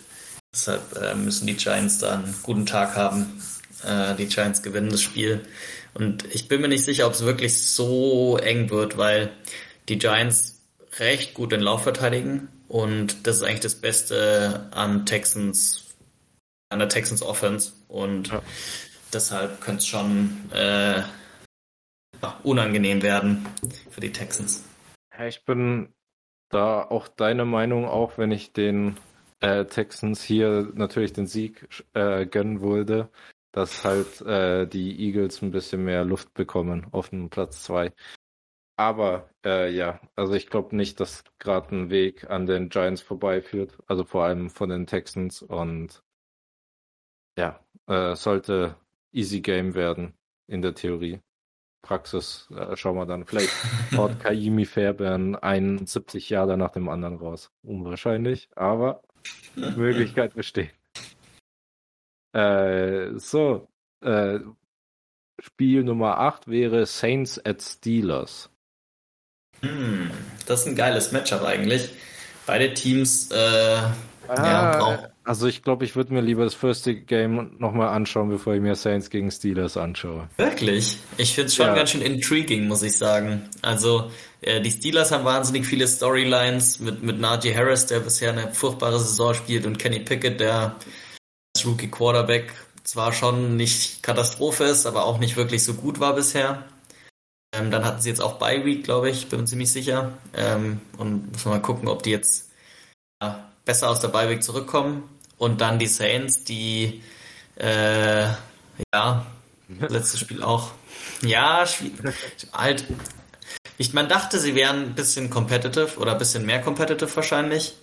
Deshalb 0.52 0.96
äh, 0.96 1.14
müssen 1.14 1.46
die 1.46 1.56
Giants 1.56 1.98
da 1.98 2.14
einen 2.14 2.34
guten 2.42 2.66
Tag 2.66 2.96
haben. 2.96 3.40
Äh, 3.84 4.14
die 4.16 4.26
Giants 4.26 4.62
gewinnen 4.62 4.90
das 4.90 5.02
Spiel. 5.02 5.46
Und 5.96 6.26
ich 6.34 6.46
bin 6.46 6.60
mir 6.60 6.68
nicht 6.68 6.84
sicher, 6.84 7.06
ob 7.06 7.14
es 7.14 7.24
wirklich 7.24 7.58
so 7.58 8.36
eng 8.36 8.68
wird, 8.68 8.98
weil 8.98 9.32
die 9.88 9.96
Giants 9.96 10.60
recht 10.98 11.32
gut 11.32 11.52
den 11.52 11.62
Lauf 11.62 11.84
verteidigen 11.84 12.48
und 12.68 13.26
das 13.26 13.36
ist 13.36 13.42
eigentlich 13.42 13.60
das 13.60 13.76
Beste 13.76 14.68
an 14.72 15.06
Texans, 15.06 15.96
an 16.68 16.80
der 16.80 16.90
Texans 16.90 17.22
Offense 17.22 17.72
und 17.88 18.28
ja. 18.28 18.42
deshalb 19.10 19.62
könnte 19.62 19.78
es 19.78 19.86
schon 19.86 20.50
äh, 20.52 21.02
unangenehm 22.42 23.02
werden 23.02 23.46
für 23.90 24.02
die 24.02 24.12
Texans. 24.12 24.64
Ja, 25.18 25.26
ich 25.26 25.46
bin 25.46 25.94
da 26.50 26.82
auch 26.82 27.08
deine 27.08 27.46
Meinung, 27.46 27.86
auch 27.86 28.18
wenn 28.18 28.32
ich 28.32 28.52
den 28.52 28.98
äh, 29.40 29.64
Texans 29.64 30.22
hier 30.22 30.68
natürlich 30.74 31.14
den 31.14 31.26
Sieg 31.26 31.66
äh, 31.94 32.26
gönnen 32.26 32.60
würde 32.60 33.08
dass 33.56 33.86
halt 33.86 34.20
äh, 34.20 34.66
die 34.66 35.00
Eagles 35.00 35.40
ein 35.40 35.50
bisschen 35.50 35.82
mehr 35.82 36.04
Luft 36.04 36.34
bekommen 36.34 36.88
auf 36.92 37.08
dem 37.08 37.30
Platz 37.30 37.62
2. 37.62 37.90
Aber 38.76 39.30
äh, 39.46 39.72
ja, 39.74 39.98
also 40.14 40.34
ich 40.34 40.48
glaube 40.48 40.76
nicht, 40.76 41.00
dass 41.00 41.24
gerade 41.38 41.74
ein 41.74 41.88
Weg 41.88 42.28
an 42.28 42.44
den 42.44 42.68
Giants 42.68 43.00
vorbeiführt, 43.00 43.78
also 43.86 44.04
vor 44.04 44.24
allem 44.24 44.50
von 44.50 44.68
den 44.68 44.86
Texans 44.86 45.40
und 45.40 46.02
ja, 47.38 47.58
äh, 47.86 48.14
sollte 48.14 48.76
easy 49.12 49.40
Game 49.40 49.74
werden 49.74 50.12
in 50.46 50.60
der 50.60 50.74
Theorie. 50.74 51.20
Praxis 51.80 52.50
äh, 52.50 52.76
schauen 52.76 52.96
wir 52.96 53.06
dann. 53.06 53.24
Vielleicht 53.24 53.54
haut 53.96 54.20
Kaimi 54.20 54.66
Fairbairn 54.66 55.34
71 55.34 56.28
Jahre 56.28 56.58
nach 56.58 56.72
dem 56.72 56.90
anderen 56.90 57.16
raus. 57.16 57.50
Unwahrscheinlich, 57.62 58.50
aber 58.54 59.02
Möglichkeit 59.54 60.34
besteht. 60.34 60.74
Äh, 62.32 63.18
so, 63.18 63.68
äh, 64.02 64.40
Spiel 65.40 65.84
Nummer 65.84 66.18
8 66.18 66.48
wäre 66.48 66.86
Saints 66.86 67.44
at 67.44 67.62
Steelers. 67.62 68.50
Hm, 69.60 70.10
das 70.46 70.60
ist 70.60 70.66
ein 70.66 70.76
geiles 70.76 71.12
Matchup 71.12 71.42
eigentlich. 71.42 71.90
Beide 72.46 72.72
Teams 72.74 73.30
äh, 73.32 73.78
Ah, 74.28 75.08
also 75.24 75.46
ich 75.46 75.62
glaube, 75.62 75.84
ich 75.84 75.96
würde 75.96 76.12
mir 76.12 76.20
lieber 76.20 76.44
das 76.44 76.54
First 76.54 76.88
Game 77.06 77.56
nochmal 77.58 77.88
anschauen, 77.88 78.28
bevor 78.28 78.54
ich 78.54 78.60
mir 78.60 78.74
Saints 78.74 79.10
gegen 79.10 79.30
Steelers 79.30 79.76
anschaue. 79.76 80.28
Wirklich? 80.36 80.98
Ich 81.16 81.34
finde 81.34 81.48
es 81.48 81.54
schon 81.54 81.66
ja. 81.66 81.74
ganz 81.74 81.90
schön 81.90 82.02
intriguing, 82.02 82.66
muss 82.66 82.82
ich 82.82 82.96
sagen. 82.96 83.48
Also 83.62 84.10
äh, 84.40 84.60
die 84.60 84.70
Steelers 84.70 85.12
haben 85.12 85.24
wahnsinnig 85.24 85.66
viele 85.66 85.86
Storylines 85.86 86.80
mit, 86.80 87.02
mit 87.02 87.20
Najee 87.20 87.54
Harris, 87.54 87.86
der 87.86 88.00
bisher 88.00 88.32
eine 88.32 88.52
furchtbare 88.52 88.98
Saison 88.98 89.34
spielt, 89.34 89.66
und 89.66 89.78
Kenny 89.78 90.00
Pickett, 90.00 90.40
der 90.40 90.76
Rookie 91.64 91.90
Quarterback 91.90 92.52
zwar 92.84 93.12
schon 93.12 93.56
nicht 93.56 94.02
Katastrophe 94.02 94.64
ist, 94.64 94.86
aber 94.86 95.04
auch 95.04 95.18
nicht 95.18 95.36
wirklich 95.36 95.64
so 95.64 95.74
gut 95.74 96.00
war 96.00 96.14
bisher. 96.14 96.64
Ähm, 97.54 97.70
dann 97.70 97.84
hatten 97.84 98.00
sie 98.00 98.08
jetzt 98.08 98.20
auch 98.20 98.38
Bye 98.38 98.64
Week, 98.64 98.84
glaube 98.84 99.10
ich, 99.10 99.28
bin 99.28 99.40
mir 99.40 99.46
ziemlich 99.46 99.72
sicher. 99.72 100.12
Ähm, 100.34 100.80
und 100.98 101.32
müssen 101.32 101.46
wir 101.46 101.56
mal 101.56 101.62
gucken, 101.62 101.88
ob 101.88 102.02
die 102.02 102.10
jetzt 102.10 102.50
ja, 103.22 103.50
besser 103.64 103.88
aus 103.88 104.00
der 104.00 104.08
Bye 104.08 104.28
Week 104.28 104.42
zurückkommen. 104.42 105.08
Und 105.38 105.60
dann 105.60 105.78
die 105.78 105.86
Saints, 105.86 106.44
die 106.44 107.02
äh, 107.56 108.26
ja, 108.92 109.26
letztes 109.88 110.20
Spiel 110.20 110.42
auch. 110.42 110.72
Ja, 111.22 111.64
halt. 112.52 112.84
Ich, 113.78 113.92
man 113.92 114.08
dachte, 114.08 114.38
sie 114.38 114.54
wären 114.54 114.84
ein 114.84 114.94
bisschen 114.94 115.28
competitive 115.28 115.98
oder 115.98 116.12
ein 116.12 116.18
bisschen 116.18 116.46
mehr 116.46 116.62
competitive 116.62 117.14
wahrscheinlich. 117.14 117.76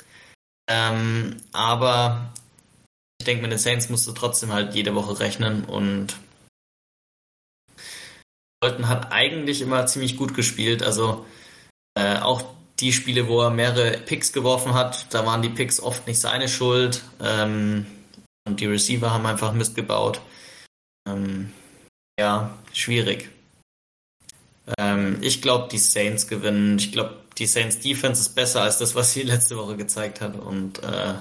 Ähm, 0.67 1.37
aber 1.51 2.31
ich 3.23 3.25
denke, 3.25 3.43
mit 3.43 3.53
den 3.53 3.59
Saints 3.59 3.87
musst 3.87 4.05
du 4.05 4.11
trotzdem 4.11 4.51
halt 4.51 4.75
jede 4.75 4.95
Woche 4.95 5.17
rechnen 5.21 5.63
und 5.63 6.17
Bolton 8.59 8.89
hat 8.89 9.13
eigentlich 9.13 9.61
immer 9.61 9.85
ziemlich 9.85 10.17
gut 10.17 10.33
gespielt. 10.33 10.83
Also 10.83 11.25
äh, 11.97 12.17
auch 12.17 12.43
die 12.81 12.91
Spiele, 12.91 13.29
wo 13.29 13.41
er 13.41 13.49
mehrere 13.49 13.97
Picks 13.97 14.33
geworfen 14.33 14.73
hat, 14.73 15.13
da 15.13 15.25
waren 15.25 15.41
die 15.41 15.49
Picks 15.49 15.79
oft 15.79 16.05
nicht 16.05 16.19
seine 16.19 16.49
Schuld. 16.49 17.01
Ähm, 17.21 17.85
und 18.45 18.59
die 18.59 18.65
Receiver 18.65 19.09
haben 19.09 19.25
einfach 19.25 19.53
Mist 19.53 19.73
gebaut. 19.75 20.19
Ähm, 21.07 21.53
ja, 22.19 22.57
schwierig. 22.73 23.29
Ähm, 24.77 25.19
ich 25.21 25.41
glaube, 25.41 25.69
die 25.71 25.77
Saints 25.77 26.27
gewinnen. 26.27 26.77
Ich 26.77 26.91
glaube, 26.91 27.21
die 27.37 27.45
Saints 27.45 27.79
Defense 27.79 28.19
ist 28.19 28.35
besser 28.35 28.63
als 28.63 28.79
das, 28.79 28.95
was 28.95 29.13
sie 29.13 29.23
letzte 29.23 29.55
Woche 29.55 29.77
gezeigt 29.77 30.19
hat. 30.19 30.35
Und 30.35 30.83
äh, 30.83 31.13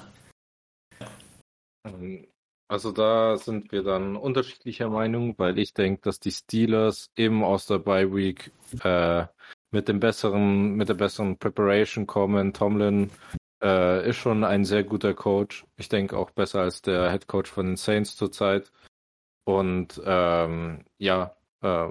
also 2.68 2.93
da 2.93 3.37
sind 3.37 3.72
wir 3.72 3.83
dann 3.83 4.16
unterschiedlicher 4.16 4.89
Meinung, 4.89 5.35
weil 5.39 5.59
ich 5.59 5.74
denke, 5.74 6.01
dass 6.03 6.20
die 6.20 6.30
Steelers 6.30 7.11
eben 7.16 7.45
aus 7.45 7.66
der 7.66 7.78
Bye 7.78 8.14
Week 8.14 8.51
äh, 8.83 9.26
mit 9.70 9.89
dem 9.89 10.01
besseren, 10.01 10.74
mit 10.74 10.89
der 10.89 10.95
besseren 10.95 11.39
Preparation 11.39 12.07
kommen. 12.07 12.53
Tomlin 12.53 13.11
äh, 13.62 14.09
ist 14.09 14.16
schon 14.16 14.45
ein 14.45 14.64
sehr 14.64 14.85
guter 14.85 15.14
Coach. 15.14 15.66
Ich 15.76 15.89
denke 15.89 16.16
auch 16.16 16.30
besser 16.30 16.61
als 16.62 16.83
der 16.83 17.11
Head 17.11 17.26
Coach 17.26 17.51
von 17.51 17.66
den 17.66 17.76
Saints 17.76 18.16
zurzeit. 18.16 18.72
Und 19.45 20.01
ähm, 20.05 20.85
ja, 20.99 21.37
äh, 21.62 21.89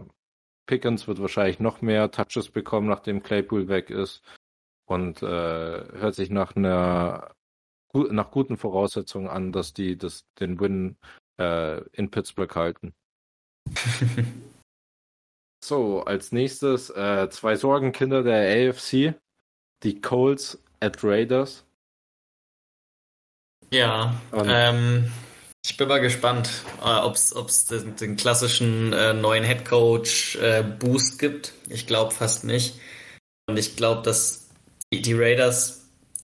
Pickens 0.65 1.07
wird 1.07 1.21
wahrscheinlich 1.21 1.59
noch 1.59 1.81
mehr 1.81 2.11
Touches 2.11 2.49
bekommen, 2.49 2.87
nachdem 2.87 3.23
Claypool 3.23 3.67
weg 3.67 3.89
ist. 3.89 4.23
Und 4.85 5.21
äh, 5.21 5.27
hört 5.27 6.15
sich 6.15 6.29
nach 6.29 6.55
einer 6.55 7.35
nach 7.93 8.31
guten 8.31 8.57
Voraussetzungen 8.57 9.27
an, 9.27 9.51
dass 9.51 9.73
die 9.73 9.97
das, 9.97 10.25
den 10.39 10.59
Win 10.59 10.97
äh, 11.39 11.81
in 11.91 12.11
Pittsburgh 12.11 12.53
halten. 12.55 12.93
so, 15.63 16.03
als 16.03 16.31
nächstes 16.31 16.89
äh, 16.89 17.29
zwei 17.29 17.55
Sorgenkinder 17.55 18.23
der 18.23 18.69
AFC, 18.69 19.15
die 19.83 20.01
Colts 20.01 20.61
at 20.79 21.03
Raiders. 21.03 21.65
Ja, 23.73 24.19
ähm, 24.33 25.11
ich 25.65 25.77
bin 25.77 25.87
mal 25.87 26.01
gespannt, 26.01 26.49
äh, 26.83 26.97
ob 26.99 27.15
es 27.15 27.65
den, 27.65 27.95
den, 27.95 28.15
klassischen 28.17 28.91
äh, 28.93 29.13
neuen 29.13 29.43
Headcoach 29.43 30.37
äh, 30.41 30.63
Boost 30.63 31.19
gibt. 31.19 31.53
Ich 31.69 31.87
glaube 31.87 32.11
fast 32.13 32.43
nicht. 32.43 32.79
Und 33.47 33.57
ich 33.57 33.75
glaube, 33.75 34.01
dass 34.01 34.49
die, 34.91 35.01
die 35.01 35.13
Raiders 35.13 35.80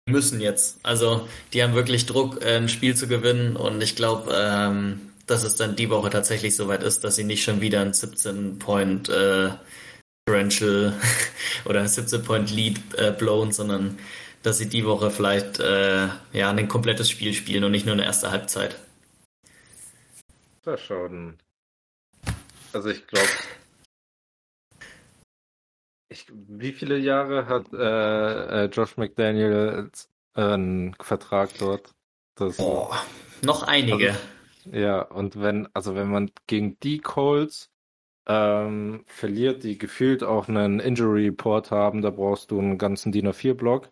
müssen 0.06 0.40
jetzt. 0.40 0.78
Also 0.82 1.28
die 1.52 1.62
haben 1.62 1.74
wirklich 1.74 2.06
Druck, 2.06 2.44
ein 2.44 2.68
Spiel 2.68 2.96
zu 2.96 3.06
gewinnen 3.06 3.56
und 3.56 3.82
ich 3.82 3.96
glaube, 3.96 4.32
ähm, 4.34 5.12
dass 5.26 5.44
es 5.44 5.56
dann 5.56 5.76
die 5.76 5.90
Woche 5.90 6.10
tatsächlich 6.10 6.56
soweit 6.56 6.82
ist, 6.82 7.04
dass 7.04 7.16
sie 7.16 7.24
nicht 7.24 7.44
schon 7.44 7.60
wieder 7.60 7.80
ein 7.80 7.92
17-Point 7.92 9.08
äh, 9.08 9.50
Differential 10.26 10.92
oder 11.64 11.80
ein 11.80 11.86
17-Point 11.86 12.50
Lead 12.50 12.80
äh, 12.96 13.12
blown, 13.12 13.52
sondern 13.52 13.98
dass 14.42 14.58
sie 14.58 14.68
die 14.68 14.84
Woche 14.84 15.10
vielleicht 15.10 15.60
äh, 15.60 16.08
ja 16.32 16.50
ein 16.50 16.68
komplettes 16.68 17.08
Spiel 17.08 17.32
spielen 17.32 17.64
und 17.64 17.70
nicht 17.70 17.86
nur 17.86 17.94
eine 17.94 18.04
erste 18.04 18.30
Halbzeit. 18.30 18.76
Mal 20.64 20.78
schauen. 20.78 21.38
Also 22.72 22.88
ich 22.88 23.06
glaube, 23.06 23.28
ich, 26.22 26.32
wie 26.34 26.72
viele 26.72 26.98
Jahre 26.98 27.46
hat 27.46 27.72
äh, 27.72 28.64
äh, 28.64 28.66
Josh 28.66 28.96
McDaniel 28.96 29.90
äh, 30.34 30.40
einen 30.40 30.94
Vertrag 31.00 31.50
dort? 31.58 31.94
Das, 32.34 32.58
oh, 32.58 32.90
noch 33.42 33.62
einige. 33.64 34.10
Also, 34.10 34.76
ja, 34.76 35.02
und 35.02 35.40
wenn, 35.40 35.68
also 35.74 35.94
wenn 35.94 36.10
man 36.10 36.30
gegen 36.46 36.78
die 36.80 36.98
Colts 36.98 37.70
ähm, 38.26 39.04
verliert, 39.06 39.64
die 39.64 39.78
gefühlt 39.78 40.22
auch 40.22 40.48
einen 40.48 40.80
Injury 40.80 41.26
Report 41.26 41.70
haben, 41.70 42.02
da 42.02 42.10
brauchst 42.10 42.50
du 42.50 42.58
einen 42.58 42.78
ganzen 42.78 43.12
DIN 43.12 43.28
A4-Block. 43.28 43.90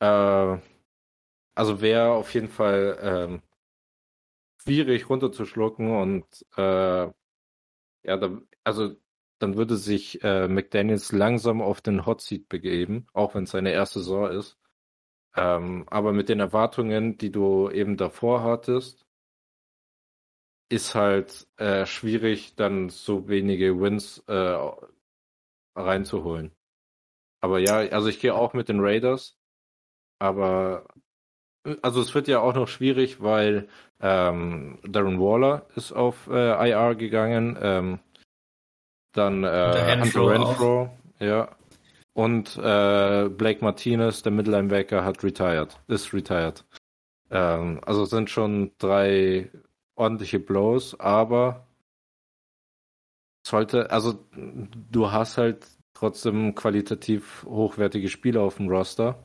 Äh, 0.00 0.58
also 1.54 1.80
wäre 1.80 2.10
auf 2.10 2.34
jeden 2.34 2.48
Fall 2.48 2.98
ähm, 3.00 3.42
schwierig 4.60 5.08
runterzuschlucken 5.08 5.96
und 5.96 6.26
äh, 6.56 7.06
ja, 8.02 8.16
da, 8.16 8.40
also 8.64 8.96
dann 9.38 9.56
würde 9.56 9.76
sich 9.76 10.22
äh, 10.24 10.48
McDaniels 10.48 11.12
langsam 11.12 11.62
auf 11.62 11.80
den 11.80 12.06
Hot 12.06 12.20
Seat 12.22 12.48
begeben, 12.48 13.06
auch 13.12 13.34
wenn 13.34 13.44
es 13.44 13.50
seine 13.50 13.72
erste 13.72 14.00
Saison 14.00 14.30
ist. 14.30 14.58
Ähm, 15.36 15.84
aber 15.88 16.12
mit 16.12 16.28
den 16.28 16.40
Erwartungen, 16.40 17.18
die 17.18 17.30
du 17.32 17.70
eben 17.70 17.96
davor 17.96 18.42
hattest, 18.42 19.06
ist 20.68 20.94
halt 20.94 21.46
äh, 21.58 21.86
schwierig, 21.86 22.56
dann 22.56 22.88
so 22.88 23.28
wenige 23.28 23.80
Wins 23.80 24.18
äh, 24.26 24.58
reinzuholen. 25.76 26.52
Aber 27.40 27.58
ja, 27.60 27.76
also 27.78 28.08
ich 28.08 28.20
gehe 28.20 28.34
auch 28.34 28.54
mit 28.54 28.68
den 28.68 28.80
Raiders, 28.80 29.38
aber 30.18 30.86
also 31.82 32.00
es 32.00 32.14
wird 32.14 32.28
ja 32.28 32.40
auch 32.40 32.54
noch 32.54 32.68
schwierig, 32.68 33.22
weil 33.22 33.68
ähm, 34.00 34.78
Darren 34.84 35.20
Waller 35.20 35.66
ist 35.76 35.92
auf 35.92 36.28
äh, 36.28 36.70
IR 36.70 36.94
gegangen. 36.94 37.58
Ähm, 37.60 38.00
dann 39.16 39.44
äh, 39.44 39.98
Hunter 40.00 40.28
Renfro, 40.28 40.90
ja. 41.18 41.48
Und 42.12 42.56
äh, 42.56 43.28
Blake 43.28 43.62
Martinez, 43.62 44.22
der 44.22 44.32
Mittellinebacker, 44.32 45.04
hat 45.04 45.22
retired, 45.22 45.78
ist 45.86 46.14
retired. 46.14 46.64
Ähm, 47.30 47.80
also 47.84 48.04
sind 48.04 48.30
schon 48.30 48.72
drei 48.78 49.50
ordentliche 49.96 50.38
Blows, 50.38 50.98
aber 50.98 51.66
sollte, 53.46 53.90
also 53.90 54.26
du 54.34 55.10
hast 55.12 55.38
halt 55.38 55.66
trotzdem 55.94 56.54
qualitativ 56.54 57.44
hochwertige 57.44 58.08
Spieler 58.08 58.42
auf 58.42 58.56
dem 58.56 58.68
Roster. 58.68 59.18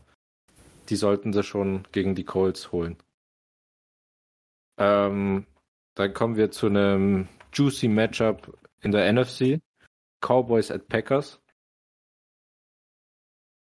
Die 0.90 0.96
sollten 0.96 1.34
sie 1.34 1.44
schon 1.44 1.88
gegen 1.92 2.16
die 2.16 2.26
Colts 2.26 2.72
holen. 2.72 2.98
Ähm, 4.78 5.46
dann 5.96 6.14
kommen 6.14 6.38
wir 6.38 6.52
zu 6.52 6.68
einem 6.68 7.28
juicy 7.54 7.88
Matchup 7.88 8.58
in 8.82 8.92
der 8.92 9.12
NFC. 9.12 9.62
Cowboys 10.22 10.72
at 10.72 10.88
Packers. 10.88 11.40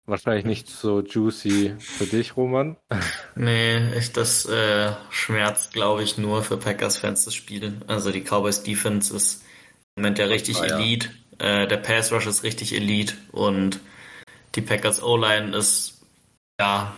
Wahrscheinlich 0.08 0.46
nicht 0.46 0.68
so 0.68 1.02
juicy 1.02 1.74
für 1.78 2.06
dich, 2.06 2.36
Roman. 2.36 2.76
Nee, 3.34 3.92
ich, 3.96 4.12
das 4.12 4.46
äh, 4.46 4.92
schmerzt, 5.10 5.72
glaube 5.72 6.02
ich, 6.02 6.18
nur 6.18 6.42
für 6.42 6.56
Packers-Fans 6.56 7.26
das 7.26 7.34
Spiel. 7.34 7.80
Also 7.86 8.10
die 8.10 8.22
Cowboys 8.22 8.64
Defense 8.64 9.14
ist 9.14 9.44
im 9.94 10.02
Moment 10.02 10.18
ja 10.18 10.24
richtig 10.26 10.56
ah, 10.56 10.64
Elite. 10.64 11.10
Ja. 11.40 11.62
Äh, 11.62 11.68
der 11.68 11.76
Pass 11.76 12.10
Rush 12.10 12.26
ist 12.26 12.42
richtig 12.42 12.74
Elite 12.74 13.14
und 13.30 13.78
die 14.54 14.62
Packers 14.62 15.00
O-Line 15.02 15.56
ist 15.56 16.00
ja 16.58 16.96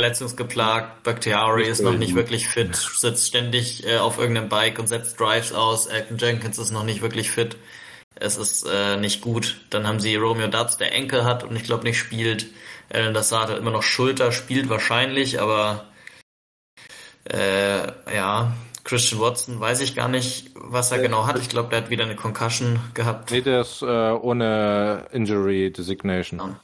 verletzungsgeplagt. 0.00 1.02
Bakhtiari 1.02 1.64
ist 1.64 1.82
noch 1.82 1.98
nicht 1.98 2.14
wirklich 2.14 2.48
fit, 2.48 2.74
sitzt 2.76 3.26
ständig 3.26 3.86
äh, 3.86 3.98
auf 3.98 4.18
irgendeinem 4.18 4.48
Bike 4.48 4.78
und 4.78 4.86
setzt 4.86 5.20
Drives 5.20 5.52
aus. 5.52 5.86
Elton 5.86 6.18
Jenkins 6.18 6.58
ist 6.58 6.70
noch 6.70 6.84
nicht 6.84 7.02
wirklich 7.02 7.30
fit 7.30 7.56
es 8.16 8.36
ist 8.36 8.66
äh, 8.70 8.96
nicht 8.96 9.20
gut. 9.20 9.60
Dann 9.70 9.86
haben 9.86 10.00
sie 10.00 10.16
Romeo 10.16 10.48
Dutz, 10.48 10.76
der 10.76 10.94
Enkel 10.94 11.24
hat 11.24 11.44
und 11.44 11.56
ich 11.56 11.64
glaube 11.64 11.84
nicht 11.84 11.98
spielt. 11.98 12.46
Alan 12.92 13.14
Dassard 13.14 13.50
hat 13.50 13.58
immer 13.58 13.70
noch 13.70 13.82
Schulter, 13.82 14.30
spielt 14.32 14.68
wahrscheinlich, 14.68 15.40
aber 15.40 15.86
äh, 17.24 17.86
ja, 18.14 18.52
Christian 18.84 19.20
Watson 19.20 19.58
weiß 19.58 19.80
ich 19.80 19.96
gar 19.96 20.08
nicht, 20.08 20.50
was 20.54 20.92
er 20.92 20.98
genau 20.98 21.26
hat. 21.26 21.38
Ich 21.38 21.48
glaube, 21.48 21.70
der 21.70 21.82
hat 21.82 21.90
wieder 21.90 22.04
eine 22.04 22.16
Concussion 22.16 22.78
gehabt. 22.92 23.30
Nee, 23.30 23.40
der 23.40 23.62
ist 23.62 23.82
äh, 23.82 23.86
ohne 23.86 25.06
Injury 25.12 25.72
Designation. 25.72 26.56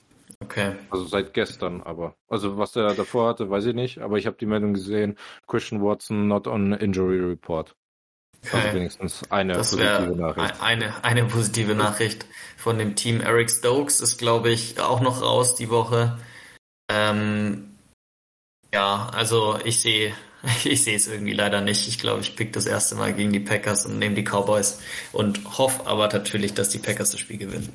Okay. 0.42 0.72
Also 0.90 1.05
seit 1.05 1.34
gestern 1.34 1.82
aber. 1.82 2.14
Also 2.28 2.59
was 2.59 2.76
er 2.76 2.94
davor 2.94 3.28
hatte, 3.28 3.51
weiß 3.51 3.66
ich 3.66 3.74
nicht, 3.74 3.98
aber 3.98 4.18
ich 4.18 4.26
habe 4.26 4.36
die 4.38 4.46
Meldung 4.46 4.74
gesehen, 4.74 5.16
Christian 5.46 5.82
Watson 5.82 6.28
not 6.28 6.46
on 6.46 6.72
injury 6.72 7.20
report. 7.20 7.74
Also 8.53 8.74
wenigstens 8.74 9.30
eine 9.30 9.55
das 9.55 9.70
positive 9.70 10.16
Nachricht. 10.16 10.62
Eine, 10.62 11.05
eine 11.05 11.24
positive 11.24 11.74
Nachricht 11.74 12.26
von 12.57 12.78
dem 12.78 12.97
Team. 12.97 13.20
Eric 13.20 13.51
Stokes 13.51 14.01
ist, 14.01 14.18
glaube 14.18 14.51
ich, 14.51 14.80
auch 14.80 15.01
noch 15.01 15.22
raus 15.22 15.55
die 15.57 15.70
Woche. 15.70 16.18
Ähm, 16.91 17.76
ja, 18.72 19.11
also 19.12 19.59
ich 19.64 19.80
sehe 19.80 20.14
ich 20.64 20.84
sehe 20.84 20.97
es 20.97 21.09
irgendwie 21.09 21.32
leider 21.32 21.61
nicht. 21.61 21.86
Ich 21.88 21.99
glaube, 21.99 22.20
ich 22.20 22.36
pick 22.36 22.53
das 22.53 22.66
erste 22.66 22.95
Mal 22.95 23.12
gegen 23.12 23.32
die 23.32 23.41
Packers 23.41 23.86
und 23.86 23.99
nehme 23.99 24.14
die 24.14 24.24
Cowboys 24.24 24.80
und 25.12 25.59
hoffe 25.59 25.86
aber 25.86 26.09
natürlich, 26.09 26.55
dass 26.55 26.70
die 26.70 26.78
Packers 26.78 27.11
das 27.11 27.20
Spiel 27.20 27.38
gewinnen. 27.38 27.72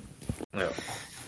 Ja, 0.53 0.69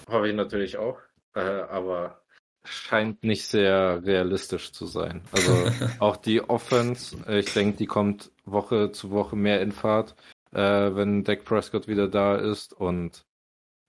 hoffe 0.09 0.29
ich 0.29 0.35
natürlich 0.35 0.77
auch. 0.77 0.97
Äh, 1.35 1.39
aber 1.39 2.21
scheint 2.69 3.23
nicht 3.23 3.45
sehr 3.45 4.03
realistisch 4.05 4.71
zu 4.71 4.85
sein. 4.85 5.21
Also 5.31 5.51
auch 5.99 6.17
die 6.17 6.41
Offense, 6.41 7.17
ich 7.29 7.53
denke, 7.53 7.77
die 7.77 7.85
kommt 7.85 8.31
Woche 8.45 8.91
zu 8.91 9.11
Woche 9.11 9.35
mehr 9.35 9.61
in 9.61 9.71
Fahrt, 9.71 10.15
äh, 10.51 10.59
wenn 10.59 11.23
Dak 11.23 11.45
Prescott 11.45 11.87
wieder 11.87 12.07
da 12.07 12.35
ist. 12.35 12.73
Und 12.73 13.25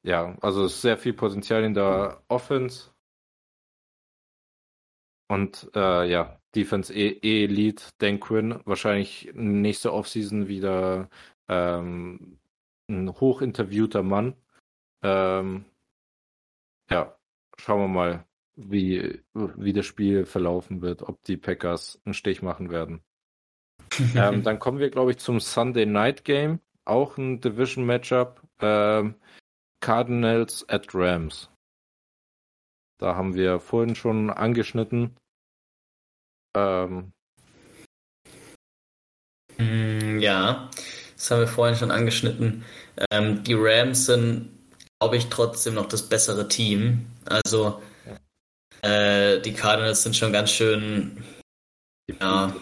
ja, 0.02 0.36
also 0.40 0.66
ist 0.66 0.80
sehr 0.82 0.96
viel 0.98 1.14
Potenzial 1.14 1.64
in 1.64 1.74
der 1.74 2.22
Offense. 2.28 2.90
Und 5.28 5.70
äh, 5.74 6.08
ja, 6.10 6.40
Defense 6.54 6.92
eh, 6.94 7.18
eh 7.22 7.44
Elite, 7.44 7.84
Dan 7.98 8.18
Quinn, 8.20 8.60
wahrscheinlich 8.64 9.30
nächste 9.34 9.92
Offseason 9.92 10.48
wieder 10.48 11.10
ähm, 11.48 12.38
ein 12.88 13.10
hochinterviewter 13.20 14.02
Mann. 14.02 14.34
Ähm, 15.02 15.66
ja, 16.90 17.16
schauen 17.58 17.80
wir 17.82 17.88
mal, 17.88 18.24
wie, 18.58 19.22
wie 19.34 19.72
das 19.72 19.86
Spiel 19.86 20.26
verlaufen 20.26 20.82
wird, 20.82 21.02
ob 21.02 21.22
die 21.24 21.36
Packers 21.36 22.00
einen 22.04 22.14
Stich 22.14 22.42
machen 22.42 22.70
werden. 22.70 23.02
ähm, 24.16 24.42
dann 24.42 24.58
kommen 24.58 24.78
wir, 24.78 24.90
glaube 24.90 25.12
ich, 25.12 25.18
zum 25.18 25.40
Sunday 25.40 25.86
Night 25.86 26.24
Game. 26.24 26.60
Auch 26.84 27.16
ein 27.16 27.40
Division 27.40 27.86
Matchup. 27.86 28.42
Ähm, 28.60 29.14
Cardinals 29.80 30.68
at 30.68 30.92
Rams. 30.92 31.50
Da 32.98 33.14
haben 33.14 33.34
wir 33.34 33.60
vorhin 33.60 33.94
schon 33.94 34.30
angeschnitten. 34.30 35.16
Ähm, 36.56 37.12
mm, 39.56 40.18
ja, 40.18 40.68
das 41.14 41.30
haben 41.30 41.40
wir 41.40 41.46
vorhin 41.46 41.76
schon 41.76 41.92
angeschnitten. 41.92 42.64
Ähm, 43.12 43.44
die 43.44 43.54
Rams 43.54 44.06
sind, 44.06 44.50
glaube 45.00 45.16
ich, 45.16 45.28
trotzdem 45.28 45.74
noch 45.74 45.86
das 45.86 46.08
bessere 46.08 46.48
Team. 46.48 47.06
Also 47.24 47.80
äh, 48.82 49.40
die 49.40 49.52
Cardinals 49.52 50.02
sind 50.02 50.16
schon 50.16 50.32
ganz 50.32 50.50
schön, 50.50 51.24
ja, 52.20 52.54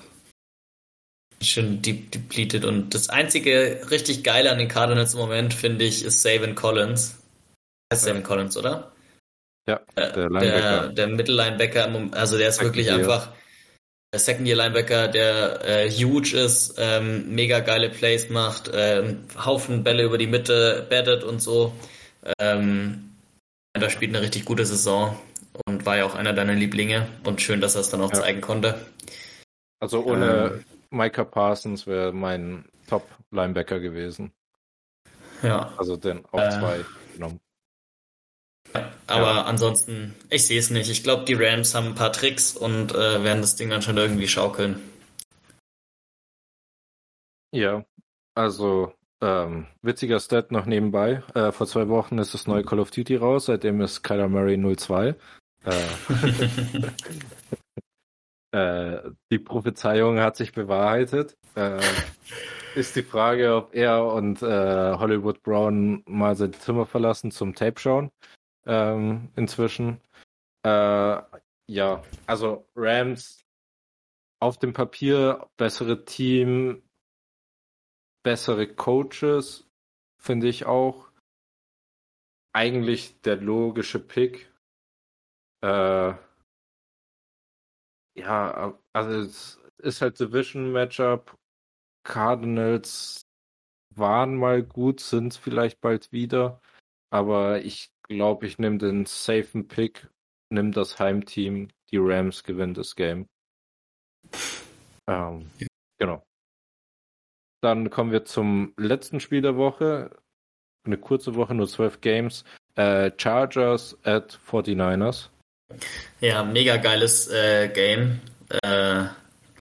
schön 1.43 1.83
deep 1.83 2.13
depleted. 2.13 2.65
Und 2.65 2.95
das 2.95 3.09
einzige 3.09 3.87
richtig 3.91 4.25
geile 4.25 4.51
an 4.51 4.59
den 4.59 4.69
Cardinals 4.69 5.15
im 5.15 5.21
Moment, 5.21 5.55
finde 5.55 5.85
ich, 5.85 6.05
ist 6.05 6.23
Savin 6.23 6.55
Collins. 6.55 7.19
Heißt 7.93 8.07
ja. 8.07 8.13
Savin 8.13 8.23
Collins, 8.23 8.57
oder? 8.57 8.93
Ja, 9.69 9.81
äh, 9.97 10.13
der 10.13 10.31
Linebacker. 10.31 10.61
Der, 10.61 10.89
der 10.89 11.07
Mittellinebacker, 11.09 12.09
also 12.13 12.39
der 12.39 12.49
ist 12.49 12.63
wirklich 12.63 12.91
einfach 12.91 13.33
der 14.13 14.21
Second-Year-Linebacker, 14.21 15.09
der 15.09 15.65
äh, 15.65 15.91
huge 15.91 16.37
ist, 16.37 16.77
ähm, 16.79 17.35
mega 17.35 17.61
geile 17.61 17.91
Plays 17.91 18.31
macht, 18.31 18.71
ähm, 18.73 19.25
Haufen 19.45 19.83
Bälle 19.83 20.05
über 20.05 20.17
die 20.17 20.29
Mitte 20.29 20.87
battet 20.89 21.25
und 21.25 21.43
so. 21.43 21.75
Ähm, 22.39 23.17
da 23.73 23.91
spielt 23.91 24.15
eine 24.15 24.23
richtig 24.23 24.45
gute 24.45 24.65
Saison 24.65 25.21
und 25.67 25.87
war 25.87 25.97
ja 25.97 26.05
auch 26.05 26.15
einer 26.15 26.33
deiner 26.33 26.55
Lieblinge 26.55 27.09
und 27.25 27.41
schön, 27.41 27.61
dass 27.61 27.75
er 27.75 27.81
es 27.83 27.91
dann 27.91 28.03
auch 28.03 28.13
ja. 28.13 28.21
zeigen 28.21 28.41
konnte. 28.41 28.87
Also 29.81 30.05
ohne 30.05 30.63
ähm, 30.63 30.65
Micah 30.91 31.25
Parsons 31.25 31.87
wäre 31.87 32.13
mein 32.13 32.65
Top-Linebacker 32.89 33.81
gewesen. 33.81 34.33
Ja. 35.43 35.73
Also 35.77 35.97
den 35.97 36.25
auf 36.27 36.41
äh, 36.41 36.51
zwei 36.51 36.85
genommen. 37.15 37.41
Aber 39.07 39.35
ja. 39.35 39.43
ansonsten, 39.45 40.15
ich 40.31 40.47
sehe 40.47 40.59
es 40.59 40.71
nicht. 40.71 40.91
Ich 40.91 41.03
glaube, 41.03 41.25
die 41.25 41.35
Rams 41.35 41.75
haben 41.75 41.89
ein 41.89 41.95
paar 41.95 42.13
Tricks 42.13 42.57
und 42.57 42.93
äh, 42.93 43.23
werden 43.23 43.41
das 43.41 43.57
Ding 43.57 43.71
dann 43.71 43.83
schon 43.83 43.97
irgendwie 43.97 44.29
schaukeln. 44.29 44.81
Ja, 47.53 47.85
also 48.35 48.93
ähm, 49.23 49.67
witziger 49.83 50.21
Stat 50.21 50.51
noch 50.51 50.67
nebenbei. 50.67 51.23
Äh, 51.35 51.53
vor 51.53 51.67
zwei 51.67 51.89
Wochen 51.89 52.19
ist 52.19 52.35
das 52.35 52.47
neue 52.47 52.65
Call 52.65 52.81
of 52.81 52.91
Duty 52.91 53.17
raus, 53.17 53.47
seitdem 53.47 53.81
ist 53.81 54.03
Kyler 54.03 54.29
Murray 54.29 54.59
02. 54.59 55.15
Äh, 55.67 55.85
äh, 58.57 59.11
die 59.31 59.39
Prophezeiung 59.39 60.21
hat 60.21 60.37
sich 60.37 60.53
bewahrheitet. 60.53 61.37
Äh, 61.55 61.81
ist 62.75 62.97
die 62.97 63.03
Frage, 63.03 63.55
ob 63.57 63.75
er 63.75 64.05
und 64.07 64.43
äh, 64.43 64.95
Hollywood 64.99 65.43
Brown 65.43 66.03
mal 66.07 66.37
sein 66.37 66.53
Zimmer 66.53 66.87
verlassen 66.87 67.31
zum 67.31 67.55
Tape 67.55 67.81
schauen 67.81 68.11
ähm, 68.67 69.31
inzwischen. 69.37 70.01
Äh, 70.63 71.23
ja, 71.69 72.03
also 72.27 72.69
Rams 72.75 73.45
auf 74.41 74.59
dem 74.59 74.73
Papier 74.73 75.49
bessere 75.57 76.05
Team, 76.05 76.83
bessere 78.23 78.67
Coaches, 78.67 79.67
finde 80.19 80.49
ich 80.49 80.67
auch. 80.67 81.11
Eigentlich 82.53 83.21
der 83.23 83.37
logische 83.37 83.99
Pick. 83.99 84.53
Äh, 85.67 86.15
ja, 88.15 88.79
also 88.93 89.11
es 89.21 89.61
ist 89.79 90.01
halt 90.01 90.21
Division 90.21 90.71
Matchup. 90.71 91.37
Cardinals 92.05 93.23
waren 93.97 94.37
mal 94.37 94.63
gut, 94.63 95.01
sind 95.01 95.35
vielleicht 95.35 95.81
bald 95.81 96.13
wieder. 96.13 96.61
Aber 97.11 97.63
ich 97.63 97.91
glaube, 98.05 98.47
ich 98.47 98.59
nehme 98.59 98.79
den 98.79 99.07
safen 99.07 99.67
Pick, 99.67 100.09
nimm 100.51 100.71
das 100.71 101.01
Heimteam, 101.01 101.69
die 101.91 101.99
Rams 101.99 102.45
gewinnen 102.45 102.75
das 102.75 102.95
Game. 102.95 103.27
Ähm, 105.09 105.51
ja. 105.59 105.67
Genau. 105.99 106.23
Dann 107.61 107.91
kommen 107.91 108.13
wir 108.13 108.25
zum 108.25 108.73
letzten 108.77 109.19
Spiel 109.19 109.43
der 109.43 109.57
Woche. 109.57 110.17
Eine 110.85 110.99
kurze 110.99 111.35
Woche, 111.35 111.55
nur 111.55 111.67
zwölf 111.67 112.01
Games. 112.01 112.45
Äh, 112.77 113.11
Chargers 113.17 113.99
at 114.05 114.39
49ers. 114.47 115.31
Ja, 116.21 116.43
mega 116.45 116.77
geiles 116.77 117.29
äh, 117.29 117.69
Game. 117.69 118.21
Äh, 118.63 119.05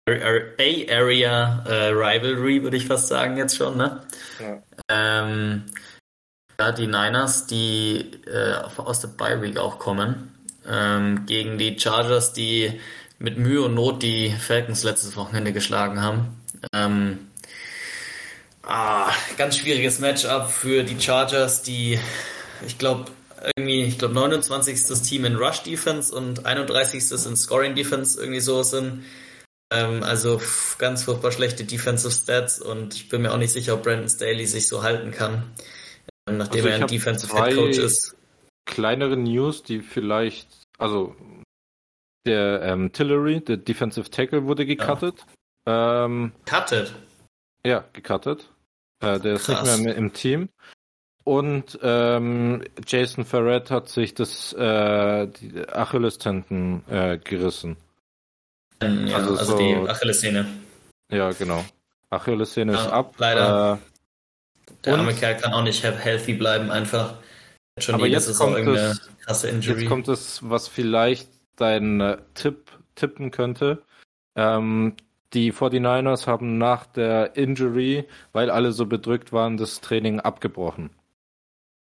Bay 0.06 0.86
Area 0.88 1.64
äh, 1.66 1.88
Rivalry, 1.88 2.62
würde 2.62 2.76
ich 2.76 2.86
fast 2.86 3.08
sagen, 3.08 3.36
jetzt 3.36 3.56
schon, 3.56 3.76
ne? 3.76 4.02
Ja. 4.38 4.62
Ähm, 4.88 5.64
ja, 6.60 6.70
die 6.70 6.86
Niners, 6.86 7.46
die 7.46 8.12
äh, 8.26 8.54
aus 8.76 9.00
der 9.00 9.08
Bye 9.08 9.42
Week 9.42 9.58
auch 9.58 9.80
kommen, 9.80 10.32
ähm, 10.68 11.26
gegen 11.26 11.58
die 11.58 11.78
Chargers, 11.78 12.32
die 12.32 12.80
mit 13.18 13.36
Mühe 13.36 13.62
und 13.62 13.74
Not 13.74 14.02
die 14.02 14.30
Falcons 14.30 14.84
letztes 14.84 15.16
Wochenende 15.16 15.52
geschlagen 15.52 16.00
haben. 16.00 16.40
Ähm, 16.72 17.30
ah, 18.62 19.10
ganz 19.36 19.58
schwieriges 19.58 19.98
Matchup 19.98 20.50
für 20.50 20.84
die 20.84 21.00
Chargers, 21.00 21.62
die, 21.62 21.98
ich 22.64 22.78
glaube, 22.78 23.06
irgendwie, 23.56 23.84
ich 23.84 23.98
glaube, 23.98 24.14
29. 24.14 25.02
Team 25.02 25.24
in 25.24 25.36
Rush 25.36 25.62
Defense 25.62 26.14
und 26.14 26.46
31. 26.46 27.12
in 27.26 27.36
Scoring 27.36 27.74
Defense 27.74 28.18
irgendwie 28.18 28.40
so 28.40 28.62
sind. 28.62 29.04
Ähm, 29.72 30.02
also 30.02 30.40
ganz 30.78 31.04
furchtbar 31.04 31.32
schlechte 31.32 31.64
Defensive 31.64 32.12
Stats 32.12 32.60
und 32.60 32.94
ich 32.94 33.08
bin 33.08 33.22
mir 33.22 33.32
auch 33.32 33.38
nicht 33.38 33.52
sicher, 33.52 33.74
ob 33.74 33.82
Brandon 33.82 34.08
Staley 34.08 34.46
sich 34.46 34.68
so 34.68 34.82
halten 34.82 35.10
kann 35.10 35.44
nachdem 36.30 36.64
also 36.64 36.68
er 36.68 36.74
ein 36.82 36.86
Defensive 36.86 37.32
Head 37.34 37.54
Coach 37.54 37.78
ist. 37.78 38.16
Kleinere 38.64 39.16
News, 39.16 39.62
die 39.62 39.80
vielleicht, 39.80 40.48
also 40.78 41.14
der 42.26 42.62
ähm, 42.62 42.92
Tillery, 42.92 43.40
der 43.40 43.58
Defensive 43.58 44.10
Tackle, 44.10 44.46
wurde 44.46 44.66
gecuttet. 44.66 45.24
Ja. 45.66 46.04
Ähm, 46.04 46.32
Cutted? 46.44 46.94
Ja, 47.64 47.84
gecuttet. 47.92 48.50
Äh, 49.00 49.20
der 49.20 49.34
ist 49.34 49.46
Krass. 49.46 49.76
nicht 49.76 49.84
mehr 49.84 49.94
im 49.94 50.12
Team. 50.12 50.48
Und 51.26 51.76
ähm, 51.82 52.62
Jason 52.86 53.24
Ferret 53.24 53.72
hat 53.72 53.88
sich 53.88 54.14
das 54.14 54.52
äh, 54.52 55.26
die 55.26 55.68
Achillestenden 55.68 56.84
äh, 56.88 57.18
gerissen. 57.18 57.76
Ja, 58.80 59.16
also, 59.16 59.30
also 59.30 59.44
so, 59.44 59.58
die 59.58 59.74
Achillessehne. 59.74 60.46
Ja, 61.10 61.32
genau. 61.32 61.64
Achillessehne 62.10 62.74
ja, 62.74 62.80
ist 62.80 62.86
ab. 62.92 63.14
Leider. 63.18 63.80
Äh, 63.82 64.72
der 64.84 64.94
und? 64.94 65.00
arme 65.00 65.14
Kerl 65.14 65.36
kann 65.36 65.52
auch 65.52 65.64
nicht 65.64 65.82
healthy 65.82 66.34
bleiben, 66.34 66.70
einfach. 66.70 67.14
Schon 67.80 67.96
Aber 67.96 68.06
jetzt 68.06 68.32
kommt 68.38 68.58
es, 68.58 69.10
krasse 69.24 69.48
Injury. 69.48 69.80
Jetzt 69.80 69.88
kommt 69.88 70.06
es, 70.06 70.48
was 70.48 70.68
vielleicht 70.68 71.28
dein 71.56 72.00
äh, 72.00 72.18
Tipp 72.34 72.70
tippen 72.94 73.32
könnte. 73.32 73.82
Ähm, 74.36 74.94
die 75.34 75.52
49ers 75.52 76.28
haben 76.28 76.56
nach 76.56 76.86
der 76.86 77.34
Injury, 77.34 78.04
weil 78.32 78.48
alle 78.48 78.70
so 78.70 78.86
bedrückt 78.86 79.32
waren, 79.32 79.56
das 79.56 79.80
Training 79.80 80.20
abgebrochen. 80.20 80.90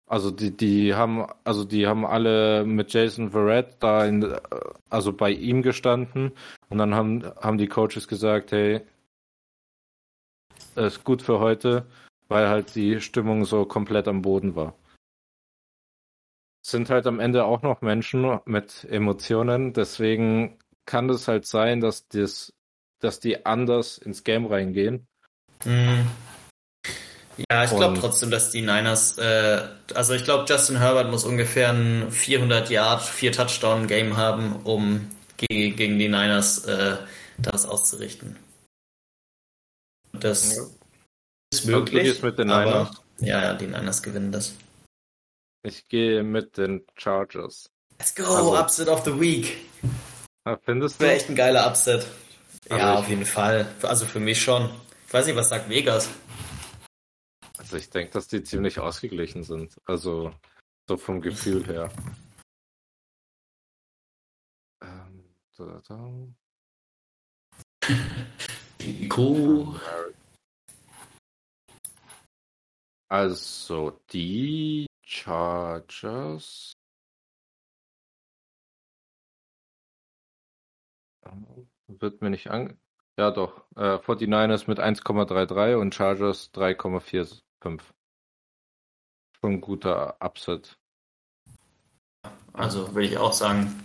Also 0.08 0.32
die, 0.32 0.55
die 0.55 0.95
haben, 0.95 1.28
also 1.43 1.66
die 1.66 1.86
haben 1.86 2.05
alle 2.05 2.64
mit 2.64 2.93
Jason 2.93 3.32
Verrett 3.32 3.76
da 3.82 4.05
in, 4.05 4.34
also 4.89 5.12
bei 5.12 5.32
ihm 5.32 5.62
gestanden 5.62 6.32
und 6.70 6.78
dann 6.78 6.95
haben, 6.95 7.24
haben 7.41 7.58
die 7.58 7.68
Coaches 7.68 8.08
gesagt, 8.08 8.53
hey, 8.53 8.82
ist 10.76 11.03
gut 11.03 11.22
für 11.22 11.39
heute, 11.39 11.86
weil 12.30 12.47
halt 12.47 12.74
die 12.76 13.01
Stimmung 13.01 13.43
so 13.43 13.66
komplett 13.66 14.08
am 14.08 14.22
Boden 14.22 14.55
war. 14.55 14.76
Sind 16.66 16.89
halt 16.89 17.05
am 17.05 17.20
Ende 17.20 17.43
auch 17.43 17.62
noch 17.62 17.82
Menschen 17.82 18.39
mit 18.45 18.86
Emotionen, 18.86 19.74
deswegen 19.74 20.58
kann 20.86 21.10
es 21.10 21.28
halt 21.28 21.45
sein, 21.45 21.82
dass 21.82 22.08
das, 22.08 22.53
dass 22.99 23.20
die 23.20 23.45
anders 23.45 23.97
ins 23.97 24.24
Game 24.24 24.45
reingehen. 24.45 25.05
Mhm. 25.66 26.08
Ja, 27.38 27.63
ich 27.63 27.69
glaube 27.69 27.99
trotzdem, 27.99 28.31
dass 28.31 28.49
die 28.49 28.61
Niners, 28.61 29.17
äh, 29.19 29.67
also 29.93 30.13
ich 30.13 30.23
glaube, 30.23 30.45
Justin 30.47 30.79
Herbert 30.79 31.11
muss 31.11 31.23
ungefähr 31.23 31.71
ein 31.71 32.11
400 32.11 32.69
Yard, 32.69 33.03
4 33.03 33.31
Touchdown 33.31 33.88
Game 33.88 34.17
haben, 34.17 34.55
um 34.63 35.11
gegen, 35.38 35.75
gegen 35.75 35.99
die 35.99 36.07
Niners 36.07 36.65
äh, 36.65 36.97
das 37.38 37.65
auszurichten. 37.65 38.38
Das 40.13 40.55
ja. 40.55 40.63
ist 41.53 41.65
möglich. 41.65 42.21
mit 42.23 42.39
den 42.39 42.47
Niners? 42.47 42.73
Aber, 42.73 42.91
ja, 43.19 43.41
ja, 43.43 43.53
die 43.53 43.67
Niners 43.67 44.01
gewinnen 44.01 44.31
das. 44.31 44.53
Ich 45.63 45.88
gehe 45.88 46.23
mit 46.23 46.57
den 46.57 46.85
Chargers. 46.95 47.69
Let's 47.99 48.15
go, 48.15 48.23
also, 48.23 48.57
Upset 48.57 48.88
of 48.88 49.03
the 49.05 49.19
Week. 49.19 49.57
Findest 50.63 50.99
du? 50.99 51.03
Wäre 51.03 51.15
echt 51.15 51.29
ein 51.29 51.35
geiler 51.35 51.67
Upset. 51.67 52.07
Also 52.69 52.83
ja, 52.83 52.95
auf 52.95 53.09
jeden 53.09 53.25
Fall. 53.25 53.67
Also 53.81 54.05
für 54.05 54.19
mich 54.19 54.41
schon. 54.41 54.69
Ich 55.07 55.13
weiß 55.13 55.25
nicht, 55.25 55.35
was 55.35 55.49
sagt 55.49 55.69
Vegas? 55.69 56.09
Also 57.68 57.80
ich 57.80 57.89
denke, 57.89 58.13
dass 58.13 58.30
die 58.30 58.41
ziemlich 58.43 58.80
ausgeglichen 58.80 59.43
sind. 59.43 59.76
Also 59.84 60.34
so 60.88 60.95
vom 60.95 61.20
Gefühl 61.20 61.65
her. 61.68 61.91
Ähm, 64.80 65.24
da, 65.57 65.82
da. 65.88 66.28
Cool. 69.18 69.82
Also 73.09 73.99
die 74.13 74.86
Chargers. 75.03 76.74
Wird 81.88 82.22
mir 82.22 82.30
nicht 82.30 82.51
an. 82.51 82.80
Ja, 83.18 83.32
doch. 83.32 83.65
Äh, 83.76 83.97
49ers 83.97 84.68
mit 84.68 84.80
1,33 84.80 85.76
und 85.76 85.95
Chargers 85.95 86.51
3,45. 87.62 87.82
Schon 89.39 89.53
ein 89.53 89.62
guter 89.62 90.18
Upset. 90.20 90.78
Also 92.53 92.93
würde 92.93 93.08
ich 93.08 93.18
auch 93.18 93.34
sagen. 93.34 93.84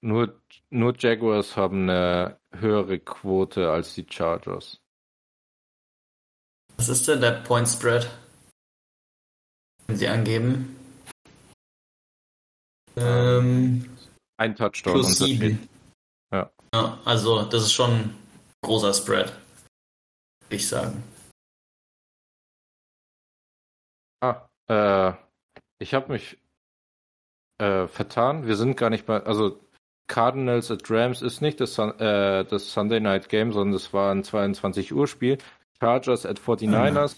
Nur, 0.00 0.42
nur 0.70 0.94
Jaguars 0.98 1.56
haben 1.56 1.88
eine 1.88 2.40
höhere 2.52 2.98
Quote 2.98 3.70
als 3.70 3.94
die 3.94 4.06
Chargers. 4.08 4.80
Was 6.76 6.88
ist 6.88 7.06
denn 7.06 7.20
der 7.20 7.42
Point 7.42 7.68
Spread? 7.68 8.10
Wenn 9.86 9.96
Sie 9.96 10.08
angeben. 10.08 10.76
Ähm, 12.96 13.96
ein 14.38 14.56
Touchdown. 14.56 14.94
Plus 14.94 15.18
sieben. 15.18 15.68
Ja. 16.32 16.50
ja. 16.74 16.98
Also, 17.04 17.44
das 17.44 17.62
ist 17.64 17.72
schon 17.72 17.90
ein 17.90 18.18
großer 18.62 18.92
Spread. 18.92 19.32
Würde 20.42 20.56
ich 20.56 20.66
sagen. 20.66 21.02
Äh, 24.70 25.12
ich 25.78 25.94
habe 25.94 26.12
mich 26.12 26.38
äh, 27.58 27.88
vertan. 27.88 28.46
Wir 28.46 28.56
sind 28.56 28.76
gar 28.76 28.90
nicht 28.90 29.06
bei, 29.06 29.20
also 29.22 29.60
Cardinals 30.06 30.70
at 30.70 30.90
Rams 30.90 31.22
ist 31.22 31.40
nicht 31.40 31.60
das, 31.60 31.78
äh, 31.78 32.44
das 32.44 32.72
Sunday 32.72 33.00
Night 33.00 33.28
Game, 33.28 33.52
sondern 33.52 33.74
es 33.74 33.92
war 33.92 34.12
ein 34.12 34.24
22 34.24 34.92
Uhr 34.92 35.06
Spiel. 35.06 35.38
Chargers 35.80 36.26
at 36.26 36.38
49ers 36.38 37.16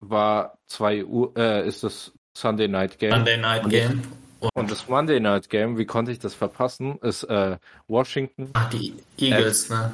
mhm. 0.00 0.10
war 0.10 0.58
2 0.68 1.04
Uhr, 1.04 1.36
äh, 1.36 1.66
ist 1.66 1.82
das 1.82 2.12
Sunday 2.36 2.68
Night 2.68 2.98
Game. 2.98 3.12
Sunday 3.12 3.38
Night 3.38 3.68
Game. 3.68 4.02
Und, 4.40 4.50
und 4.54 4.70
das 4.70 4.88
Monday 4.88 5.18
Night 5.18 5.48
Game, 5.48 5.78
wie 5.78 5.86
konnte 5.86 6.12
ich 6.12 6.18
das 6.18 6.34
verpassen, 6.34 6.98
ist 6.98 7.24
äh, 7.24 7.56
Washington. 7.88 8.50
Ach, 8.52 8.68
die 8.68 8.94
Eagles, 9.18 9.70
ne? 9.70 9.92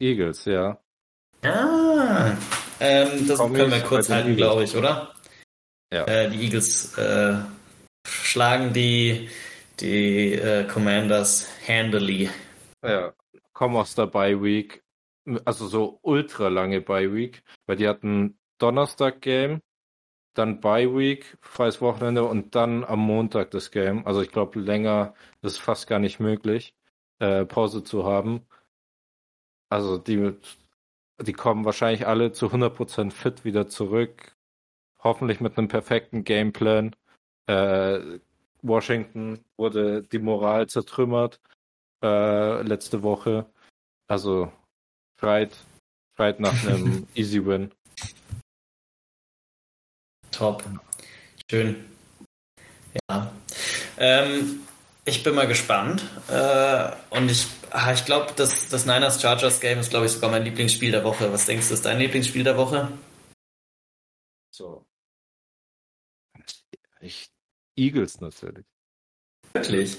Eagles, 0.00 0.44
ja. 0.46 0.78
Ja, 1.44 2.36
ähm, 2.80 3.28
das 3.28 3.38
können 3.38 3.70
wir 3.70 3.80
kurz 3.80 4.10
halten, 4.10 4.34
glaube 4.34 4.64
ich, 4.64 4.76
oder? 4.76 5.15
Ja. 5.92 6.04
Äh, 6.04 6.30
die 6.30 6.44
Eagles 6.44 6.96
äh, 6.98 7.36
schlagen 8.06 8.72
die, 8.72 9.28
die 9.80 10.34
äh, 10.34 10.64
Commanders 10.66 11.48
handily. 11.66 12.30
Ja, 12.84 13.12
kommen 13.52 13.76
aus 13.76 13.94
der 13.94 14.06
Bye 14.06 14.42
Week. 14.42 14.82
Also 15.44 15.66
so 15.66 15.98
ultra 16.02 16.48
lange 16.48 16.80
Bye 16.80 17.12
Week, 17.12 17.42
weil 17.66 17.76
die 17.76 17.88
hatten 17.88 18.38
Donnerstag 18.58 19.20
Game, 19.20 19.60
dann 20.34 20.60
Bye 20.60 20.94
Week, 20.96 21.36
freies 21.40 21.80
Wochenende 21.80 22.24
und 22.24 22.54
dann 22.54 22.84
am 22.84 23.00
Montag 23.00 23.50
das 23.50 23.70
Game. 23.70 24.06
Also 24.06 24.22
ich 24.22 24.30
glaube, 24.30 24.60
länger 24.60 25.14
ist 25.42 25.58
fast 25.58 25.88
gar 25.88 25.98
nicht 25.98 26.20
möglich, 26.20 26.74
äh, 27.18 27.44
Pause 27.44 27.82
zu 27.82 28.04
haben. 28.04 28.46
Also 29.68 29.98
die, 29.98 30.32
die 31.20 31.32
kommen 31.32 31.64
wahrscheinlich 31.64 32.06
alle 32.06 32.32
zu 32.32 32.46
100% 32.46 33.10
fit 33.10 33.44
wieder 33.44 33.66
zurück 33.68 34.35
hoffentlich 35.06 35.40
mit 35.40 35.56
einem 35.56 35.68
perfekten 35.68 36.24
Gameplan. 36.24 36.94
Äh, 37.46 38.18
Washington 38.62 39.44
wurde 39.56 40.02
die 40.02 40.18
Moral 40.18 40.66
zertrümmert 40.66 41.40
äh, 42.02 42.62
letzte 42.62 43.02
Woche. 43.02 43.46
Also 44.08 44.52
schreit, 45.18 45.56
schreit 46.16 46.40
nach 46.40 46.66
einem 46.66 47.06
Easy 47.14 47.44
Win. 47.44 47.72
Top. 50.32 50.64
Schön. 51.50 51.84
Ja. 53.08 53.32
Ähm, 53.96 54.60
ich 55.04 55.22
bin 55.22 55.34
mal 55.34 55.46
gespannt. 55.46 56.04
Äh, 56.28 56.90
und 57.10 57.30
ich, 57.30 57.46
ah, 57.70 57.92
ich 57.92 58.04
glaube, 58.04 58.32
das, 58.36 58.68
das 58.68 58.86
Niners 58.86 59.22
Chargers 59.22 59.60
Game 59.60 59.78
ist, 59.78 59.90
glaube 59.90 60.06
ich, 60.06 60.12
sogar 60.12 60.30
mein 60.30 60.44
Lieblingsspiel 60.44 60.90
der 60.90 61.04
Woche. 61.04 61.32
Was 61.32 61.46
denkst 61.46 61.68
du, 61.68 61.74
ist 61.74 61.84
dein 61.84 61.98
Lieblingsspiel 61.98 62.44
der 62.44 62.56
Woche? 62.56 62.92
So. 64.50 64.85
Ich, 67.06 67.30
Eagles 67.76 68.20
natürlich. 68.20 68.66
Wirklich? 69.52 69.96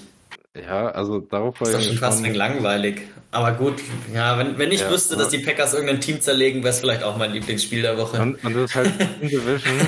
Ja, 0.54 0.90
also 0.90 1.20
darauf 1.20 1.58
war 1.60 1.68
ich. 1.68 1.74
Das 1.74 1.82
ist 1.82 1.88
schon 1.88 1.98
fast 1.98 2.22
ein 2.22 2.34
langweilig. 2.34 3.02
Aber 3.30 3.52
gut, 3.52 3.80
ja, 4.12 4.38
wenn, 4.38 4.58
wenn 4.58 4.72
ich 4.72 4.80
ja, 4.80 4.90
wüsste, 4.90 5.16
dass 5.16 5.30
die 5.30 5.38
Packers 5.38 5.72
irgendein 5.72 6.00
Team 6.00 6.20
zerlegen, 6.20 6.62
wäre 6.62 6.70
es 6.70 6.80
vielleicht 6.80 7.02
auch 7.02 7.16
mein 7.16 7.32
Lieblingsspiel 7.32 7.82
der 7.82 7.96
Woche. 7.96 8.20
Und, 8.20 8.44
und 8.44 8.54
das 8.54 8.70
ist 8.70 8.76
halt 8.76 8.92
Division. 9.22 9.78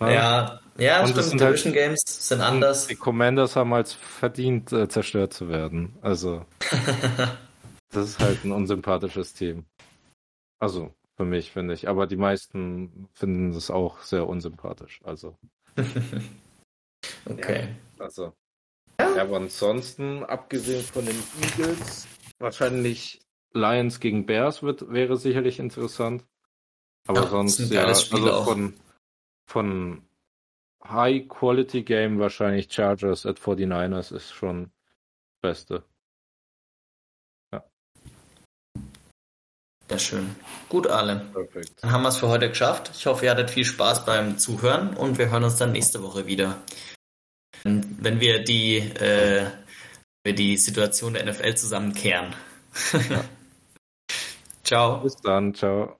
ja, 0.00 0.10
ja, 0.10 0.60
ja 0.78 1.00
und 1.00 1.10
stimmt. 1.10 1.40
Halt 1.40 1.40
Division 1.40 1.74
halt, 1.74 1.84
Games 1.84 2.02
sind 2.06 2.40
anders. 2.40 2.86
Die 2.88 2.96
Commanders 2.96 3.54
haben 3.54 3.72
als 3.72 3.92
verdient, 3.92 4.72
äh, 4.72 4.88
zerstört 4.88 5.32
zu 5.32 5.48
werden. 5.48 5.96
Also, 6.02 6.44
das 7.92 8.08
ist 8.08 8.18
halt 8.18 8.44
ein 8.44 8.52
unsympathisches 8.52 9.32
Team. 9.32 9.64
Also, 10.58 10.92
für 11.16 11.24
mich, 11.24 11.52
finde 11.52 11.74
ich. 11.74 11.88
Aber 11.88 12.08
die 12.08 12.16
meisten 12.16 13.08
finden 13.12 13.50
es 13.50 13.70
auch 13.70 14.00
sehr 14.02 14.28
unsympathisch. 14.28 15.00
Also. 15.04 15.36
Okay. 17.26 17.68
Ja, 17.98 18.04
also. 18.04 18.32
Ja. 18.98 19.22
aber 19.22 19.36
ansonsten, 19.36 20.24
abgesehen 20.24 20.82
von 20.82 21.04
den 21.04 21.22
Eagles, 21.42 22.06
wahrscheinlich 22.38 23.20
Lions 23.52 24.00
gegen 24.00 24.26
Bears 24.26 24.62
wird, 24.62 24.90
wäre 24.90 25.16
sicherlich 25.16 25.58
interessant. 25.58 26.24
Aber 27.06 27.22
ja, 27.22 27.28
sonst, 27.28 27.70
ja, 27.70 27.84
also 27.84 28.32
auch. 28.32 28.44
von, 28.44 28.74
von 29.46 30.02
High 30.84 31.28
Quality 31.28 31.82
Game 31.82 32.18
wahrscheinlich 32.18 32.72
Chargers 32.72 33.26
at 33.26 33.38
49ers 33.38 34.14
ist 34.14 34.32
schon 34.32 34.64
das 34.64 35.40
Beste. 35.40 35.84
Sehr 39.88 39.98
schön. 39.98 40.36
Gut, 40.68 40.86
alle. 40.88 41.26
Perfekt. 41.32 41.74
Dann 41.80 41.92
haben 41.92 42.02
wir 42.02 42.08
es 42.08 42.16
für 42.16 42.28
heute 42.28 42.48
geschafft. 42.48 42.90
Ich 42.94 43.06
hoffe, 43.06 43.24
ihr 43.24 43.30
hattet 43.30 43.50
viel 43.50 43.64
Spaß 43.64 44.04
beim 44.04 44.38
Zuhören 44.38 44.96
und 44.96 45.18
wir 45.18 45.30
hören 45.30 45.44
uns 45.44 45.56
dann 45.56 45.72
nächste 45.72 46.02
Woche 46.02 46.26
wieder. 46.26 46.58
Wenn 47.62 48.20
wir 48.20 48.42
die, 48.42 48.78
äh, 48.78 49.46
wir 50.24 50.34
die 50.34 50.56
Situation 50.56 51.14
der 51.14 51.24
NFL 51.24 51.54
zusammenkehren. 51.54 52.34
Ja. 53.08 53.24
ciao. 54.64 54.98
Bis 54.98 55.16
dann, 55.16 55.54
ciao. 55.54 55.96